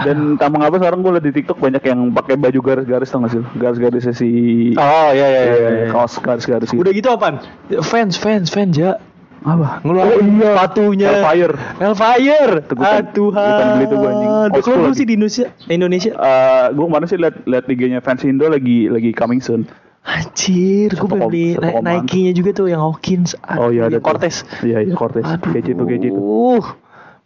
Dan 0.00 0.36
tambang 0.36 0.62
apa 0.62 0.76
sekarang 0.76 1.00
gue 1.00 1.12
liat 1.12 1.24
di 1.24 1.32
TikTok 1.32 1.58
banyak 1.58 1.82
yang 1.82 2.10
pakai 2.10 2.34
baju 2.34 2.60
garis-garis 2.60 3.08
tau 3.08 3.20
gak 3.20 3.30
sih? 3.30 3.38
lu? 3.38 3.46
Garis-garisnya 3.54 4.12
si 4.12 4.28
oh 4.74 5.08
iya 5.10 5.26
iya 5.26 5.42
Iya, 5.44 5.84
kaos 5.88 6.18
garis-garis 6.18 6.68
gitu. 6.68 6.80
udah 6.80 6.92
gitu 6.92 7.08
apaan 7.08 7.36
fans 7.80 8.14
fans 8.14 8.48
fans 8.48 8.74
ya 8.74 8.96
apa? 9.40 9.84
ngeluarin 9.84 10.40
sepatunya 10.40 11.08
Hellfire. 11.20 11.54
Hellfire 11.76 12.54
Tuh, 12.64 12.74
gua 12.74 12.88
ah 12.88 13.00
Tuhan 13.04 13.64
beli 13.76 13.84
tuh 13.84 13.96
gua 13.98 14.10
anjing. 14.10 14.30
Lagi. 14.56 14.92
sih 14.94 15.04
di 15.04 15.14
Indonesia 15.14 15.46
Indonesia 15.68 16.10
Eh, 16.14 16.66
gue 16.72 16.84
kemarin 16.84 17.06
sih 17.06 17.18
liat 17.20 17.34
liat 17.44 17.64
IG-nya 17.66 18.00
fans 18.00 18.24
Indo 18.24 18.48
lagi 18.48 18.88
lagi 18.88 19.12
coming 19.12 19.38
soon. 19.38 19.68
Anjir, 20.04 20.92
gue 20.92 21.08
beli. 21.08 21.56
Nike-nya 21.56 22.32
juga 22.32 22.52
tuh 22.52 22.68
yang 22.68 22.80
Hawkins. 22.80 23.32
Oh 23.56 23.68
iya 23.68 23.88
ada. 23.88 24.00
Cortez. 24.00 24.44
Iya 24.60 24.84
iya 24.84 24.92
Cortez. 24.92 25.24
Aduh. 25.24 25.48
Kece 25.50 25.72
tuh 25.72 25.86
kece 25.88 26.08
tuh. 26.08 26.24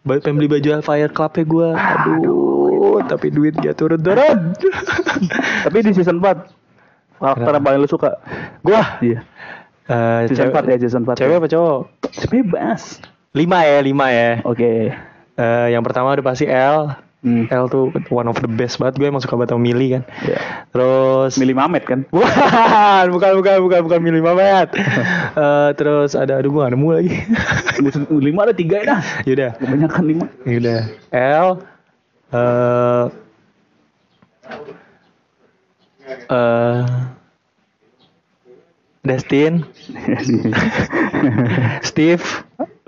Uh, 0.00 0.06
ba- 0.08 0.20
pengen 0.20 0.38
beli 0.38 0.48
baju 0.50 0.68
Hellfire 0.74 1.10
Club-nya 1.10 1.44
gue. 1.44 1.68
Aduh, 1.74 2.98
tapi 3.04 3.26
duit 3.28 3.54
gak 3.54 3.76
turun-turun. 3.76 4.54
Tapi 5.64 5.76
di 5.82 5.92
season 5.92 6.18
4 6.18 6.54
karakter 7.18 7.50
yang 7.50 7.64
paling 7.64 7.80
lu 7.82 7.90
suka? 7.90 8.14
Gua 8.62 8.82
Iya. 9.00 9.26
Eh, 9.88 10.20
Season 10.28 10.52
4 10.52 10.68
ya 10.68 10.76
season 10.78 11.02
4. 11.02 11.16
Cewek 11.16 11.36
apa 11.40 11.48
cowok? 11.48 11.78
Bebas. 12.28 13.00
Lima 13.32 13.64
ya, 13.64 13.78
lima 13.80 14.06
ya. 14.08 14.30
Oke. 14.44 14.92
Eh, 15.34 15.66
yang 15.72 15.82
pertama 15.82 16.12
udah 16.12 16.22
pasti 16.22 16.44
L. 16.44 16.92
Hmm. 17.18 17.50
L 17.50 17.66
tuh 17.66 17.90
one 18.14 18.30
of 18.30 18.38
the 18.38 18.46
best 18.46 18.78
banget. 18.78 19.02
Gue 19.02 19.10
emang 19.10 19.18
suka 19.18 19.34
banget 19.34 19.50
sama 19.50 19.62
Millie 19.66 19.98
kan. 19.98 20.02
Iya. 20.22 20.38
Terus 20.70 21.32
Milih 21.42 21.58
Mamet 21.58 21.82
kan? 21.82 22.06
Bukan, 22.12 23.06
bukan, 23.10 23.32
bukan, 23.42 23.56
bukan, 23.66 23.80
bukan 23.86 24.00
Millie 24.02 24.22
Mamet. 24.22 24.70
Eh, 25.38 25.70
terus 25.78 26.18
ada, 26.18 26.42
aduh 26.42 26.50
gue 26.50 26.62
gak 26.66 26.74
nemu 26.74 26.88
lagi. 26.90 27.14
lima 28.26 28.42
ada 28.42 28.54
tiga 28.54 28.82
ya 28.82 28.86
dah. 28.90 29.00
Yaudah, 29.22 29.50
Kebanyakan 29.54 30.02
lima. 30.02 30.26
Yaudah. 30.42 30.80
L 31.14 31.48
eh 32.34 33.06
eh 36.26 36.82
Destin, 39.06 39.62
Steve, 41.86 42.24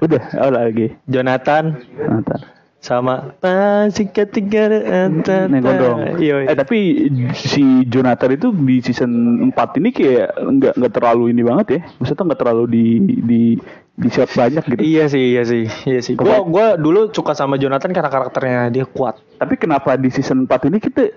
Udah, 0.02 0.22
oh 0.42 0.50
lagi. 0.50 0.96
Jonathan, 1.06 1.80
Nonton. 1.96 2.59
Sama 2.80 3.36
masih 3.44 4.08
ketiga 4.08 4.72
Nih 4.72 5.60
gondrong. 5.60 6.16
Iya, 6.16 6.48
Eh 6.48 6.56
tapi 6.56 7.08
si 7.36 7.84
Jonathan 7.86 8.32
itu 8.32 8.48
di 8.56 8.80
season 8.80 9.12
4 9.52 9.78
ini 9.78 9.88
kayak 9.92 10.28
nggak 10.40 10.72
nggak 10.80 10.92
terlalu 10.96 11.36
ini 11.36 11.44
banget 11.44 11.66
ya. 11.76 11.80
Maksudnya 12.00 12.24
nggak 12.32 12.40
terlalu 12.40 12.64
di 12.72 12.86
di 13.20 13.42
di 14.00 14.08
shot 14.08 14.32
banyak 14.32 14.64
gitu. 14.64 14.80
Iya 14.80 15.04
sih, 15.12 15.24
iya 15.36 15.42
sih, 15.44 15.68
iya 15.84 16.00
sih. 16.00 16.16
Gua 16.16 16.40
gua 16.40 16.80
dulu 16.80 17.12
suka 17.12 17.36
sama 17.36 17.60
Jonathan 17.60 17.92
karena 17.92 18.08
karakternya 18.08 18.72
dia 18.72 18.88
kuat. 18.88 19.20
Tapi 19.36 19.60
kenapa 19.60 20.00
di 20.00 20.08
season 20.08 20.48
4 20.48 20.72
ini 20.72 20.80
kita 20.80 21.12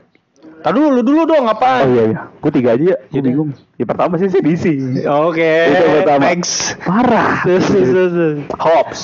Tadi 0.64 0.80
dulu 0.80 1.04
dulu 1.04 1.22
dong 1.28 1.44
Oh 1.44 1.52
apaan? 1.52 1.92
iya 1.92 2.04
iya, 2.08 2.20
gue 2.40 2.52
tiga 2.52 2.70
aja 2.74 2.84
ya. 2.86 2.98
Gue 2.98 3.20
Yaudah. 3.20 3.28
bingung. 3.28 3.50
Ya 3.76 3.84
pertama 3.84 4.16
sih 4.16 4.32
DC. 4.32 4.66
Oke, 5.04 5.52
Itu 5.68 5.84
pertama. 6.00 6.22
thanks. 6.24 6.52
Parah. 6.80 7.44
Terus, 7.44 7.68
terus, 7.68 7.90
terus. 7.92 8.36
Hobbs. 8.56 9.02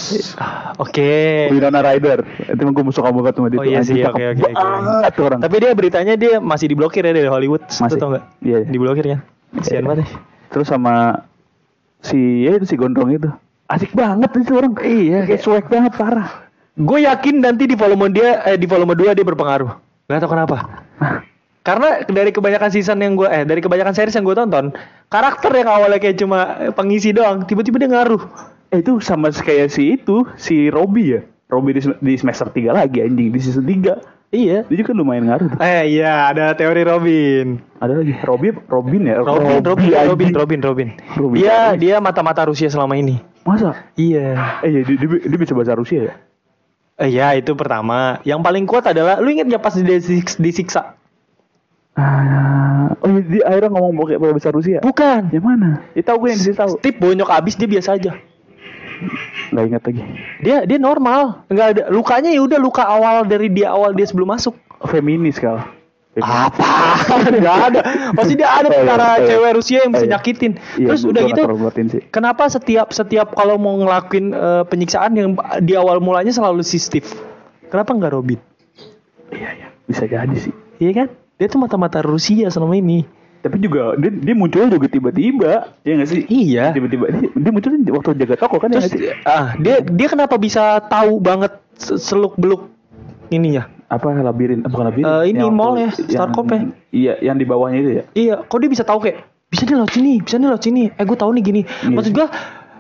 Oke. 0.80 1.52
Winona 1.52 1.84
Ryder. 1.84 2.24
Itu 2.48 2.60
emang 2.60 2.72
gue 2.72 2.86
musuh 2.88 3.04
kamu 3.04 3.28
sama 3.28 3.48
dia. 3.52 3.60
Oh 3.60 3.66
iya 3.68 3.84
sih, 3.84 4.00
oke, 4.00 4.24
oke, 4.34 4.44
oke. 4.48 5.20
Orang. 5.20 5.40
Tapi 5.44 5.56
dia 5.60 5.72
beritanya 5.76 6.14
dia 6.16 6.40
masih 6.40 6.72
diblokir 6.72 7.04
ya 7.04 7.12
dari 7.12 7.28
Hollywood. 7.28 7.68
Masih. 7.68 8.00
Lu 8.00 8.02
tau 8.02 8.10
gak? 8.16 8.24
Iya, 8.40 8.58
iya. 8.64 8.68
Diblokir 8.72 9.04
kan? 9.04 9.20
Kasian 9.52 9.76
Iya. 9.76 9.82
banget 9.84 10.00
ya. 10.00 10.08
Terus 10.50 10.68
sama 10.72 10.96
si 12.00 12.48
ya 12.48 12.56
itu 12.56 12.66
si 12.66 12.80
gondrong 12.80 13.12
itu. 13.12 13.28
Asik 13.68 13.92
banget 13.92 14.32
itu 14.34 14.56
orang. 14.56 14.74
Iya, 14.80 15.28
Kayak 15.28 15.42
swag 15.44 15.66
banget 15.68 15.94
parah. 15.94 16.48
Gue 16.74 17.04
yakin 17.04 17.44
nanti 17.44 17.68
di 17.68 17.76
volume 17.76 18.08
dia 18.10 18.40
eh, 18.48 18.56
di 18.56 18.64
volume 18.64 18.96
2 18.96 19.12
dia 19.12 19.28
berpengaruh. 19.28 19.76
Gak 20.08 20.24
tau 20.24 20.32
kenapa. 20.32 20.88
Karena 21.60 22.02
dari 22.08 22.32
kebanyakan 22.32 22.72
season 22.72 23.04
yang 23.04 23.20
gue 23.20 23.28
eh 23.28 23.44
dari 23.44 23.60
kebanyakan 23.60 23.92
series 23.92 24.16
yang 24.16 24.24
gue 24.24 24.34
tonton, 24.34 24.72
karakter 25.08 25.52
yang 25.54 25.70
awalnya 25.70 26.00
kayak 26.00 26.16
cuma 26.16 26.40
pengisi 26.72 27.12
doang, 27.12 27.44
tiba-tiba 27.44 27.78
dia 27.78 27.90
ngaruh. 27.92 28.24
Eh 28.72 28.80
itu 28.80 29.02
sama 29.04 29.28
kayak 29.30 29.68
si 29.68 30.00
itu, 30.00 30.24
si 30.40 30.72
Robby 30.72 31.20
ya. 31.20 31.22
Robby 31.50 31.74
di, 31.74 31.82
di 32.00 32.14
semester 32.16 32.48
3 32.48 32.72
lagi 32.72 33.02
anjing 33.02 33.34
di 33.34 33.40
season 33.42 33.66
3. 33.66 33.98
Iya. 34.30 34.62
Dia 34.70 34.78
juga 34.78 34.94
lumayan 34.94 35.26
ngaruh 35.26 35.48
tuh. 35.50 35.60
Eh 35.60 35.98
iya, 35.98 36.30
ada 36.30 36.54
teori 36.54 36.86
Robin. 36.86 37.58
Ada 37.82 38.06
lagi 38.06 38.14
Robby 38.22 38.54
Robin 38.70 39.02
ya. 39.10 39.16
Robin, 39.20 39.58
Robin. 39.66 39.90
Robin, 39.90 40.30
Robin, 40.38 40.60
Robin. 40.62 40.90
Robin. 41.18 41.38
Dia 41.42 41.74
dia 41.74 41.96
mata-mata 41.98 42.46
Rusia 42.46 42.70
selama 42.70 42.94
ini. 42.94 43.18
Masa? 43.42 43.74
Iya. 43.98 44.62
Eh 44.62 44.70
iya 44.70 44.82
dia, 44.86 44.96
dia, 45.02 45.10
dia 45.26 45.40
bisa 45.42 45.58
bahasa 45.58 45.74
Rusia 45.74 46.14
ya? 46.14 46.14
Eh, 47.02 47.10
ya 47.10 47.34
itu 47.34 47.58
pertama. 47.58 48.22
Yang 48.22 48.40
paling 48.46 48.66
kuat 48.70 48.86
adalah 48.86 49.18
lu 49.18 49.34
inget 49.34 49.50
gak 49.50 49.64
pas 49.66 49.74
dia 49.74 49.98
disik- 49.98 50.38
disiksa? 50.38 50.99
Ah, 52.00 52.96
oh 53.04 53.10
iya, 53.12 53.22
dia 53.28 53.44
akhirnya 53.44 53.70
ngomong 53.76 53.94
pakai 54.00 54.18
bahasa 54.18 54.50
Rusia. 54.56 54.80
Bukan. 54.80 55.22
Yang 55.36 55.44
mana? 55.44 55.70
Ya 55.92 56.02
tahu 56.08 56.18
gue 56.26 56.30
yang 56.32 56.40
di 56.40 56.46
situ 56.48 56.56
tahu. 56.56 56.74
Steve 56.80 56.98
bonyok 56.98 57.30
abis 57.30 57.54
dia 57.60 57.68
biasa 57.68 57.90
aja. 58.00 58.12
Nggak 59.52 59.64
ingat 59.68 59.82
lagi. 59.88 60.02
Dia 60.44 60.58
dia 60.68 60.78
normal. 60.80 61.48
Enggak 61.52 61.68
ada 61.76 61.84
lukanya 61.92 62.30
ya 62.32 62.42
udah 62.44 62.60
luka 62.60 62.84
awal 62.84 63.24
dari 63.28 63.48
dia 63.52 63.72
awal 63.72 63.96
dia 63.96 64.08
sebelum 64.08 64.32
masuk. 64.32 64.56
Feminis 64.88 65.40
kal. 65.40 65.64
Apa? 66.20 66.68
Enggak 67.32 67.58
ada. 67.72 67.82
Pasti 68.12 68.34
dia 68.36 68.50
ada 68.52 68.68
Oh, 68.68 68.76
iya, 68.76 68.92
oh, 68.92 69.00
iya. 69.00 69.28
cewek 69.28 69.52
Rusia 69.56 69.78
yang 69.88 69.92
bisa 69.96 70.06
Oh, 70.06 70.12
nyakitin. 70.12 70.52
Terus 70.76 71.02
udah 71.08 71.22
gitu. 71.24 71.42
Kenapa 72.12 72.52
setiap 72.52 72.92
setiap 72.92 73.32
kalau 73.36 73.56
mau 73.56 73.76
ngelakuin 73.80 74.36
eh, 74.36 74.64
penyiksaan 74.68 75.12
yang 75.16 75.30
di 75.64 75.74
awal 75.80 76.04
mulanya 76.04 76.34
selalu 76.36 76.64
si 76.66 76.76
Steve? 76.82 77.08
Kenapa 77.72 77.96
enggak 77.96 78.12
Robin? 78.12 78.40
Iya 79.32 79.50
iya. 79.56 79.68
Bisa 79.88 80.10
jadi 80.10 80.36
sih. 80.36 80.54
Iya 80.82 80.92
kan? 81.06 81.08
Dia 81.40 81.48
tuh 81.48 81.64
mata-mata 81.64 82.04
Rusia 82.04 82.52
selama 82.52 82.76
ini. 82.76 83.08
Tapi 83.40 83.56
juga 83.64 83.96
dia, 83.96 84.12
dia 84.12 84.36
muncul 84.36 84.68
juga 84.68 84.92
tiba-tiba, 84.92 85.72
ya 85.88 85.92
nggak 85.96 86.10
sih? 86.12 86.28
Iya. 86.28 86.76
Tiba-tiba 86.76 87.08
dia, 87.08 87.32
dia 87.32 87.52
muncul 87.56 87.72
waktu 87.96 88.10
jaga 88.20 88.36
toko 88.36 88.60
kan 88.60 88.76
ya 88.76 88.84
Terus 88.84 88.92
nggak 88.92 89.00
sih? 89.00 89.24
ah 89.24 89.56
dia 89.56 89.80
dia 89.80 90.08
kenapa 90.12 90.36
bisa 90.36 90.84
tahu 90.92 91.24
banget 91.24 91.56
seluk 91.80 92.36
beluk 92.36 92.68
ininya? 93.32 93.72
Apa 93.88 94.12
labirin? 94.12 94.68
Eh, 94.68 94.70
bukan 94.70 94.86
labirin? 94.92 95.08
Eh, 95.08 95.24
ini 95.32 95.48
mall 95.48 95.80
ya, 95.80 95.90
Starcop 95.96 96.52
ya? 96.52 96.60
Iya, 96.92 97.14
yang 97.24 97.40
di 97.40 97.48
bawahnya 97.48 97.80
itu 97.80 97.92
ya. 97.96 98.04
Iya, 98.12 98.36
kok 98.44 98.60
dia 98.60 98.70
bisa 98.70 98.84
tahu 98.84 99.08
kayak 99.08 99.24
bisa 99.48 99.64
nih 99.66 99.76
lewat 99.80 99.92
sini, 99.96 100.14
bisa 100.20 100.36
nih 100.36 100.48
lewat 100.52 100.64
sini. 100.68 100.84
Eh 100.94 101.04
gue 101.08 101.18
tahu 101.18 101.32
nih 101.34 101.44
gini. 101.48 101.62
Iya 101.64 101.96
Maksud 101.96 102.14
gue 102.14 102.28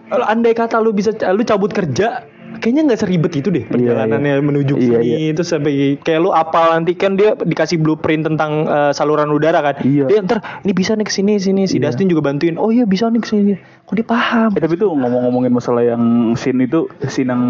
Kalau 0.10 0.26
andai 0.26 0.58
kata 0.58 0.82
lu 0.82 0.90
bisa 0.90 1.14
lu 1.32 1.46
cabut 1.46 1.70
kerja, 1.70 2.26
kayaknya 2.58 2.82
nggak 2.90 3.00
seribet 3.00 3.34
itu 3.38 3.50
deh 3.50 3.66
perjalanannya 3.66 4.42
menuju 4.42 4.74
ke 4.74 4.82
Iya, 4.82 5.00
sini 5.00 5.32
itu 5.32 5.42
sampai 5.46 5.74
kayak 6.02 6.20
lu 6.20 6.34
apal 6.34 6.74
nanti 6.74 6.98
kan 6.98 7.14
dia 7.14 7.38
dikasih 7.38 7.78
blueprint 7.78 8.26
tentang 8.26 8.66
eh, 8.66 8.92
saluran 8.92 9.30
udara 9.30 9.62
kan. 9.62 9.78
Iya. 9.86 10.10
Dia 10.10 10.20
ntar 10.26 10.42
ini 10.66 10.74
bisa 10.74 10.98
nih 10.98 11.06
ke 11.06 11.14
sini 11.14 11.38
sini 11.38 11.70
si 11.70 11.78
Iya. 11.78 11.94
Dustin 11.94 12.10
juga 12.10 12.26
bantuin. 12.26 12.58
Oh 12.58 12.74
iya 12.74 12.84
bisa 12.84 13.06
nih 13.08 13.22
ke 13.22 13.30
sini. 13.30 13.54
Kok 13.86 13.94
dia 13.94 14.06
paham? 14.06 14.50
Eh 14.58 14.62
tapi 14.62 14.76
tuh 14.76 14.90
ngomong-ngomongin 14.90 15.54
masalah 15.54 15.82
yang 15.82 16.34
scene 16.34 16.66
itu 16.66 16.90
scene 17.06 17.30
yang 17.30 17.44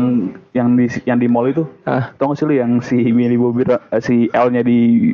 yang 0.51 0.67
di 0.75 0.85
yang 1.03 1.17
di 1.17 1.27
mall 1.27 1.47
itu 1.47 1.63
Ah. 1.87 2.11
tau 2.15 2.31
gak 2.31 2.39
sih 2.39 2.45
lu 2.45 2.55
yang 2.55 2.79
si 2.79 2.99
Millie 3.11 3.39
Bobby 3.39 3.63
eh, 3.67 3.79
si 3.99 4.27
L-nya 4.31 4.63
di 4.63 5.11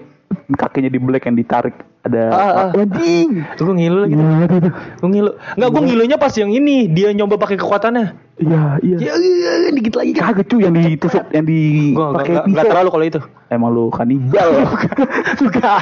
kakinya 0.52 0.88
di 0.88 0.98
black 0.98 1.26
yang 1.26 1.36
ditarik 1.36 1.74
ada 2.02 2.22
Ah, 2.28 2.52
ah. 2.64 2.70
anjing 2.72 3.42
Gue 3.56 3.74
ngilu 3.74 3.98
lagi. 4.00 4.14
Gue 4.96 5.10
ngilu. 5.10 5.32
Enggak, 5.56 5.70
gue 5.72 5.82
ngilunya 5.84 6.18
pas 6.18 6.30
yang 6.32 6.50
ini 6.50 6.86
dia 6.88 7.10
nyoba 7.12 7.36
pakai 7.36 7.56
kekuatannya. 7.56 8.06
iya 8.36 8.78
iya 8.80 8.98
Ya, 9.00 9.14
ya, 9.16 9.52
ya, 9.60 9.70
dikit 9.72 9.96
lagi 9.96 10.12
kan. 10.12 10.30
kagak 10.30 10.46
cuy 10.46 10.62
yang 10.62 10.76
ditusuk 10.76 11.24
yang 11.32 11.46
di 11.46 11.60
Gue 11.92 12.04
nggak 12.04 12.14
pakai 12.16 12.32
nggak- 12.32 12.48
nggak 12.48 12.66
terlalu 12.68 12.90
kalau 12.92 13.06
itu. 13.06 13.20
emang 13.48 13.70
lu 13.72 13.84
kanibal 13.90 14.50
Bukan. 15.40 15.82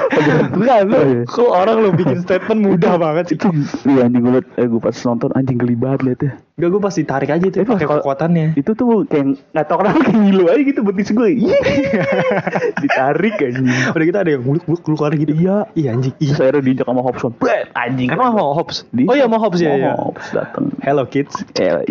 Bukan. 0.53 0.83
Lu, 0.85 0.97
iya. 1.01 1.21
kok 1.25 1.49
orang 1.49 1.77
lu 1.79 1.89
bikin 1.91 2.17
statement 2.21 2.59
mudah 2.61 2.93
banget 2.95 3.25
sih. 3.29 3.37
iya 3.85 4.05
anjing 4.05 4.21
gue 4.21 4.41
eh, 4.53 4.65
gue 4.65 4.79
pas 4.79 4.95
nonton 5.03 5.29
anjing 5.33 5.57
geli 5.57 5.73
banget 5.73 5.99
liatnya 6.03 6.31
Enggak, 6.53 6.69
gue 6.69 6.81
pasti 6.81 7.01
tarik 7.01 7.29
aja 7.29 7.41
tuh 7.43 7.65
pakai 7.65 7.87
kekuatannya. 7.87 8.53
itu 8.53 8.71
tuh 8.71 9.05
kayak 9.05 9.25
nggak 9.49 9.65
tau 9.65 9.81
kenapa 9.81 9.99
kayak 10.01 10.19
ngilu 10.21 10.45
aja 10.47 10.61
gitu 10.61 10.79
betis 10.81 11.09
gue 11.09 11.29
ditarik 12.81 13.35
anjing 13.39 13.65
Udah 13.89 14.05
kita 14.05 14.19
ada 14.21 14.31
yang 14.31 14.43
muluk 14.43 14.63
muluk 14.65 14.81
keluar 14.83 15.11
gitu. 15.13 15.33
Iya. 15.33 15.65
Iya 15.73 15.89
anjing. 15.93 16.13
terus 16.15 16.37
akhirnya 16.37 16.61
diinjak 16.61 16.85
sama 16.85 17.01
Hobson 17.01 17.31
anjing 17.73 18.07
Emang 18.07 18.31
mau 18.31 18.53
Hobbs? 18.53 18.85
Di- 18.89 19.09
Oh 19.09 19.15
iya 19.15 19.25
mau 19.25 19.41
Hobbs 19.41 19.59
ya. 19.59 19.73
ya. 19.73 19.93
Hobbs 19.95 20.27
datang 20.29 20.69
Hello 20.79 21.03
kids. 21.05 21.33
Iya 21.55 21.81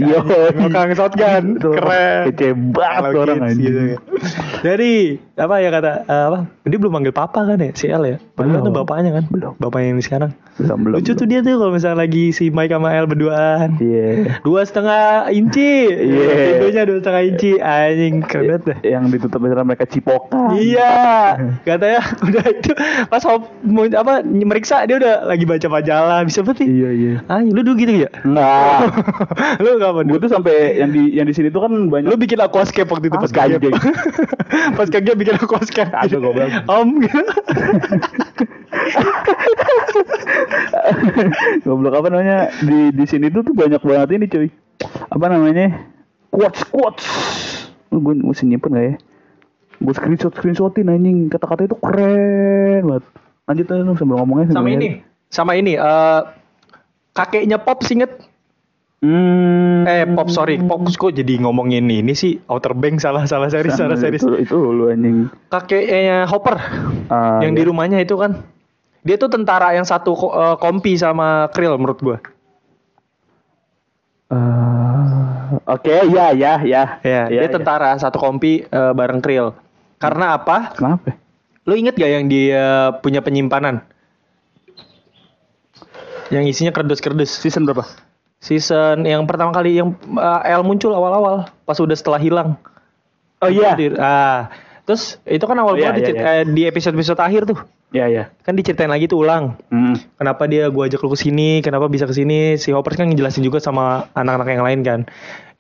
Ngokang 0.54 0.94
shotgun. 0.94 1.58
Itu 1.58 1.70
Keren. 1.74 2.22
kece 2.30 2.48
banget 2.54 3.12
orang 3.14 3.38
anjing 3.42 3.66
gitu. 3.66 3.80
Jadi 4.62 4.92
apa 5.34 5.54
ya 5.58 5.68
kata 5.70 5.90
eh, 6.04 6.24
apa? 6.30 6.38
Dia 6.62 6.78
belum 6.78 6.92
manggil 6.92 7.10
papa 7.10 7.42
kan 7.42 7.58
ya 7.58 7.74
si 7.74 7.90
L 7.90 8.06
ya. 8.06 8.16
Padahal 8.32 8.62
Belum. 8.62 8.66
tuh 8.68 8.74
bapaknya 8.78 9.10
kan. 9.12 9.24
Belum. 9.26 9.52
Bapaknya 9.58 9.88
yang 9.90 10.00
sekarang. 10.00 10.30
belum 10.52 10.78
belum 10.84 10.96
Lucu 11.00 11.12
tuh 11.16 11.24
dia 11.24 11.40
tuh 11.40 11.56
kalau 11.56 11.72
misalnya 11.72 11.98
lagi 11.98 12.30
si 12.30 12.48
Mike 12.48 12.70
sama 12.70 12.92
L 12.92 13.08
berduaan. 13.08 13.80
iya 13.80 14.38
Dua 14.52 14.62
setengah 14.62 15.00
inci. 15.32 15.88
Iya. 15.88 16.60
Pintunya 16.60 16.82
dua 16.84 16.98
setengah 17.00 17.22
inci. 17.24 17.50
Anjing 17.56 18.20
keren 18.20 18.44
banget 18.46 18.62
dah. 18.62 18.78
yang 18.84 19.08
ditutup 19.08 19.40
dengan 19.40 19.64
mereka 19.64 19.84
cipokan 19.84 20.52
Iya, 20.52 20.92
katanya 21.62 22.04
udah 22.28 22.44
itu 22.46 22.72
pas 23.08 23.22
hop, 23.22 23.48
mau 23.62 23.88
apa 23.88 24.20
meriksa 24.20 24.84
dia 24.84 25.00
udah 25.00 25.24
lagi 25.24 25.42
baca 25.42 25.64
majalah 25.66 26.20
bisa 26.20 26.42
berarti. 26.42 26.64
iya 26.64 26.90
iya 26.92 27.14
Ah, 27.24 27.40
lu 27.40 27.64
dulu 27.64 27.78
gitu 27.78 28.04
ya? 28.04 28.10
Enggak. 28.20 28.92
lu 29.64 29.70
kapan? 29.78 30.04
gue 30.04 30.20
tuh 30.20 30.30
sampai 30.30 30.54
yang 30.76 30.90
di 30.90 31.02
yang 31.12 31.24
di 31.24 31.32
sini 31.32 31.48
tuh 31.48 31.64
kan 31.64 31.88
banyak 31.88 32.06
Lu 32.06 32.16
bikin 32.16 32.36
aquascape 32.36 32.86
waktu 32.86 33.08
itu 33.08 33.16
Ah, 33.16 33.22
pas 33.24 33.32
kaget. 33.32 33.56
anjing. 33.56 33.74
pas 34.76 34.86
kaget 34.86 35.16
bikin 35.16 35.34
aquascape. 35.34 35.88
Kagak, 35.88 36.20
goblok. 36.20 36.50
Om 36.68 36.88
goblok 41.62 41.94
apa 41.94 42.08
namanya 42.08 42.38
di 42.60 42.90
di 42.90 43.04
sini 43.06 43.28
tuh 43.28 43.40
tuh 43.42 43.54
banyak 43.54 43.80
banget 43.80 44.08
ini 44.12 44.26
cuy 44.26 44.48
apa 45.10 45.26
namanya 45.28 45.88
quotes 46.32 46.62
quotes 46.68 47.06
gue 47.92 48.14
mesti 48.22 48.48
nyimpen 48.48 48.72
gak 48.72 48.84
ya 48.84 48.94
gue 49.82 49.94
screenshot 49.94 50.32
screenshotin 50.32 50.88
anjing 50.88 51.28
kata-kata 51.28 51.66
itu 51.66 51.76
keren 51.76 52.82
banget 52.86 53.04
lanjut 53.50 53.66
aja 53.68 53.82
sambil 53.98 54.16
ngomongnya 54.22 54.46
sama 54.54 54.68
ini, 54.70 54.88
sama 55.28 55.52
ini 55.58 55.72
eh 55.74 56.20
kakeknya 57.12 57.60
Pop 57.60 57.84
inget? 57.88 58.12
Hmm. 59.02 59.82
Eh 59.82 60.06
Pop 60.14 60.30
sorry, 60.30 60.62
Pop 60.62 60.86
kok 60.86 61.12
jadi 61.12 61.42
ngomongin 61.42 61.90
ini 61.90 62.14
sih 62.14 62.38
Outer 62.48 62.72
Bank 62.78 63.02
salah 63.02 63.26
salah 63.26 63.50
series 63.50 63.74
salah 63.74 63.98
series. 63.98 64.22
Itu, 64.22 64.38
itu 64.38 64.56
lu 64.56 64.88
anjing. 64.88 65.28
Kakeknya 65.50 66.24
Hopper 66.30 66.56
Ah, 67.12 67.42
yang 67.44 67.52
iya. 67.52 67.58
di 67.60 67.62
rumahnya 67.66 67.98
itu 68.00 68.16
kan. 68.16 68.46
Dia 69.02 69.18
tuh 69.18 69.28
tentara 69.28 69.74
yang 69.74 69.82
satu 69.82 70.14
eh, 70.14 70.56
kompi 70.62 70.94
sama 70.94 71.50
Krill 71.50 71.74
menurut 71.76 71.98
gua. 72.00 72.18
Ah, 74.32 75.60
Oke, 75.68 75.92
ya, 76.08 76.32
ya, 76.32 76.56
ya. 76.64 76.82
Ya, 77.04 77.20
Ya, 77.28 77.44
dia 77.44 77.48
tentara 77.52 77.92
satu 78.00 78.16
kompi 78.16 78.64
eh, 78.64 78.92
bareng 78.96 79.20
Krill. 79.20 79.52
Karena 80.00 80.40
apa? 80.40 80.72
Kenapa? 80.72 81.12
Lu 81.62 81.76
inget 81.76 81.94
gak 81.94 82.08
yang 82.10 82.26
dia 82.26 82.96
punya 82.98 83.20
penyimpanan? 83.20 83.84
Yang 86.32 86.44
isinya 86.56 86.72
kerdus-kerdus. 86.72 87.28
Season 87.28 87.62
berapa? 87.62 87.84
Season 88.40 89.04
yang 89.04 89.28
pertama 89.28 89.52
kali 89.52 89.76
yang 89.78 89.94
eh, 90.16 90.40
L 90.50 90.64
muncul 90.64 90.90
awal-awal, 90.90 91.52
pas 91.62 91.76
udah 91.76 91.94
setelah 91.94 92.18
hilang. 92.18 92.56
Oh 93.38 93.52
iya. 93.52 93.76
Di- 93.76 93.94
Ah, 94.00 94.48
terus 94.82 95.20
itu 95.22 95.44
kan 95.44 95.54
awal 95.60 95.74
Oh, 95.74 95.78
iya, 95.78 95.92
banget 95.92 95.94
iya, 95.94 96.02
dicit- 96.08 96.16
iya. 96.18 96.32
eh, 96.40 96.44
di 96.48 96.62
episode-episode 96.64 97.20
akhir 97.20 97.42
tuh. 97.46 97.58
Ya, 97.92 98.08
ya. 98.08 98.32
Kan 98.40 98.56
diceritain 98.56 98.88
lagi 98.88 99.04
tuh 99.04 99.20
ulang. 99.20 99.60
Hmm. 99.68 100.00
Kenapa 100.16 100.48
dia 100.48 100.72
gua 100.72 100.88
ajak 100.88 101.04
lu 101.04 101.12
ke 101.12 101.18
sini, 101.28 101.60
kenapa 101.60 101.92
bisa 101.92 102.08
ke 102.08 102.16
sini? 102.16 102.56
Si 102.56 102.72
Hoppers 102.72 102.96
kan 102.96 103.04
ngejelasin 103.12 103.44
juga 103.44 103.60
sama 103.60 104.08
anak-anak 104.16 104.48
yang 104.48 104.64
lain 104.64 104.80
kan. 104.80 105.00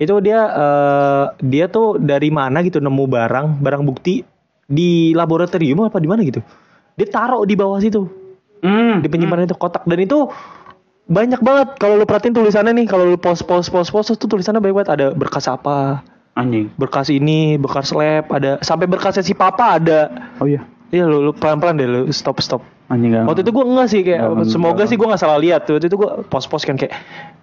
Itu 0.00 0.18
dia 0.24 0.40
eh, 0.48 1.24
dia 1.44 1.68
tuh 1.68 2.00
dari 2.00 2.32
mana 2.32 2.64
gitu 2.64 2.80
nemu 2.80 3.04
barang, 3.04 3.60
barang 3.60 3.82
bukti 3.84 4.24
di 4.64 5.12
laboratorium 5.12 5.84
apa 5.84 6.00
di 6.00 6.08
mana 6.08 6.24
gitu. 6.24 6.40
Dia 6.96 7.06
taruh 7.12 7.44
di 7.44 7.52
bawah 7.52 7.76
situ. 7.84 8.08
Hmm. 8.64 9.04
Di 9.04 9.12
penyimpanan 9.12 9.44
itu 9.44 9.56
kotak 9.60 9.84
dan 9.84 10.00
itu 10.00 10.32
banyak 11.12 11.40
banget 11.44 11.68
kalau 11.76 12.00
lu 12.00 12.06
perhatiin 12.08 12.32
tulisannya 12.32 12.72
nih 12.72 12.86
kalau 12.88 13.04
lu 13.04 13.18
post 13.20 13.44
post 13.44 13.68
post 13.68 13.90
post 13.92 14.14
tuh 14.16 14.28
tulisannya 14.30 14.62
banyak 14.62 14.76
banget 14.80 14.92
ada 14.94 15.06
berkas 15.12 15.50
apa 15.50 16.00
Anjing. 16.38 16.72
berkas 16.78 17.10
ini 17.10 17.58
berkas 17.60 17.92
lab 17.92 18.30
ada 18.32 18.62
sampai 18.62 18.86
berkasnya 18.88 19.26
si 19.26 19.34
papa 19.34 19.82
ada 19.82 20.08
Oh 20.40 20.46
iya. 20.48 20.64
Iya 20.92 21.08
lu, 21.08 21.24
lu 21.24 21.32
pelan-pelan 21.32 21.80
deh 21.80 21.88
lu 21.88 22.00
stop 22.12 22.38
stop. 22.44 22.60
Anjing. 22.92 23.16
Waktu 23.24 23.40
itu 23.40 23.50
gue 23.56 23.64
enggak 23.64 23.88
sih 23.88 24.00
kayak 24.04 24.20
Nggak, 24.20 24.52
semoga 24.52 24.84
nggak. 24.84 24.88
sih 24.92 24.96
gue 25.00 25.08
nggak 25.08 25.22
salah 25.24 25.38
lihat 25.40 25.64
tuh. 25.64 25.80
Waktu 25.80 25.88
itu 25.88 25.96
gue 25.96 26.10
post-post 26.28 26.68
kan 26.68 26.76
kayak 26.76 26.92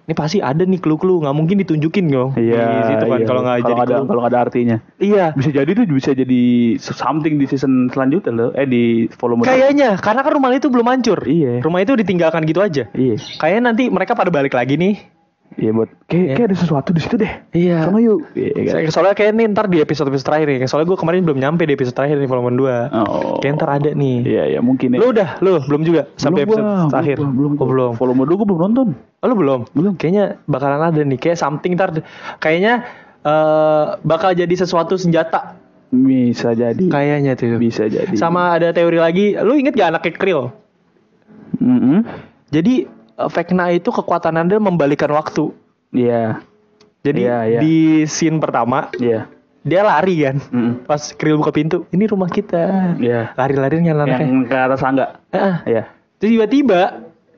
ini 0.06 0.14
pasti 0.14 0.38
ada 0.38 0.62
nih 0.62 0.78
clue-clue 0.78 1.26
nggak 1.26 1.34
mungkin 1.34 1.58
ditunjukin 1.58 2.06
dong. 2.06 2.30
Iya. 2.38 2.62
Di 2.62 2.82
situ 2.94 3.04
kan 3.10 3.18
iya. 3.18 3.26
kalau 3.26 3.40
nggak 3.42 3.58
jadi 3.66 3.80
ada 3.82 3.96
kalau 4.06 4.22
ada 4.22 4.38
artinya. 4.38 4.76
Iya. 5.02 5.34
Bisa 5.34 5.50
jadi 5.50 5.70
tuh 5.74 5.84
bisa 5.90 6.14
jadi 6.14 6.42
something 6.78 7.42
di 7.42 7.46
season 7.50 7.90
selanjutnya 7.90 8.30
loh. 8.30 8.50
Eh 8.54 8.70
di 8.70 9.10
volume 9.18 9.42
Kayaknya 9.42 9.98
karena 9.98 10.22
kan 10.22 10.32
rumah 10.38 10.54
itu 10.54 10.70
belum 10.70 10.86
hancur. 10.86 11.18
Iya. 11.26 11.58
Rumah 11.66 11.80
itu 11.82 11.98
ditinggalkan 11.98 12.46
gitu 12.46 12.62
aja. 12.62 12.86
Iya. 12.94 13.18
Kayaknya 13.42 13.62
nanti 13.74 13.90
mereka 13.90 14.14
pada 14.14 14.30
balik 14.30 14.54
lagi 14.54 14.78
nih. 14.78 15.19
Iya 15.50 15.74
buat 15.74 15.90
kayak 16.06 16.22
Iya. 16.22 16.34
kayak 16.38 16.46
ada 16.46 16.56
sesuatu 16.56 16.90
di 16.94 17.00
situ 17.02 17.18
deh. 17.18 17.32
Iya. 17.50 17.82
Sama 17.82 17.98
yuk. 17.98 18.22
Iya, 18.32 18.54
kan? 18.54 18.86
So- 18.86 18.92
Soalnya 18.94 19.14
kayak 19.14 19.32
nih 19.34 19.46
ntar 19.50 19.66
di 19.66 19.82
episode-episode 19.82 20.26
terakhir 20.26 20.46
nih. 20.46 20.70
Soalnya 20.70 20.86
gue 20.86 20.98
kemarin 20.98 21.20
belum 21.26 21.38
nyampe 21.38 21.66
di 21.66 21.74
episode 21.74 21.96
terakhir 21.96 22.16
nih 22.16 22.30
volume 22.30 22.54
2. 22.54 22.94
Oh. 22.94 23.42
Kayak 23.42 23.52
ntar 23.58 23.70
ada 23.74 23.90
nih. 23.90 24.16
Iya, 24.22 24.42
iya 24.46 24.60
mungkin 24.60 24.94
ya. 24.94 24.98
Lu 25.02 25.10
udah, 25.10 25.28
lu 25.42 25.58
belum 25.66 25.82
juga 25.82 26.06
sampai 26.14 26.46
Belum 26.46 26.54
episode 26.54 26.66
gua, 26.66 26.88
terakhir. 26.88 27.16
Belum, 27.18 27.32
belum, 27.34 27.52
Oh, 27.56 27.66
belum. 27.66 27.92
Volume 27.98 28.22
2 28.24 28.38
gue 28.38 28.46
belum 28.46 28.60
nonton. 28.62 28.88
Oh, 28.94 29.26
lu 29.26 29.34
belum? 29.34 29.60
Belum. 29.72 29.92
Kayaknya 29.94 30.24
bakalan 30.46 30.82
ada 30.86 31.00
nih. 31.02 31.18
Kayak 31.18 31.36
something 31.36 31.74
ntar. 31.74 31.98
Kayaknya 32.38 32.74
eh 33.20 33.84
bakal 34.00 34.32
jadi 34.32 34.54
sesuatu 34.54 34.94
senjata. 34.94 35.58
Bisa 35.90 36.54
jadi. 36.54 36.78
Kayaknya 36.86 37.34
tuh. 37.34 37.58
Bisa 37.58 37.84
jadi. 37.84 38.14
Sama 38.14 38.54
ada 38.54 38.70
teori 38.70 38.96
lagi. 38.96 39.34
Lu 39.36 39.58
inget 39.58 39.74
gak 39.74 39.90
anaknya 39.90 40.12
Krill? 40.14 40.42
Mm-mm. 41.58 42.06
Jadi 42.48 42.86
eh, 42.86 42.99
Vecna 43.28 43.68
itu 43.74 43.92
kekuatan 43.92 44.40
anda 44.40 44.56
membalikan 44.56 45.10
waktu. 45.12 45.52
Iya. 45.92 46.40
Jadi 47.04 47.20
Iya, 47.24 47.38
iya. 47.48 47.60
di 47.60 48.04
scene 48.04 48.40
pertama 48.40 48.92
Iya. 48.96 49.28
dia 49.64 49.80
lari 49.84 50.24
kan. 50.24 50.36
Mm-mm. 50.52 50.88
Pas 50.88 51.12
Krill 51.16 51.36
buka 51.36 51.52
pintu, 51.52 51.84
ini 51.92 52.08
rumah 52.08 52.28
kita. 52.32 52.96
Iya. 52.96 53.36
Lari-lari 53.36 53.84
nyala 53.84 54.08
Yang 54.08 54.48
ke 54.48 54.56
atas 54.56 54.80
tangga. 54.80 55.20
Iya. 55.68 55.88
Terus 56.20 56.30
tiba-tiba 56.36 56.80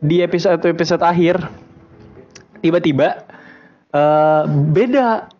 di 0.02 0.18
episode 0.18 0.58
episode 0.66 1.02
akhir 1.02 1.38
tiba-tiba 2.60 3.22
eh 3.90 4.42
beda. 4.46 5.30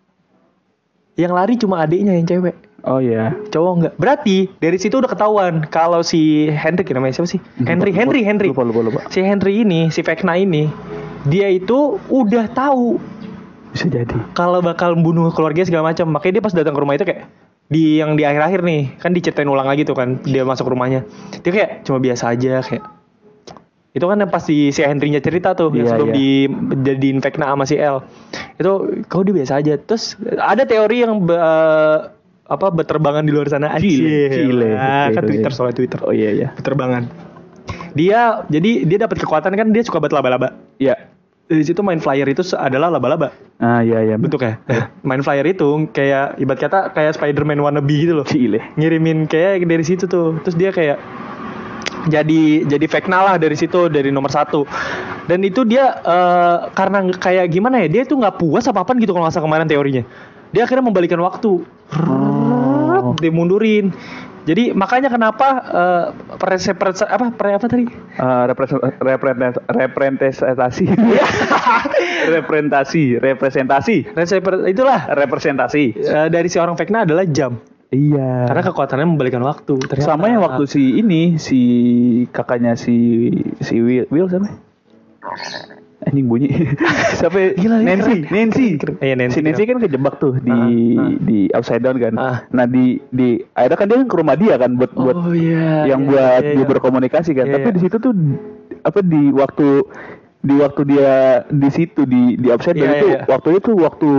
Yang 1.13 1.33
lari 1.37 1.55
cuma 1.61 1.77
adiknya 1.85 2.17
yang 2.17 2.25
cewek. 2.25 2.57
Oh 2.83 2.99
iya. 2.99 3.31
Cowok 3.51 3.73
enggak. 3.79 3.95
Berarti 3.95 4.37
dari 4.59 4.79
situ 4.79 4.99
udah 4.99 5.07
ketahuan 5.07 5.63
kalau 5.71 6.03
si 6.03 6.51
Henry 6.51 6.83
namanya 6.91 7.15
siapa 7.15 7.31
sih? 7.31 7.41
Henry, 7.63 7.95
Henry, 7.95 8.27
Henry. 8.27 8.51
Lupa, 8.51 8.67
lupa, 8.67 8.81
lupa. 8.83 9.01
Si 9.07 9.23
Henry 9.23 9.63
ini, 9.63 9.87
si 9.89 10.03
Vecna 10.03 10.35
ini, 10.35 10.67
dia 11.25 11.47
itu 11.47 12.03
udah 12.11 12.51
tahu 12.51 12.99
Bisa 13.71 13.87
jadi. 13.87 14.13
kalau 14.35 14.59
bakal 14.59 14.99
membunuh 14.99 15.31
keluarga 15.31 15.63
segala 15.63 15.95
macam. 15.95 16.11
Makanya 16.11 16.39
dia 16.39 16.45
pas 16.45 16.55
datang 16.55 16.75
ke 16.75 16.81
rumah 16.83 16.99
itu 16.99 17.07
kayak 17.07 17.31
di 17.73 18.03
yang 18.03 18.21
di 18.21 18.27
akhir-akhir 18.29 18.61
nih 18.61 19.01
kan 19.01 19.17
diceritain 19.17 19.49
ulang 19.49 19.65
lagi 19.65 19.89
tuh 19.89 19.97
kan 19.97 20.21
dia 20.29 20.45
masuk 20.45 20.69
rumahnya 20.69 21.09
dia 21.41 21.53
kayak 21.57 21.71
cuma 21.89 22.05
biasa 22.05 22.37
aja 22.37 22.61
kayak 22.61 22.85
itu 23.93 24.05
kan 24.05 24.21
yang 24.21 24.29
pas 24.29 24.45
si, 24.45 24.69
si 24.77 24.85
Henry-nya 24.85 25.25
cerita 25.25 25.57
tuh 25.57 25.73
yang 25.73 25.89
Iya, 25.89 25.91
sebelum 25.97 26.09
iya. 26.13 26.17
di 26.17 26.29
jadiin 26.85 27.25
Vecna 27.25 27.49
sama 27.49 27.65
si 27.65 27.81
L 27.81 28.05
itu 28.61 28.73
kau 29.09 29.25
dia 29.25 29.33
biasa 29.33 29.65
aja 29.65 29.81
terus 29.81 30.21
ada 30.37 30.69
teori 30.69 31.01
yang 31.01 31.25
eh, 31.25 31.97
apa 32.53 32.69
berterbangan 32.69 33.25
di 33.25 33.33
luar 33.33 33.49
sana 33.49 33.73
Cile, 33.81 33.81
Anjir. 33.81 34.31
Cile. 34.31 34.71
Ah, 34.77 35.09
kan 35.09 35.23
Twitter 35.25 35.49
oke. 35.49 35.57
soalnya 35.57 35.77
Twitter 35.77 35.99
Oh 36.05 36.13
iya 36.13 36.31
iya. 36.31 36.49
berterbangan 36.53 37.09
dia 37.93 38.45
jadi 38.49 38.85
dia 38.85 38.99
dapat 39.01 39.21
kekuatan 39.21 39.53
kan 39.53 39.67
dia 39.69 39.83
suka 39.83 40.01
banget 40.01 40.17
laba-laba 40.17 40.49
Iya. 40.77 40.97
di 41.45 41.61
situ 41.61 41.81
main 41.81 42.01
flyer 42.01 42.25
itu 42.25 42.41
adalah 42.53 42.89
laba-laba 42.89 43.33
Ah 43.57 43.81
iya 43.81 44.03
iya. 44.03 44.17
bentuknya. 44.17 44.59
main 45.09 45.21
flyer 45.21 45.47
itu 45.47 45.87
kayak 45.91 46.37
ibarat 46.37 46.61
kata 46.61 46.79
kayak 46.91 47.15
Spider-Man 47.15 47.61
wannabe 47.61 47.95
gitu 47.95 48.13
loh. 48.13 48.27
Cile. 48.27 48.59
Ngirimin 48.75 49.25
kayak 49.25 49.63
dari 49.63 49.85
situ 49.85 50.05
tuh. 50.05 50.41
Terus 50.43 50.57
dia 50.57 50.75
kayak 50.75 50.99
jadi 52.03 52.67
jadi 52.67 52.87
fake 52.89 53.07
lah 53.07 53.39
dari 53.39 53.55
situ 53.55 53.87
dari 53.87 54.11
nomor 54.11 54.27
satu 54.27 54.67
dan 55.31 55.39
itu 55.47 55.63
dia 55.63 56.03
eh, 56.03 56.57
karena 56.75 57.07
kayak 57.15 57.47
gimana 57.47 57.79
ya 57.87 57.89
dia 57.91 58.03
tuh 58.03 58.19
nggak 58.19 58.43
puas 58.43 58.67
apa 58.67 58.83
apaan 58.83 58.99
gitu 58.99 59.15
kalau 59.15 59.31
salah 59.31 59.47
kemarin 59.47 59.71
teorinya 59.71 60.03
dia 60.51 60.67
akhirnya 60.67 60.83
membalikan 60.83 61.21
waktu 61.23 61.63
Oh. 61.93 62.42
Dia 63.23 63.31
mundurin 63.31 63.95
jadi 64.43 64.75
makanya 64.75 65.07
kenapa 65.07 65.49
eh, 65.71 66.07
prese- 66.35 66.75
prese- 66.75 67.07
apa 67.07 67.31
pre 67.31 67.55
apa 67.55 67.71
tadi? 67.71 67.87
Uh, 68.19 68.51
representasi 68.51 69.63
representasi. 70.03 70.85
Representasi 72.27 73.03
representasi. 73.23 73.97
Prese- 74.11 74.43
itulah. 74.67 75.07
Representasi. 75.15 75.85
Eh, 75.95 76.27
dari 76.27 76.51
si 76.51 76.59
orang 76.59 76.75
fake 76.75 76.91
adalah 76.91 77.23
jam. 77.31 77.55
Iya. 77.95 78.51
Karena 78.51 78.63
kekuatannya 78.67 79.07
membalikan 79.15 79.47
waktu 79.47 79.79
ternyata. 79.79 80.11
Sama 80.11 80.27
yang 80.27 80.43
waktu 80.43 80.67
si 80.67 80.99
ini 80.99 81.39
si 81.39 81.61
kakaknya 82.35 82.75
si 82.75 83.31
si 83.63 83.79
Will, 83.79 84.11
Will 84.11 84.27
siapa 84.27 84.51
anjing 86.07 86.27
bunyi. 86.27 86.49
Siapa 87.19 87.55
Gila, 87.55 87.77
ini 87.83 87.87
Nancy 87.87 88.15
keren. 88.23 88.33
Nancy. 88.35 88.67
Keren. 88.79 88.95
Iya, 88.99 89.15
Nancy, 89.15 89.39
si 89.39 89.41
Nancy 89.45 89.63
kan 89.69 89.79
kejebak 89.79 90.15
tuh 90.19 90.35
di 90.43 90.53
Ah, 90.53 90.67
ah. 90.67 91.11
di 91.23 91.39
upside 91.55 91.83
down 91.83 91.97
kan. 91.99 92.15
Ah. 92.19 92.37
nah 92.51 92.67
di 92.67 92.99
di 93.15 93.39
akhirnya 93.55 93.79
kan 93.79 93.87
dia 93.89 93.97
kan 94.03 94.09
ke 94.11 94.17
rumah 94.19 94.37
dia 94.37 94.55
kan 94.59 94.71
buat 94.77 94.93
buat 94.95 95.17
oh 95.17 95.35
iya 95.35 95.87
yang 95.87 96.07
iya, 96.07 96.11
buat 96.11 96.43
iya, 96.43 96.55
dia 96.59 96.65
iya. 96.65 96.71
berkomunikasi 96.71 97.31
kan. 97.37 97.47
Tapi 97.51 97.69
di 97.75 97.81
situ 97.81 97.97
tuh 98.03 98.13
apa 98.83 98.99
di 99.05 99.31
waktu 99.31 99.69
di 100.43 100.59
waktu 100.59 100.83
dia 100.91 101.47
di 101.55 101.71
situ 101.71 102.03
di 102.03 102.35
di 102.35 102.51
upside 102.51 102.75
down 102.75 102.99
itu 102.99 103.09
waktu 103.31 103.49
itu 103.63 103.71
waktu 103.79 104.11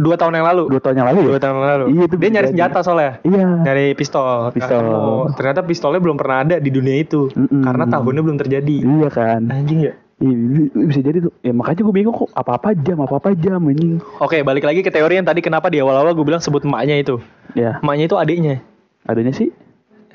dua 0.00 0.16
tahun 0.16 0.40
yang 0.40 0.46
lalu. 0.48 0.72
Dua 0.72 0.80
tahun 0.80 0.96
yang 1.04 1.08
lalu 1.12 1.20
ya? 1.20 1.30
Dua 1.36 1.40
tahun 1.44 1.54
yang 1.60 1.68
lalu. 1.68 1.84
Iya, 1.92 2.02
itu 2.08 2.16
dia 2.16 2.30
nyari 2.32 2.48
senjata 2.56 2.78
soalnya. 2.80 3.12
Iya. 3.28 3.46
Nyari 3.60 3.86
pistol. 3.92 4.56
Pistol. 4.56 4.80
Ketemu. 4.80 5.16
ternyata 5.36 5.60
pistolnya 5.68 6.00
belum 6.00 6.16
pernah 6.16 6.36
ada 6.48 6.56
di 6.56 6.70
dunia 6.72 6.96
itu. 7.04 7.28
Mm-mm. 7.28 7.60
karena 7.60 7.84
tahunnya 7.92 8.22
belum 8.24 8.38
terjadi. 8.40 8.76
Iya 8.80 9.08
kan. 9.12 9.40
Anjing 9.52 9.92
ya 9.92 9.94
Iya, 10.16 10.72
bisa 10.72 11.00
jadi 11.04 11.18
tuh. 11.28 11.32
Ya 11.44 11.52
makanya 11.52 11.84
gue 11.84 11.94
bingung 11.94 12.16
kok 12.16 12.32
apa-apa 12.32 12.72
jam, 12.72 12.96
apa-apa 13.04 13.36
jam 13.36 13.60
anjing. 13.60 14.00
Oke, 14.16 14.40
balik 14.40 14.64
lagi 14.64 14.80
ke 14.80 14.88
teori 14.88 15.20
yang 15.20 15.28
tadi 15.28 15.44
kenapa 15.44 15.68
di 15.68 15.84
awal-awal 15.84 16.16
gue 16.16 16.24
bilang 16.24 16.40
sebut 16.40 16.64
emaknya 16.64 16.96
itu. 16.96 17.20
Ya, 17.52 17.76
Emaknya 17.84 18.08
itu 18.08 18.16
adiknya, 18.16 18.64
adanya 19.04 19.32
sih 19.36 19.52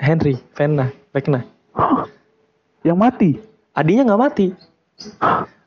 Henry, 0.02 0.42
Vena, 0.58 0.90
Vecna. 1.14 1.46
Hah, 1.78 2.10
yang 2.82 2.98
mati. 2.98 3.38
Adiknya 3.78 4.02
nggak 4.10 4.22
mati. 4.26 4.46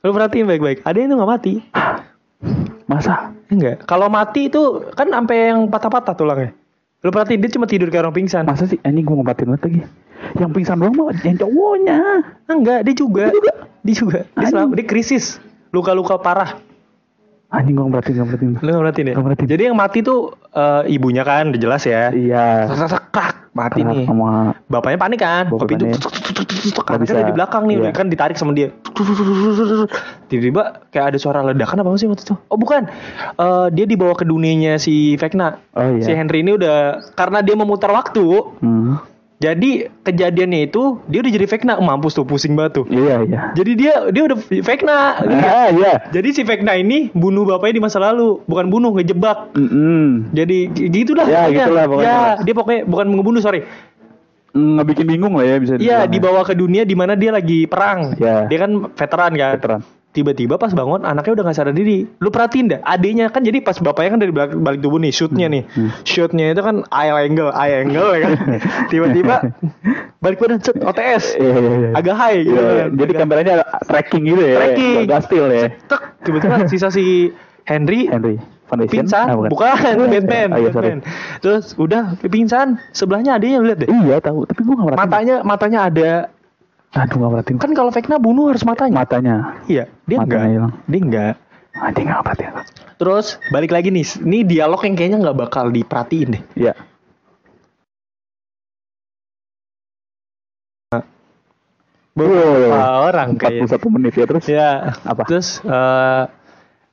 Lu 0.04 0.12
perhatiin 0.12 0.46
baik-baik. 0.52 0.84
Adiknya 0.84 1.08
itu 1.08 1.16
nggak 1.16 1.32
mati. 1.32 1.54
Masa? 2.92 3.32
Enggak. 3.48 3.88
Kalau 3.88 4.12
mati 4.12 4.52
itu 4.52 4.84
kan 4.94 5.08
sampai 5.10 5.56
yang 5.56 5.72
patah-patah 5.72 6.14
tulangnya. 6.14 6.52
Lu 7.06 7.14
perhatiin 7.14 7.38
dia 7.38 7.54
cuma 7.54 7.70
tidur 7.70 7.94
kayak 7.94 8.10
orang 8.10 8.18
pingsan. 8.18 8.50
Masa 8.50 8.66
sih 8.66 8.82
anjing 8.82 9.06
gue 9.06 9.14
ngobatin 9.14 9.46
banget 9.54 9.62
lagi. 9.70 9.80
Yang 10.42 10.52
pingsan 10.58 10.82
doang 10.82 10.98
mah 10.98 11.14
yang 11.22 11.38
cowoknya. 11.38 11.98
Enggak, 12.50 12.80
dia 12.90 12.96
juga. 12.98 13.30
Dia 13.30 13.38
juga. 13.38 13.54
Dia 13.86 13.96
juga. 13.96 14.20
Dia, 14.34 14.66
dia 14.74 14.86
krisis. 14.90 15.38
Luka-luka 15.70 16.18
parah. 16.18 16.58
Anjing 17.54 17.78
gue 17.78 17.86
ngobatin, 17.86 18.18
ngobatin. 18.18 18.58
Lu 18.58 18.82
perhatiin 18.82 19.14
ya? 19.14 19.16
Perhatiin. 19.22 19.50
Jadi 19.54 19.64
yang 19.70 19.78
mati 19.78 20.02
tuh 20.02 20.34
eh, 20.50 20.90
ibunya 20.98 21.22
kan, 21.22 21.54
udah 21.54 21.62
jelas 21.62 21.86
ya. 21.86 22.10
Iya. 22.10 22.74
Sekak, 22.74 23.45
mati 23.56 23.82
nih. 23.82 24.04
Sama 24.04 24.52
Bapaknya 24.68 25.00
panik 25.00 25.20
kan, 25.20 25.48
Nggak 25.48 25.64
anaknya 26.86 27.00
bisa. 27.00 27.16
ada 27.16 27.24
di 27.24 27.34
belakang 27.34 27.64
nih, 27.66 27.76
Iya. 27.80 27.92
kan 27.92 28.06
ditarik 28.06 28.36
sama 28.36 28.52
dia. 28.52 28.70
Tiba-tiba 30.28 30.84
kayak 30.90 31.06
ada 31.08 31.18
suara 31.18 31.40
ledakan 31.42 31.80
apa 31.80 31.96
sih 31.96 32.06
waktu 32.06 32.24
itu? 32.24 32.36
Oh 32.46 32.58
bukan, 32.58 32.90
Eh, 33.36 33.68
dia 33.72 33.86
dibawa 33.86 34.12
ke 34.12 34.24
dunianya 34.24 34.76
si 34.76 35.16
Vecna. 35.16 35.56
Oh 35.72 35.88
iya. 35.94 36.04
Si 36.04 36.12
Henry 36.12 36.42
ini 36.42 36.54
udah 36.54 36.78
karena 37.14 37.40
dia 37.40 37.56
memutar 37.56 37.90
waktu, 37.90 38.26
Hmm. 38.60 39.00
Jadi 39.36 39.92
kejadiannya 40.02 40.72
itu 40.72 41.04
dia 41.12 41.20
udah 41.20 41.32
jadi 41.36 41.46
Vecna, 41.46 41.74
mampus 41.78 42.16
tuh 42.16 42.24
pusing 42.24 42.56
banget 42.56 42.80
tuh. 42.80 42.86
Iya, 42.88 43.20
iya. 43.28 43.40
Jadi 43.52 43.72
dia 43.76 43.94
dia 44.08 44.24
udah 44.32 44.38
Vecna. 44.40 44.98
Ah, 45.20 45.68
iya. 45.70 46.08
Jadi 46.08 46.30
si 46.32 46.42
Vecna 46.48 46.74
ini 46.74 47.12
bunuh 47.12 47.44
bapaknya 47.44 47.78
di 47.78 47.84
masa 47.84 48.00
lalu, 48.00 48.40
bukan 48.48 48.72
bunuh, 48.72 48.96
ngejebak. 48.96 49.52
Mm-mm. 49.52 50.32
Jadi 50.32 50.72
g- 50.72 50.88
gitu 50.88 51.12
dah. 51.14 51.28
Ya, 51.28 51.46
pokoknya. 51.46 51.60
gitulah 51.68 51.86
pokoknya. 51.86 52.08
Ya, 52.08 52.20
dia 52.40 52.54
pokoknya 52.56 52.82
bukan 52.88 53.06
ngebunuh, 53.12 53.42
sorry. 53.44 53.62
Mm, 54.56 54.80
Nggak 54.80 54.88
bikin 54.96 55.06
bingung 55.12 55.34
lah 55.36 55.44
ya 55.44 55.56
bisa 55.60 55.74
Iya, 55.76 56.08
ya. 56.08 56.08
dibawa 56.08 56.42
ke 56.48 56.56
dunia 56.56 56.88
di 56.88 56.96
mana 56.96 57.20
dia 57.20 57.36
lagi 57.36 57.68
perang. 57.68 58.16
Iya. 58.16 58.48
Dia 58.48 58.60
kan 58.64 58.72
veteran 58.96 59.32
kan. 59.36 59.52
Veteran. 59.60 59.82
Tiba-tiba 60.16 60.56
pas 60.56 60.72
bangun 60.72 61.04
anaknya 61.04 61.36
udah 61.36 61.44
gak 61.46 61.58
sadar 61.58 61.76
diri. 61.76 62.08
Lu 62.18 62.32
perhatiin 62.32 62.72
dah, 62.72 62.80
adiknya 62.82 63.28
kan 63.28 63.44
jadi 63.44 63.60
pas 63.60 63.76
bapaknya 63.76 64.16
kan 64.16 64.20
dari 64.20 64.32
balik, 64.32 64.56
balik 64.56 64.80
tubuh 64.80 64.96
nih, 64.96 65.12
shootnya 65.12 65.52
nih. 65.52 65.68
Hmm. 65.68 65.92
Shootnya 66.02 66.56
itu 66.56 66.62
kan 66.64 66.88
eye 66.88 67.12
angle, 67.12 67.52
eye 67.52 67.84
angle 67.84 68.10
ya 68.10 68.20
kan. 68.24 68.32
Tiba-tiba 68.92 69.36
balik 70.18 70.40
badan 70.40 70.60
set 70.60 70.80
OTS. 70.80 71.36
Iya, 71.36 71.52
iya, 71.52 71.72
iya. 71.76 71.90
Agak 71.94 72.16
high 72.16 72.40
gitu. 72.42 72.56
Iya, 72.56 72.72
kan. 72.80 72.90
Jadi 72.96 73.12
Agak- 73.12 73.22
kameranya 73.22 73.54
tracking 73.84 74.24
gitu 74.24 74.42
ya. 74.42 74.56
Tracking. 74.56 74.96
Gak 75.06 75.22
still 75.28 75.48
ya. 75.52 75.68
Tek, 75.86 76.02
tiba-tiba 76.24 76.56
sisa 76.66 76.88
si 76.88 77.36
Henry 77.68 78.08
Henry 78.08 78.40
Foundation. 78.66 79.06
pingsan, 79.06 79.26
Ah, 79.28 79.38
bukan, 79.38 79.78
Batman, 80.10 80.50
Oh, 80.50 80.58
iya. 80.58 80.70
Batman. 80.72 81.00
Terus 81.38 81.76
udah 81.76 82.18
pingsan, 82.24 82.82
sebelahnya 82.90 83.36
adiknya 83.36 83.62
lu 83.62 83.70
lihat 83.70 83.84
deh. 83.84 83.90
Iya 83.90 84.18
tahu, 84.18 84.48
tapi 84.48 84.64
gue 84.64 84.74
gak 84.74 84.86
merhatiin. 84.88 85.02
Matanya 85.06 85.36
matanya 85.44 85.80
ada 85.86 86.10
Aduh 86.96 87.18
gak 87.18 87.32
merhatiin. 87.32 87.58
kan 87.60 87.72
kalau 87.72 87.92
Vecna 87.92 88.16
bunuh 88.18 88.50
harus 88.50 88.64
matanya. 88.64 88.96
matanya. 88.96 89.36
Iya, 89.68 89.84
dia 90.06 90.18
Matanya 90.18 90.24
enggak. 90.24 90.54
hilang. 90.54 90.74
Dia 90.86 91.00
enggak. 91.02 91.34
Anjing 91.76 92.06
gak 92.08 92.22
merhatiin. 92.24 92.54
Terus 92.96 93.26
balik 93.50 93.72
lagi 93.72 93.92
nih, 93.92 94.06
ini 94.24 94.40
dialog 94.44 94.80
yang 94.80 94.96
kayaknya 94.96 95.18
nggak 95.20 95.38
bakal 95.38 95.68
diperhatiin 95.68 96.30
deh. 96.32 96.44
Iya. 96.56 96.74
Beberapa 102.16 102.72
Wow. 102.72 103.12
orang 103.12 103.36
kayak 103.36 103.68
41 103.68 103.92
menit 103.92 104.14
ya 104.16 104.26
terus. 104.26 104.44
ya. 104.48 104.70
Apa? 105.04 105.28
Terus 105.28 105.60
eh 105.62 106.24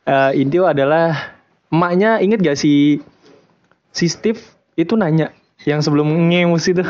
eh, 0.05 0.31
Intio 0.35 0.67
adalah 0.67 1.39
emaknya 1.71 2.19
inget 2.19 2.43
gak 2.43 2.59
si 2.59 2.99
si 3.89 4.11
Steve 4.11 4.43
itu 4.75 4.99
nanya 4.99 5.31
yang 5.63 5.79
sebelum 5.79 6.11
ngeus 6.27 6.67
itu 6.67 6.83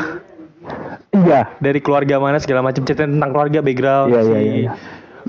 Iya. 1.13 1.45
dari 1.57 1.77
keluarga 1.77 2.17
mana 2.17 2.37
segala 2.37 2.61
macam 2.61 2.81
cerita 2.81 3.05
tentang 3.05 3.29
keluarga 3.29 3.61
background 3.61 4.09
Iya, 4.09 4.19
si 4.19 4.29
iya, 4.29 4.39
iya, 4.39 4.53
iya. 4.59 4.71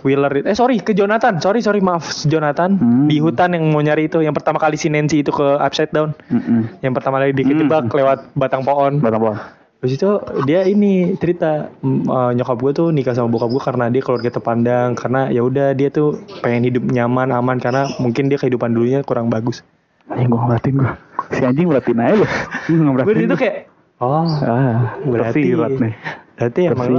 Wheeler 0.00 0.42
eh 0.42 0.52
sorry 0.52 0.80
ke 0.80 0.90
Jonathan 0.90 1.38
sorry 1.38 1.60
sorry 1.60 1.78
maaf 1.78 2.02
Jonathan 2.24 2.74
Hmm. 2.74 3.06
di 3.06 3.20
hutan 3.20 3.52
yang 3.52 3.68
mau 3.68 3.78
nyari 3.78 4.08
itu 4.08 4.18
yang 4.18 4.32
pertama 4.32 4.56
kali 4.56 4.74
si 4.74 4.88
Nancy 4.88 5.20
itu 5.20 5.30
ke 5.30 5.46
upside 5.56 5.88
down 5.90 6.16
Mm-mm. 6.26 6.66
yang 6.80 6.92
pertama 6.92 7.20
kali 7.20 7.30
dikejebak 7.32 7.86
Hmm. 7.86 7.94
lewat 7.94 8.18
batang 8.32 8.62
pohon 8.62 8.98
Batang 8.98 9.22
pohon. 9.22 9.38
Terus 9.78 10.00
itu 10.00 10.10
dia 10.42 10.64
ini 10.64 11.12
cerita 11.14 11.68
mm, 11.78 12.08
eh, 12.08 12.30
nyokap 12.34 12.56
gue 12.58 12.72
tuh 12.74 12.88
nikah 12.88 13.12
sama 13.12 13.28
bokap 13.28 13.52
gue 13.52 13.62
karena 13.62 13.84
dia 13.86 14.00
keluarga 14.00 14.32
terpandang 14.32 14.96
karena 14.96 15.28
ya 15.28 15.44
udah 15.44 15.76
dia 15.76 15.92
tuh 15.92 16.16
pengen 16.40 16.64
hidup 16.64 16.88
nyaman 16.88 17.28
aman 17.28 17.60
karena 17.60 17.92
mungkin 18.00 18.26
dia 18.26 18.40
kehidupan 18.40 18.72
dulunya 18.72 19.04
kurang 19.04 19.28
bagus. 19.28 19.60
Anjing 20.08 20.26
gue 20.26 20.40
merhatiin 20.40 20.74
gue. 20.74 20.92
Si 21.30 21.42
anjing 21.44 21.66
merhatiin 21.68 22.00
aja 22.00 22.14
loh. 22.16 22.30
Gue 22.98 23.14
itu 23.20 23.36
kayak 23.36 23.56
oh 24.00 24.26
Ah, 24.40 24.98
berarti 25.00 25.40
tersirat 25.44 25.70
nih. 25.76 25.94
berarti 26.34 26.60
emang 26.66 26.86
lu 26.88 26.98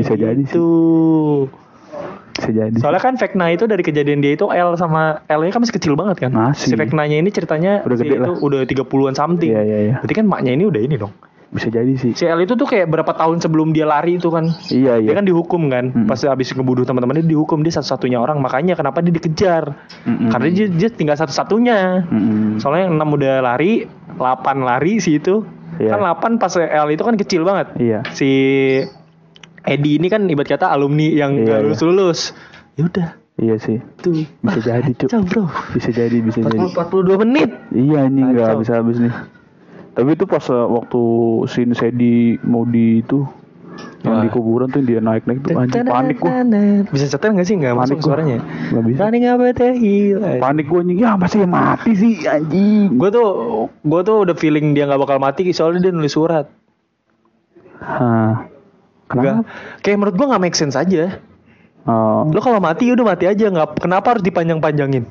Bisa 0.00 0.14
jadi 0.16 0.40
sih. 0.40 0.48
itu. 0.48 0.68
Bisa 2.30 2.50
jadi. 2.50 2.76
Soalnya 2.80 3.02
kan 3.02 3.14
Vecna 3.16 3.52
itu 3.52 3.68
dari 3.68 3.82
kejadian 3.82 4.24
dia 4.24 4.32
itu 4.32 4.48
L 4.48 4.72
sama 4.74 5.20
L-nya 5.28 5.52
kan 5.52 5.60
masih 5.60 5.76
kecil 5.76 5.92
banget 5.92 6.24
kan. 6.24 6.30
Masih. 6.32 6.72
Si 6.72 6.74
Vecna-nya 6.74 7.20
ini 7.20 7.28
ceritanya 7.28 7.84
Udah 7.84 7.96
si 7.96 8.04
gede 8.06 8.16
itu 8.16 8.32
lah. 8.32 8.38
udah 8.40 8.60
30-an 8.64 9.14
something. 9.14 9.50
Iya, 9.52 9.60
iya, 9.60 9.78
iya. 9.82 9.94
Berarti 10.00 10.14
kan 10.14 10.26
maknya 10.26 10.52
ini 10.56 10.64
udah 10.64 10.80
ini 10.80 10.96
dong. 10.96 11.12
Bisa 11.50 11.66
jadi 11.66 11.90
sih. 11.94 12.14
Si 12.14 12.22
L 12.22 12.38
itu 12.38 12.54
tuh 12.54 12.62
kayak 12.62 12.86
berapa 12.86 13.10
tahun 13.10 13.42
sebelum 13.42 13.74
dia 13.74 13.82
lari 13.82 14.16
itu 14.16 14.30
kan. 14.30 14.54
Iya, 14.70 15.02
Dia 15.02 15.10
iya. 15.10 15.18
kan 15.18 15.26
dihukum 15.26 15.66
kan, 15.66 15.90
Mm-mm. 15.90 16.06
pas 16.06 16.22
habis 16.22 16.54
ngebunuh 16.54 16.86
teman-temannya 16.86 17.26
dihukum 17.26 17.60
dia 17.60 17.74
satu-satunya 17.74 18.16
orang, 18.16 18.38
makanya 18.38 18.78
kenapa 18.78 19.02
dia 19.02 19.10
dikejar? 19.10 19.74
Mm-mm. 20.06 20.30
Karena 20.30 20.46
dia, 20.46 20.66
dia 20.70 20.88
tinggal 20.88 21.18
satu-satunya. 21.18 22.06
Mm-mm. 22.06 22.62
Soalnya 22.62 22.86
yang 22.86 22.94
enam 22.96 23.10
udah 23.10 23.42
lari, 23.42 23.90
8 24.14 24.22
lari 24.62 24.98
sih 24.98 25.18
itu. 25.18 25.42
Iya. 25.76 25.98
Kan 25.98 26.06
8 26.06 26.38
pas 26.38 26.54
L 26.54 26.86
itu 26.88 27.02
kan 27.02 27.18
kecil 27.18 27.42
banget. 27.42 27.74
Iya. 27.76 28.06
Si 28.14 28.30
Edi 29.60 29.98
ini 29.98 30.06
kan 30.06 30.24
ibarat 30.24 30.54
kata 30.54 30.70
alumni 30.70 31.04
yang 31.04 31.34
Iya, 31.34 31.44
gak 31.44 31.58
iya. 31.58 31.64
lulus-lulus. 31.66 32.20
Ya 32.78 32.86
udah, 32.86 33.08
Iya 33.36 33.56
sih. 33.58 33.78
tuh. 33.98 34.22
Bisa 34.38 34.60
jadi, 34.62 34.92
Bro. 35.26 35.50
Bisa 35.74 35.90
jadi, 35.90 36.16
bisa 36.20 36.40
jadi. 36.40 36.62
40 36.62 36.78
42 36.78 37.22
menit. 37.26 37.50
Iya 37.70 38.06
anjing 38.06 38.24
nggak 38.30 38.38
Kacau. 38.38 38.54
habis 38.54 38.68
habis 38.70 38.96
nih. 38.98 39.12
Tapi 40.00 40.16
itu 40.16 40.24
pas 40.24 40.40
uh, 40.48 40.64
waktu 40.64 41.02
scene 41.52 41.76
Sedi 41.76 42.40
mau 42.40 42.64
di 42.64 43.04
itu 43.04 43.28
yang 44.00 44.16
Wah. 44.16 44.24
di 44.24 44.28
kuburan 44.32 44.72
tuh 44.72 44.80
dia 44.80 44.96
naik 44.96 45.28
naik 45.28 45.44
tuh 45.44 45.52
anjing 45.60 45.84
panik 45.84 46.16
gua. 46.16 46.40
Bisa 46.88 47.04
setel 47.04 47.36
gak 47.36 47.44
sih? 47.44 47.60
Gak 47.60 47.76
Panik 47.76 47.80
masuk 47.84 47.96
gua. 48.00 48.06
suaranya. 48.08 48.38
Nggak 48.72 48.84
bisa. 48.88 48.98
Running 49.04 49.24
apa 49.28 49.44
teh 49.52 49.72
Panik 50.40 50.66
gua 50.72 50.80
anjing 50.80 50.98
ya 51.04 51.10
masih 51.20 51.38
mati 51.44 51.92
sih 51.92 52.14
anjing. 52.24 52.96
Gue 52.96 53.12
tuh, 53.12 53.28
gue 53.68 54.00
tuh 54.00 54.16
udah 54.24 54.36
feeling 54.40 54.72
dia 54.72 54.88
nggak 54.88 55.00
bakal 55.04 55.20
mati 55.20 55.52
soalnya 55.52 55.84
dia 55.84 55.92
nulis 55.92 56.16
surat. 56.16 56.48
Hah. 57.84 58.48
Enggak. 59.12 59.44
Kenapa? 59.44 59.80
Kayak 59.84 59.96
menurut 60.00 60.14
gua 60.16 60.26
nggak 60.32 60.42
make 60.48 60.56
sense 60.56 60.80
aja. 60.80 61.20
Oh, 61.84 62.28
Lo 62.32 62.40
kalau 62.40 62.60
mati 62.60 62.88
udah 62.88 63.04
mati 63.04 63.28
aja 63.28 63.52
nggak 63.52 63.84
kenapa 63.84 64.16
harus 64.16 64.24
dipanjang-panjangin? 64.24 65.04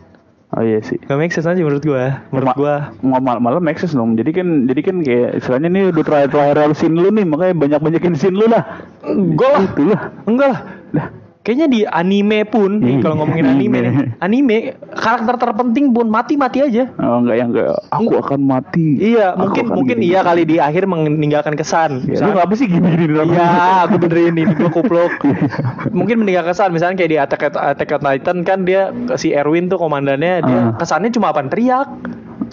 Oh 0.55 0.61
iya 0.65 0.79
sih. 0.81 0.97
Gak 1.05 1.17
make 1.19 1.33
sense 1.33 1.45
aja 1.45 1.61
menurut 1.61 1.83
gua. 1.85 2.25
Menurut 2.33 2.47
Ma- 2.49 2.57
gua. 2.57 2.75
Nggak 3.05 3.21
mal 3.21 3.37
malah 3.37 3.61
make 3.61 3.77
sense 3.77 3.93
dong. 3.93 4.17
Jadi 4.17 4.31
kan 4.33 4.47
jadi 4.65 4.81
kan 4.81 4.95
kayak 5.05 5.29
istilahnya 5.37 5.69
nih 5.69 5.83
udah 5.93 6.03
terakhir 6.05 6.29
terakhir 6.33 6.73
scene 6.73 6.97
lu 6.97 7.09
nih 7.13 7.25
makanya 7.27 7.53
banyak 7.55 7.79
banyakin 7.79 8.15
scene 8.17 8.37
lu 8.37 8.49
lah. 8.49 8.63
Enggak 9.05 9.49
lah. 9.53 9.61
Itu 9.65 9.83
lah. 9.85 10.01
Enggak 10.25 10.47
lah. 10.49 10.61
Lah. 10.89 11.07
Kayaknya 11.49 11.65
di 11.65 11.81
anime 11.81 12.45
pun, 12.45 12.77
nih, 12.77 13.01
kalau 13.01 13.25
ngomongin 13.25 13.49
anime 13.49 13.77
nih, 13.81 13.93
anime 14.21 14.57
karakter 14.93 15.33
terpenting 15.33 15.89
pun 15.89 16.05
mati-mati 16.05 16.61
aja. 16.61 16.93
Oh, 17.01 17.25
enggak 17.25 17.41
yang 17.41 17.49
kayak 17.49 17.73
aku 17.89 18.21
akan 18.21 18.45
mati. 18.45 19.01
Iya, 19.01 19.33
Aku 19.33 19.49
mungkin 19.49 19.65
mungkin 19.73 19.97
gini. 19.97 20.13
iya 20.13 20.21
kali 20.21 20.45
di 20.45 20.61
akhir 20.61 20.85
meninggalkan 20.85 21.57
kesan. 21.57 22.05
Ya, 22.05 22.21
lu 22.21 22.37
ngapa 22.37 22.53
sih 22.53 22.69
gini-gini 22.69 23.09
dalam 23.09 23.33
Iya, 23.33 23.49
aku 23.89 23.97
benerin 23.97 24.37
ini 24.37 24.53
gua 24.53 24.69
kupluk. 24.69 25.09
Mungkin 25.97 26.21
meninggalkan 26.21 26.53
kesan 26.53 26.69
misalnya 26.69 27.01
kayak 27.01 27.09
di 27.09 27.17
Attack, 27.17 27.41
Attack 27.49 27.97
on 27.97 28.01
Titan 28.05 28.37
kan 28.45 28.59
dia 28.61 28.93
si 29.17 29.33
Erwin 29.33 29.73
tuh 29.73 29.81
komandannya 29.81 30.45
dia 30.45 30.59
Ah. 30.69 30.77
kesannya 30.77 31.09
cuma 31.09 31.33
apa 31.33 31.41
teriak. 31.49 31.89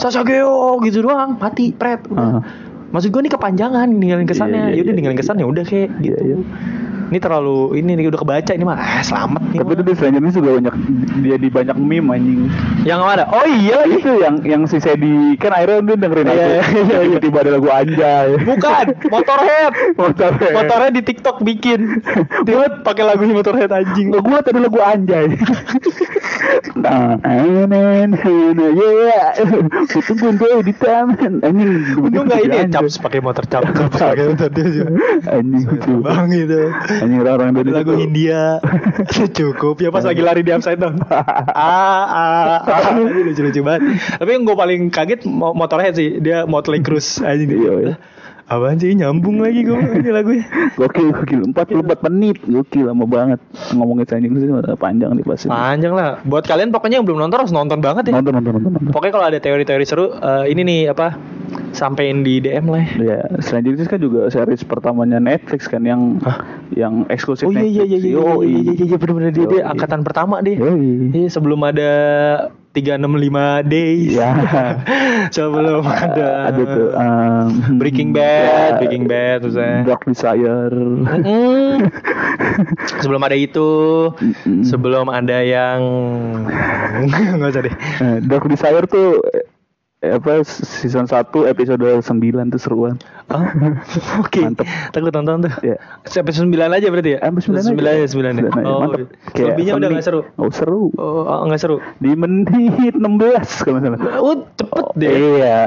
Sasageo 0.00 0.80
gitu 0.80 1.04
doang, 1.04 1.36
mati, 1.36 1.76
pret. 1.76 2.00
udah. 2.08 2.16
Ah. 2.16 2.40
Maksud 2.86 3.12
gue 3.12 3.28
nih 3.28 3.32
kepanjangan 3.32 3.92
ninggalin 3.92 4.24
kesannya. 4.24 4.72
Iya, 4.72 4.72
iya, 4.72 4.76
ya 4.78 4.80
udah 4.80 4.88
iya, 4.88 4.96
ninggalin 4.96 5.16
iya. 5.16 5.20
kesan 5.20 5.36
ya 5.36 5.46
udah 5.46 5.64
kayak 5.68 5.88
gitu. 6.00 6.16
iya. 6.24 6.36
Ini 7.06 7.18
terlalu 7.22 7.78
ini 7.78 7.94
nih 7.94 8.10
udah 8.10 8.20
kebaca 8.20 8.50
ini 8.50 8.64
mah. 8.66 8.76
Ah, 8.76 9.02
selamat 9.02 9.42
nih. 9.54 9.58
Tapi 9.62 9.70
mah. 9.70 9.76
itu 9.78 9.82
di 9.86 9.94
Stranger 9.94 10.22
juga 10.34 10.50
banyak 10.58 10.74
dia 11.22 11.36
di 11.38 11.48
banyak 11.48 11.76
meme 11.78 12.08
anjing. 12.10 12.40
yang 12.82 13.00
mana? 13.02 13.24
Oh 13.30 13.46
iya 13.46 13.86
itu 13.86 14.10
yang 14.22 14.42
yang 14.42 14.62
si 14.66 14.82
Sedi 14.82 15.38
kan 15.38 15.54
akhirnya 15.54 15.82
dia 15.82 15.96
dengerin 16.06 16.26
Iya, 16.26 16.34
aku. 16.34 16.38
iya, 16.38 16.50
iya, 16.50 16.62
iya. 16.82 16.98
Tiba-tiba 17.06 17.38
ada 17.42 17.50
lagu 17.58 17.68
anjay. 17.70 18.28
Bukan, 18.42 18.86
Motorhead. 19.10 19.72
Motor. 20.00 20.30
Motorhead 20.38 20.92
di 20.94 21.02
TikTok 21.02 21.36
bikin. 21.42 21.80
Dia 22.46 22.66
pakai 22.82 23.02
lagunya 23.06 23.34
Motorhead 23.34 23.70
anjing. 23.70 24.14
Nggak 24.14 24.22
gua 24.22 24.38
tadi 24.42 24.58
lagu 24.62 24.78
anjay. 24.82 25.26
Nah, 26.76 27.16
yeah. 27.24 29.32
Tungguin 29.90 30.36
gue 30.38 30.62
di 30.62 30.74
taman. 30.76 31.40
Anjing. 31.42 31.98
Untung 31.98 32.26
nggak 32.28 32.40
ini 32.46 32.56
ya, 32.56 32.64
caps 32.74 33.00
pakai 33.00 33.20
motor 33.24 33.44
caps 33.48 33.70
caps 33.72 33.98
pakai 33.98 34.24
motor 34.30 34.50
dia. 34.52 34.84
Anjing 35.30 35.66
itu. 35.66 35.92
Bang 36.04 36.28
itu. 36.30 36.62
Anjing 37.02 37.20
orang 37.20 37.48
Indonesia. 37.52 37.78
Lagu 37.82 37.92
Hindia 37.96 38.42
cukup 39.38 39.76
ya 39.82 39.88
pas 39.92 40.04
lagi 40.04 40.22
lari 40.24 40.40
di 40.40 40.52
upside 40.52 40.80
down. 40.80 40.96
ah, 41.10 41.24
ah, 41.54 42.58
ah. 42.62 42.92
Ini 42.96 43.22
lucu-lucu 43.32 43.60
banget. 43.60 43.80
Tapi 44.16 44.30
yang 44.32 44.42
gue 44.46 44.56
paling 44.56 44.80
kaget 44.88 45.20
mo- 45.28 45.52
Motorhead 45.56 45.94
sih, 45.96 46.18
dia 46.20 46.44
Motley 46.48 46.80
Crue 46.80 47.02
anjing. 47.22 47.48
Iya, 47.52 47.72
iya. 47.82 47.96
Apaan 48.46 48.78
sih 48.78 48.94
nyambung 48.94 49.42
lagi 49.42 49.66
gue 49.66 49.74
ini 49.74 50.10
lagunya. 50.14 50.46
Gokil, 50.78 51.10
gokil. 51.10 51.50
44 51.50 52.06
menit. 52.06 52.38
Gokil, 52.46 52.86
lama 52.86 53.02
banget. 53.02 53.42
Ngomongin 53.74 54.06
Things 54.06 54.38
sih 54.38 54.46
panjang 54.78 55.10
nih 55.18 55.26
pasti. 55.26 55.50
Panjang 55.50 55.98
lah. 55.98 56.22
Buat 56.22 56.46
kalian 56.46 56.70
pokoknya 56.70 57.02
yang 57.02 57.06
belum 57.10 57.26
nonton 57.26 57.42
harus 57.42 57.50
nonton 57.50 57.82
banget 57.82 58.14
ya. 58.14 58.14
Nonton, 58.14 58.38
nonton, 58.38 58.52
nonton, 58.54 58.70
nonton. 58.70 58.94
Pokoknya 58.94 59.12
kalau 59.18 59.26
ada 59.26 59.38
teori-teori 59.42 59.82
seru, 59.82 60.14
eh, 60.14 60.46
ini 60.54 60.62
nih 60.62 60.80
apa? 60.94 61.18
Sampein 61.76 62.24
di 62.24 62.40
DM 62.40 62.72
lah. 62.72 62.80
ya. 62.96 63.20
Ya, 63.20 63.20
Stranger 63.44 63.76
Things 63.76 63.90
kan 63.92 64.00
juga 64.00 64.32
series 64.32 64.64
pertamanya 64.64 65.20
Netflix 65.20 65.68
kan 65.68 65.84
yang 65.84 66.16
yang 66.72 67.04
eksklusif 67.12 67.44
Oh 67.44 67.52
iya 67.52 67.68
iya 67.68 67.84
iya 67.84 67.98
iya 68.00 68.08
iya 68.08 68.16
Yoi. 68.16 68.48
iya 68.48 68.72
iya 68.72 68.84
iya 68.88 68.96
bener-bener 68.96 69.30
dia, 69.36 69.44
dia 69.44 69.62
angkatan 69.68 70.00
pertama 70.00 70.40
deh. 70.40 70.56
Iya 70.56 71.28
sebelum 71.28 71.60
ada 71.68 71.92
365 72.76 73.72
days. 73.72 74.12
Ya. 74.16 74.32
sebelum 75.36 75.84
ada, 75.88 76.52
ada 76.52 76.62
tuh 76.64 76.88
um, 76.92 77.80
Breaking 77.80 78.12
Bad, 78.12 78.84
Breaking 78.84 79.08
Bad 79.08 79.44
terus 79.44 79.56
ya. 79.56 79.80
Dark 79.84 80.04
Desire. 80.04 80.76
Mm. 81.24 81.88
sebelum 83.04 83.20
ada 83.24 83.36
itu, 83.36 84.12
sebelum 84.60 85.08
ada 85.08 85.40
yang 85.40 85.80
nggak 87.40 87.48
usah 87.52 87.62
deh. 87.64 87.74
Eh, 88.00 88.16
Dark 88.28 88.44
Desire 88.44 88.84
tuh 88.84 89.24
eh, 89.32 89.44
apa 90.04 90.44
season 90.44 91.08
1 91.08 91.32
episode 91.48 91.80
9 91.80 92.52
tuh 92.52 92.60
seruan. 92.60 93.00
Oh, 93.32 93.40
Oke, 94.22 94.44
Mantep. 94.44 94.68
takut 94.92 95.08
tonton 95.08 95.48
tuh. 95.48 95.52
Ya. 95.64 95.80
Sampai 96.04 96.36
9 96.36 96.52
aja 96.52 96.86
berarti 96.92 97.16
ya? 97.16 97.18
Eh, 97.24 97.30
9 97.32 97.56
aja. 97.56 97.72
9 97.72 97.80
aja, 97.80 98.04
9 98.04 98.04
ya. 98.04 98.08
Sembilan 98.12 98.32
aja. 98.36 98.50
Oh, 98.60 98.78
Mantep. 98.84 99.00
Kayak 99.32 99.56
selebihnya 99.56 99.72
udah 99.72 99.88
seni. 99.88 99.96
gak 99.96 100.04
seru. 100.04 100.20
Oh, 100.36 100.50
seru. 100.52 100.82
Oh, 101.00 101.24
oh, 101.24 101.38
nggak 101.48 101.60
seru. 101.64 101.76
Di 101.96 102.12
menit 102.12 102.94
16 102.94 103.64
kalau 103.64 103.78
salah. 103.80 104.00
Oh, 104.20 104.34
cepet 104.54 104.86
deh. 105.00 105.10
Iya. 105.10 105.58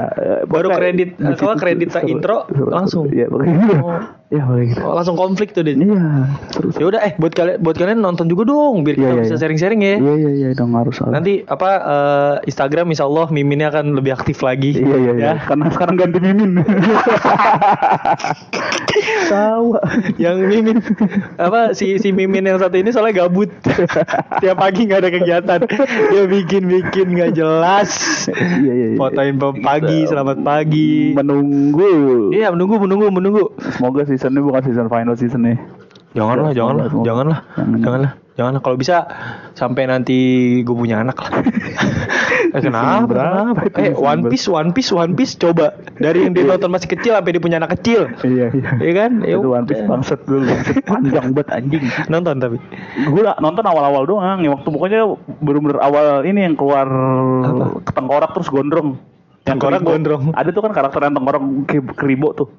Baru 0.46 0.68
kredit, 0.78 1.08
di 1.18 1.26
eh, 1.26 1.36
kalau 1.36 1.56
kredit 1.58 1.88
intro, 2.06 2.46
Seru. 2.46 2.70
langsung. 2.70 3.04
Iya, 3.10 3.26
pokoknya 3.26 3.54
gitu. 3.66 3.76
Oh. 3.82 4.19
Iya, 4.30 4.46
pokoknya 4.46 4.66
gitu. 4.70 4.80
Oh, 4.86 4.94
langsung 4.94 5.18
konflik 5.18 5.50
tuh 5.50 5.66
dia. 5.66 5.74
Iya, 5.74 6.30
terus. 6.54 6.78
Ya 6.78 6.86
udah 6.86 7.02
eh 7.02 7.18
buat 7.18 7.34
kalian 7.34 7.58
buat 7.58 7.74
kalian 7.74 7.98
nonton 7.98 8.30
juga 8.30 8.46
dong 8.46 8.86
biar 8.86 8.94
kita 8.94 9.10
Iya, 9.10 9.14
iya, 9.18 9.22
bisa 9.26 9.34
iya. 9.34 9.42
sharing-sharing 9.42 9.80
ya. 9.82 9.94
Iya, 9.98 10.14
iya, 10.14 10.30
iya, 10.30 10.48
dong 10.54 10.70
harus. 10.78 11.02
harus. 11.02 11.10
Nanti 11.10 11.42
apa 11.50 11.70
eh, 11.82 12.34
Instagram 12.46 12.94
insya 12.94 13.10
Allah 13.10 13.26
miminnya 13.34 13.74
akan 13.74 13.98
lebih 13.98 14.14
aktif 14.14 14.46
lagi. 14.46 14.78
Iya, 14.78 14.96
iya, 15.02 15.12
iya. 15.18 15.26
Ya. 15.34 15.42
Karena 15.42 15.66
sekarang 15.74 15.98
ganti 15.98 16.22
mimin. 16.22 16.62
Tahu. 19.34 19.66
Yang 20.14 20.36
mimin 20.46 20.78
apa 21.34 21.74
si 21.74 21.98
si 21.98 22.14
mimin 22.14 22.46
yang 22.46 22.62
satu 22.62 22.78
ini 22.78 22.94
soalnya 22.94 23.26
gabut. 23.26 23.50
Tiap 24.42 24.56
pagi 24.62 24.86
nggak 24.86 25.00
ada 25.02 25.10
kegiatan. 25.10 25.60
Dia 26.14 26.24
bikin-bikin 26.30 27.18
nggak 27.18 27.34
jelas. 27.34 27.90
Iya, 28.30 28.72
iya, 28.78 28.86
iya. 28.94 28.98
Fotoin 28.98 29.42
pagi, 29.58 30.06
Kita 30.06 30.14
selamat 30.14 30.38
pagi. 30.46 31.18
Menunggu. 31.18 32.30
Iya, 32.30 32.54
menunggu 32.54 32.78
menunggu 32.78 33.06
menunggu. 33.10 33.44
Semoga 33.74 34.06
season 34.20 34.36
ini 34.36 34.44
bukan 34.44 34.60
season 34.62 34.86
final 34.86 35.16
season 35.16 35.48
nih. 35.48 35.56
Janganlah, 36.10 36.50
Ya, 36.50 36.60
janganlah, 36.60 36.86
janganlah, 37.00 37.38
Jangan. 37.54 37.78
janganlah, 37.80 38.12
janganlah. 38.34 38.60
Kalau 38.60 38.76
bisa 38.76 38.96
sampai 39.54 39.86
nanti 39.86 40.18
gue 40.60 40.74
punya 40.74 41.00
anak 41.00 41.16
lah. 41.16 41.30
eh, 42.50 42.60
kenapa? 42.60 43.14
Eh, 43.78 43.94
One? 43.94 44.26
Piece, 44.26 44.44
One 44.44 44.74
Piece, 44.74 44.90
One 44.90 45.14
Piece. 45.14 45.38
Coba 45.38 45.70
dari 45.96 46.26
yang 46.26 46.34
dia 46.34 46.44
nonton 46.44 46.66
masih 46.68 46.90
kecil 46.90 47.14
sampai 47.14 47.30
dia 47.30 47.38
punya 47.38 47.56
anak 47.56 47.78
kecil. 47.78 48.10
Iya, 48.20 48.50
iya. 48.50 48.70
Iya 48.82 48.92
kan? 48.92 49.10
Ya 49.22 49.38
Itu 49.38 49.54
One 49.54 49.64
Piece 49.64 49.86
bangset 49.86 50.20
dulu. 50.26 50.50
Panjang 50.90 51.30
banget 51.30 51.48
anjing. 51.54 51.84
Nonton 52.10 52.34
tapi. 52.36 52.56
Gue 53.06 53.22
nonton 53.38 53.64
awal-awal 53.64 54.02
doang. 54.04 54.42
Ya 54.42 54.50
waktu 54.50 54.66
pokoknya 54.66 55.00
bener-bener 55.38 55.78
awal 55.78 56.26
ini 56.26 56.42
yang 56.42 56.58
keluar 56.58 56.90
Apa? 56.90 57.86
tengkorak 57.94 58.34
terus 58.34 58.50
gondrong. 58.50 58.98
Yang 59.46 59.56
Tengkorak 59.56 59.80
gondrong. 59.80 60.22
Ada 60.34 60.50
tuh 60.50 60.62
kan 60.66 60.74
karakter 60.74 61.00
yang 61.06 61.14
tengkorak 61.14 61.40
ke- 61.64 61.94
keribo 61.94 62.34
tuh. 62.34 62.50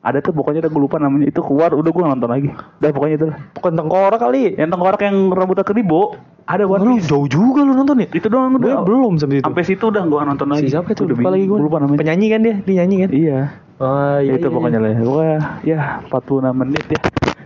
Ada 0.00 0.24
tuh 0.24 0.32
pokoknya 0.32 0.64
udah 0.64 0.72
gue 0.72 0.80
lupa 0.80 0.96
namanya 0.96 1.28
itu 1.28 1.44
keluar 1.44 1.76
udah 1.76 1.92
gue 1.92 2.04
nonton 2.08 2.28
lagi. 2.32 2.48
Udah 2.80 2.88
pokoknya 2.88 3.14
itu 3.20 3.26
lah. 3.28 3.38
Bukan 3.52 3.72
tengkorak 3.76 4.20
kali. 4.20 4.56
Yang 4.56 4.70
tengkorak 4.72 5.00
yang 5.04 5.16
rambutnya 5.28 5.64
keribo 5.68 6.16
ada 6.48 6.64
One 6.64 6.80
Lu 6.82 6.94
Piece. 6.96 7.12
jauh 7.12 7.28
juga 7.28 7.60
lu 7.68 7.76
nonton 7.76 8.00
ya? 8.00 8.08
Itu 8.08 8.32
doang 8.32 8.56
Gue 8.56 8.72
udah. 8.72 8.80
belum 8.80 9.20
sampai 9.20 9.38
situ. 9.38 9.44
Sampai 9.44 9.62
situ 9.68 9.84
udah 9.92 10.02
gue 10.08 10.20
nonton 10.24 10.48
lagi. 10.48 10.64
Si 10.64 10.72
siapa 10.72 10.88
itu? 10.96 11.04
Udah 11.04 11.16
Lupa 11.20 11.28
lagi 11.36 11.44
gue. 11.44 11.52
Gua 11.52 11.66
Lupa 11.68 11.76
namanya. 11.84 12.00
Penyanyi 12.00 12.26
kan 12.32 12.40
dia? 12.40 12.54
Dia 12.64 12.74
nyanyi 12.80 12.96
kan? 12.96 13.10
Iya. 13.12 13.40
Oh, 13.80 14.16
iya, 14.20 14.32
itu 14.36 14.48
iya, 14.48 14.54
pokoknya 14.56 14.78
iya. 14.80 14.84
lah 14.84 14.90
ya. 14.90 15.00
Pokoknya 15.04 15.38
ya 15.68 15.80
46 16.08 16.60
menit 16.64 16.84
ya. 16.88 17.00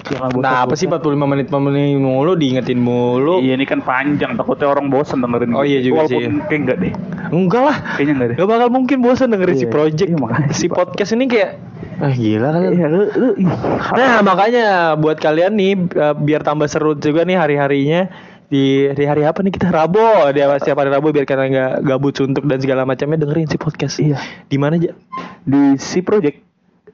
Jangan 0.05 0.29
bosan. 0.37 0.45
Nah, 0.45 0.57
apa 0.69 0.75
sih 0.77 0.87
45 0.87 1.27
menit 1.27 1.47
45 1.49 1.67
menit 1.67 1.97
mulu 1.97 2.33
diingetin 2.37 2.79
mulu? 2.79 3.35
Iya 3.41 3.57
ini 3.57 3.67
kan 3.67 3.81
panjang, 3.81 4.37
takutnya 4.37 4.69
orang 4.71 4.93
bosan 4.93 5.25
dengerin. 5.25 5.51
Oh, 5.57 5.65
iya 5.65 5.81
juga 5.81 6.05
Walaupun 6.05 6.23
sih. 6.23 6.45
Kayak 6.47 6.61
enggak 6.61 6.77
deh. 6.79 6.93
Enggak 7.33 7.63
lah. 7.67 7.77
Kayaknya 7.97 8.13
enggak 8.15 8.29
deh. 8.29 8.37
Gak 8.39 8.49
bakal 8.53 8.69
mungkin 8.71 8.97
bosan 9.01 9.29
dengerin 9.33 9.57
si 9.57 9.67
project. 9.67 10.09
iya, 10.13 10.53
si 10.55 10.67
podcast 10.69 11.11
ini 11.17 11.25
kayak 11.27 11.51
ah 12.01 12.13
gila 12.15 12.49
kali. 12.55 12.67
Iya, 12.79 12.87
lu, 12.91 13.03
lu. 13.15 13.29
Nah, 13.95 14.23
makanya 14.25 14.97
buat 14.99 15.19
kalian 15.19 15.55
nih 15.55 15.73
eh, 15.95 16.15
biar 16.15 16.43
tambah 16.43 16.67
seru 16.67 16.97
juga 16.99 17.23
nih 17.23 17.39
hari-harinya 17.39 18.11
di 18.49 18.87
di 18.93 19.05
hari 19.09 19.25
apa 19.25 19.41
nih 19.41 19.51
kita 19.57 19.73
Rabu 19.73 20.31
dia 20.37 20.47
setiap 20.61 20.79
hari 20.79 20.93
Rabu 20.93 21.11
biar 21.11 21.25
kalian 21.25 21.49
nggak 21.51 21.73
gabut 21.89 22.15
suntuk 22.15 22.45
dan 22.45 22.61
segala 22.61 22.87
macamnya 22.87 23.23
dengerin 23.23 23.49
si 23.51 23.57
podcast. 23.57 23.99
Iya. 23.99 24.21
Di 24.47 24.57
mana 24.61 24.79
aja? 24.79 24.93
di 25.45 25.77
si 25.77 26.01
project 26.01 26.41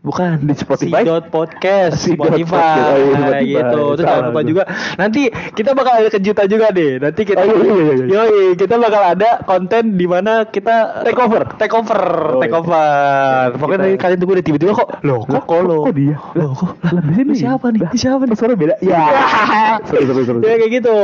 Bukan 0.01 0.49
Di 0.49 0.57
Spotify? 0.57 1.05
Si 1.05 1.05
dot 1.05 1.25
podcast 1.29 1.93
Si 2.01 2.17
dot 2.17 2.33
Spotify, 2.33 2.49
podcast. 2.49 2.81
Oh, 2.81 2.97
iya, 2.97 3.05
Nah, 3.05 3.21
Spotify. 3.21 3.45
gitu. 3.45 3.83
Terus 3.93 4.01
jangan 4.01 4.25
lupa 4.27 4.41
juga 4.43 4.63
nanti 4.97 5.23
kita 5.53 5.71
bakal 5.73 5.93
ada 5.95 6.09
kejutan 6.09 6.47
juga 6.49 6.67
deh. 6.71 6.93
Nanti 6.97 7.21
kita 7.23 7.37
Oh, 7.37 7.45
iya, 7.45 7.61
iya, 7.61 7.75
iya, 7.77 7.93
iya. 7.93 8.05
Yoi, 8.09 8.45
kita 8.57 8.75
bakal 8.75 9.03
ada 9.07 9.31
konten 9.45 9.83
di 9.95 10.07
mana 10.07 10.33
kita 10.47 11.05
Take 11.05 11.21
over. 11.21 11.43
Take 11.55 11.75
over, 11.75 12.01
Oh, 12.33 12.41
take 12.41 12.49
iya. 12.49 12.61
over. 12.65 13.45
Pokoknya 13.55 13.77
Kita- 13.77 13.85
nanti 13.85 14.01
kalian 14.01 14.19
tunggu 14.19 14.35
deh 14.35 14.45
tiba-tiba 14.47 14.73
kok. 14.73 14.89
Loh, 15.05 15.21
kok 15.23 15.45
kolo? 15.45 15.79
Kok 15.85 15.93
dia? 15.93 16.17
Loh, 16.33 16.51
kok? 16.51 16.73
Lah, 16.81 17.03
di 17.03 17.13
sini. 17.13 17.25
Ini 17.27 17.35
siapa 17.37 17.67
nih? 17.69 17.81
Siapa 17.93 18.23
nih? 18.25 18.37
Suara 18.41 18.55
beda. 18.55 18.75
Ya. 18.81 19.05
Seru 19.85 20.03
seru 20.09 20.23
seru. 20.25 20.39
Ya 20.41 20.57
kayak 20.57 20.73
gitu. 20.81 20.97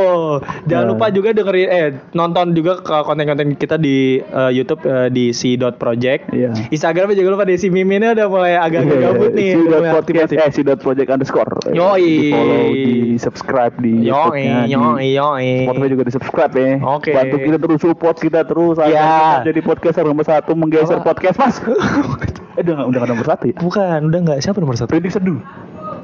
Jangan 0.65 0.85
Ya. 0.85 0.89
lupa 0.89 1.05
juga 1.09 1.29
dengerin 1.31 1.67
eh 1.69 1.85
nonton 2.11 2.45
juga 2.51 2.81
ke 2.81 2.97
konten-konten 3.05 3.53
kita 3.53 3.77
di 3.77 3.97
eh, 4.19 4.51
YouTube 4.51 4.81
eh, 4.83 5.13
di 5.13 5.29
si.project. 5.31 6.33
Iya. 6.33 6.49
Instagramnya 6.67 7.13
jangan 7.13 7.31
lupa 7.31 7.45
deh 7.45 7.57
si 7.57 7.69
Miminnya 7.69 8.17
udah 8.17 8.25
mulai 8.25 8.57
agak-agak 8.57 8.85
Iya, 8.87 8.97
gabut 9.11 9.31
nih. 9.35 9.49
Si 9.51 9.59
udah 9.59 9.69
dot 9.69 9.81
mulai 9.83 9.95
podcast, 9.99 10.31
eh 10.31 10.49
si 10.55 10.61
dot 10.63 10.79
project 10.79 11.09
underscore. 11.11 11.53
Yoi. 11.75 12.01
Di 12.07 12.31
follow, 12.31 12.63
di 12.71 12.87
subscribe 13.19 13.75
di 13.83 13.93
Yoi, 14.07 14.45
yoi, 14.71 15.07
yoi. 15.19 15.49
Spotify 15.67 15.87
juga 15.91 16.03
di 16.07 16.13
subscribe 16.15 16.53
ya. 16.55 16.71
Oke. 16.79 17.11
Bantu 17.11 17.35
kita 17.43 17.57
terus 17.59 17.79
support 17.83 18.15
kita 18.17 18.39
terus. 18.47 18.75
Iya. 18.79 19.43
Jadi 19.43 19.59
podcaster 19.59 20.03
nomor 20.07 20.23
satu 20.23 20.55
menggeser 20.55 21.03
podcast 21.03 21.35
mas. 21.35 21.59
eh 22.57 22.63
udah 22.65 22.73
nggak 22.73 22.87
udah 22.89 22.99
nggak 23.03 23.11
nomor 23.11 23.27
satu 23.27 23.43
ya. 23.51 23.57
Bukan, 23.59 23.99
udah 24.09 24.19
nggak 24.23 24.39
siapa 24.41 24.57
nomor 24.57 24.75
satu? 24.79 24.89
Predik 24.89 25.13
seduh. 25.13 25.37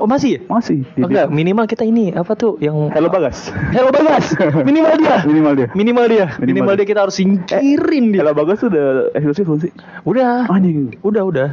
Oh 0.01 0.09
masih? 0.09 0.35
ya? 0.35 0.39
Masih. 0.49 0.83
Oh, 0.99 1.07
enggak, 1.07 1.29
minimal 1.29 1.65
kita 1.69 1.85
ini 1.85 2.11
apa 2.11 2.33
tuh 2.33 2.57
yang 2.59 2.91
Hello 2.91 3.07
Bagas. 3.07 3.53
Hello 3.71 3.93
Bagas. 3.93 4.35
Minimal 4.67 4.99
dia. 4.99 5.23
Minimal 5.23 5.53
dia. 5.53 5.67
Minimal 5.71 6.05
dia. 6.09 6.25
Minimal 6.41 6.43
Minimal 6.43 6.73
dia. 6.75 6.79
dia 6.81 6.87
kita 6.91 6.99
harus 7.07 7.15
singkirin 7.15 8.11
dia. 8.11 8.25
Hello 8.25 8.33
Bagas 8.35 8.59
tuh 8.59 8.73
udah 8.73 9.13
eksklusif 9.13 9.45
belum 9.45 9.59
sih? 9.63 9.71
Udah. 10.03 10.49
Anjing. 10.49 10.97
Udah, 11.05 11.23
udah. 11.23 11.49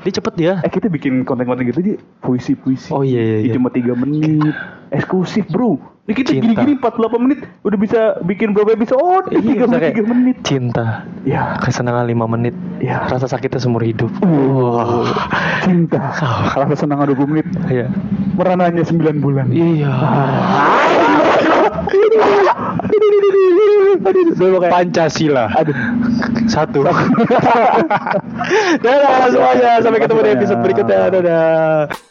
Dia 0.00 0.12
cepet 0.16 0.34
dia. 0.36 0.52
Eh 0.64 0.72
kita 0.72 0.88
bikin 0.88 1.28
konten-konten 1.28 1.68
gitu 1.68 1.84
aja 1.84 1.94
puisi-puisi. 2.24 2.88
Oh, 2.88 3.04
iya, 3.04 3.20
iya, 3.20 3.38
iya. 3.44 3.52
Cuma 3.52 3.68
3 3.68 3.92
menit. 3.92 4.56
Eksklusif 4.96 5.46
bro. 5.52 5.76
Ini 6.08 6.14
kita 6.16 6.30
gini-gini 6.34 6.74
48 6.82 7.22
menit 7.22 7.38
udah 7.62 7.78
bisa 7.78 8.00
bikin 8.26 8.50
berapa 8.50 8.74
episode? 8.74 9.30
Iya, 9.30 9.38
3 9.38 9.46
bisa 9.46 9.66
menit, 9.70 9.80
kayak 9.84 9.96
3 10.02 10.10
menit. 10.10 10.36
Cinta. 10.42 10.86
Ya. 11.22 11.60
Kesenangan 11.62 12.08
5 12.08 12.26
menit. 12.26 12.54
Ya. 12.80 13.06
Rasa 13.06 13.28
sakitnya 13.30 13.60
seumur 13.60 13.84
hidup. 13.84 14.10
Oh, 14.24 15.06
cinta. 15.62 16.00
Rasa 16.56 16.74
senang 16.74 17.04
20 17.04 17.30
menit. 17.30 17.46
Iya. 17.68 17.92
Merananya 18.34 18.82
9 18.82 19.20
bulan. 19.20 19.52
Iya. 19.52 19.92
Pancasila. 24.70 25.50
Aduh. 25.54 25.76
Satu. 26.46 26.80
Dadah 28.84 29.28
semuanya. 29.30 29.70
Sampai 29.82 30.00
ketemu 30.02 30.20
di 30.22 30.30
episode 30.34 30.60
berikutnya. 30.62 31.00
Dadah. 31.10 32.09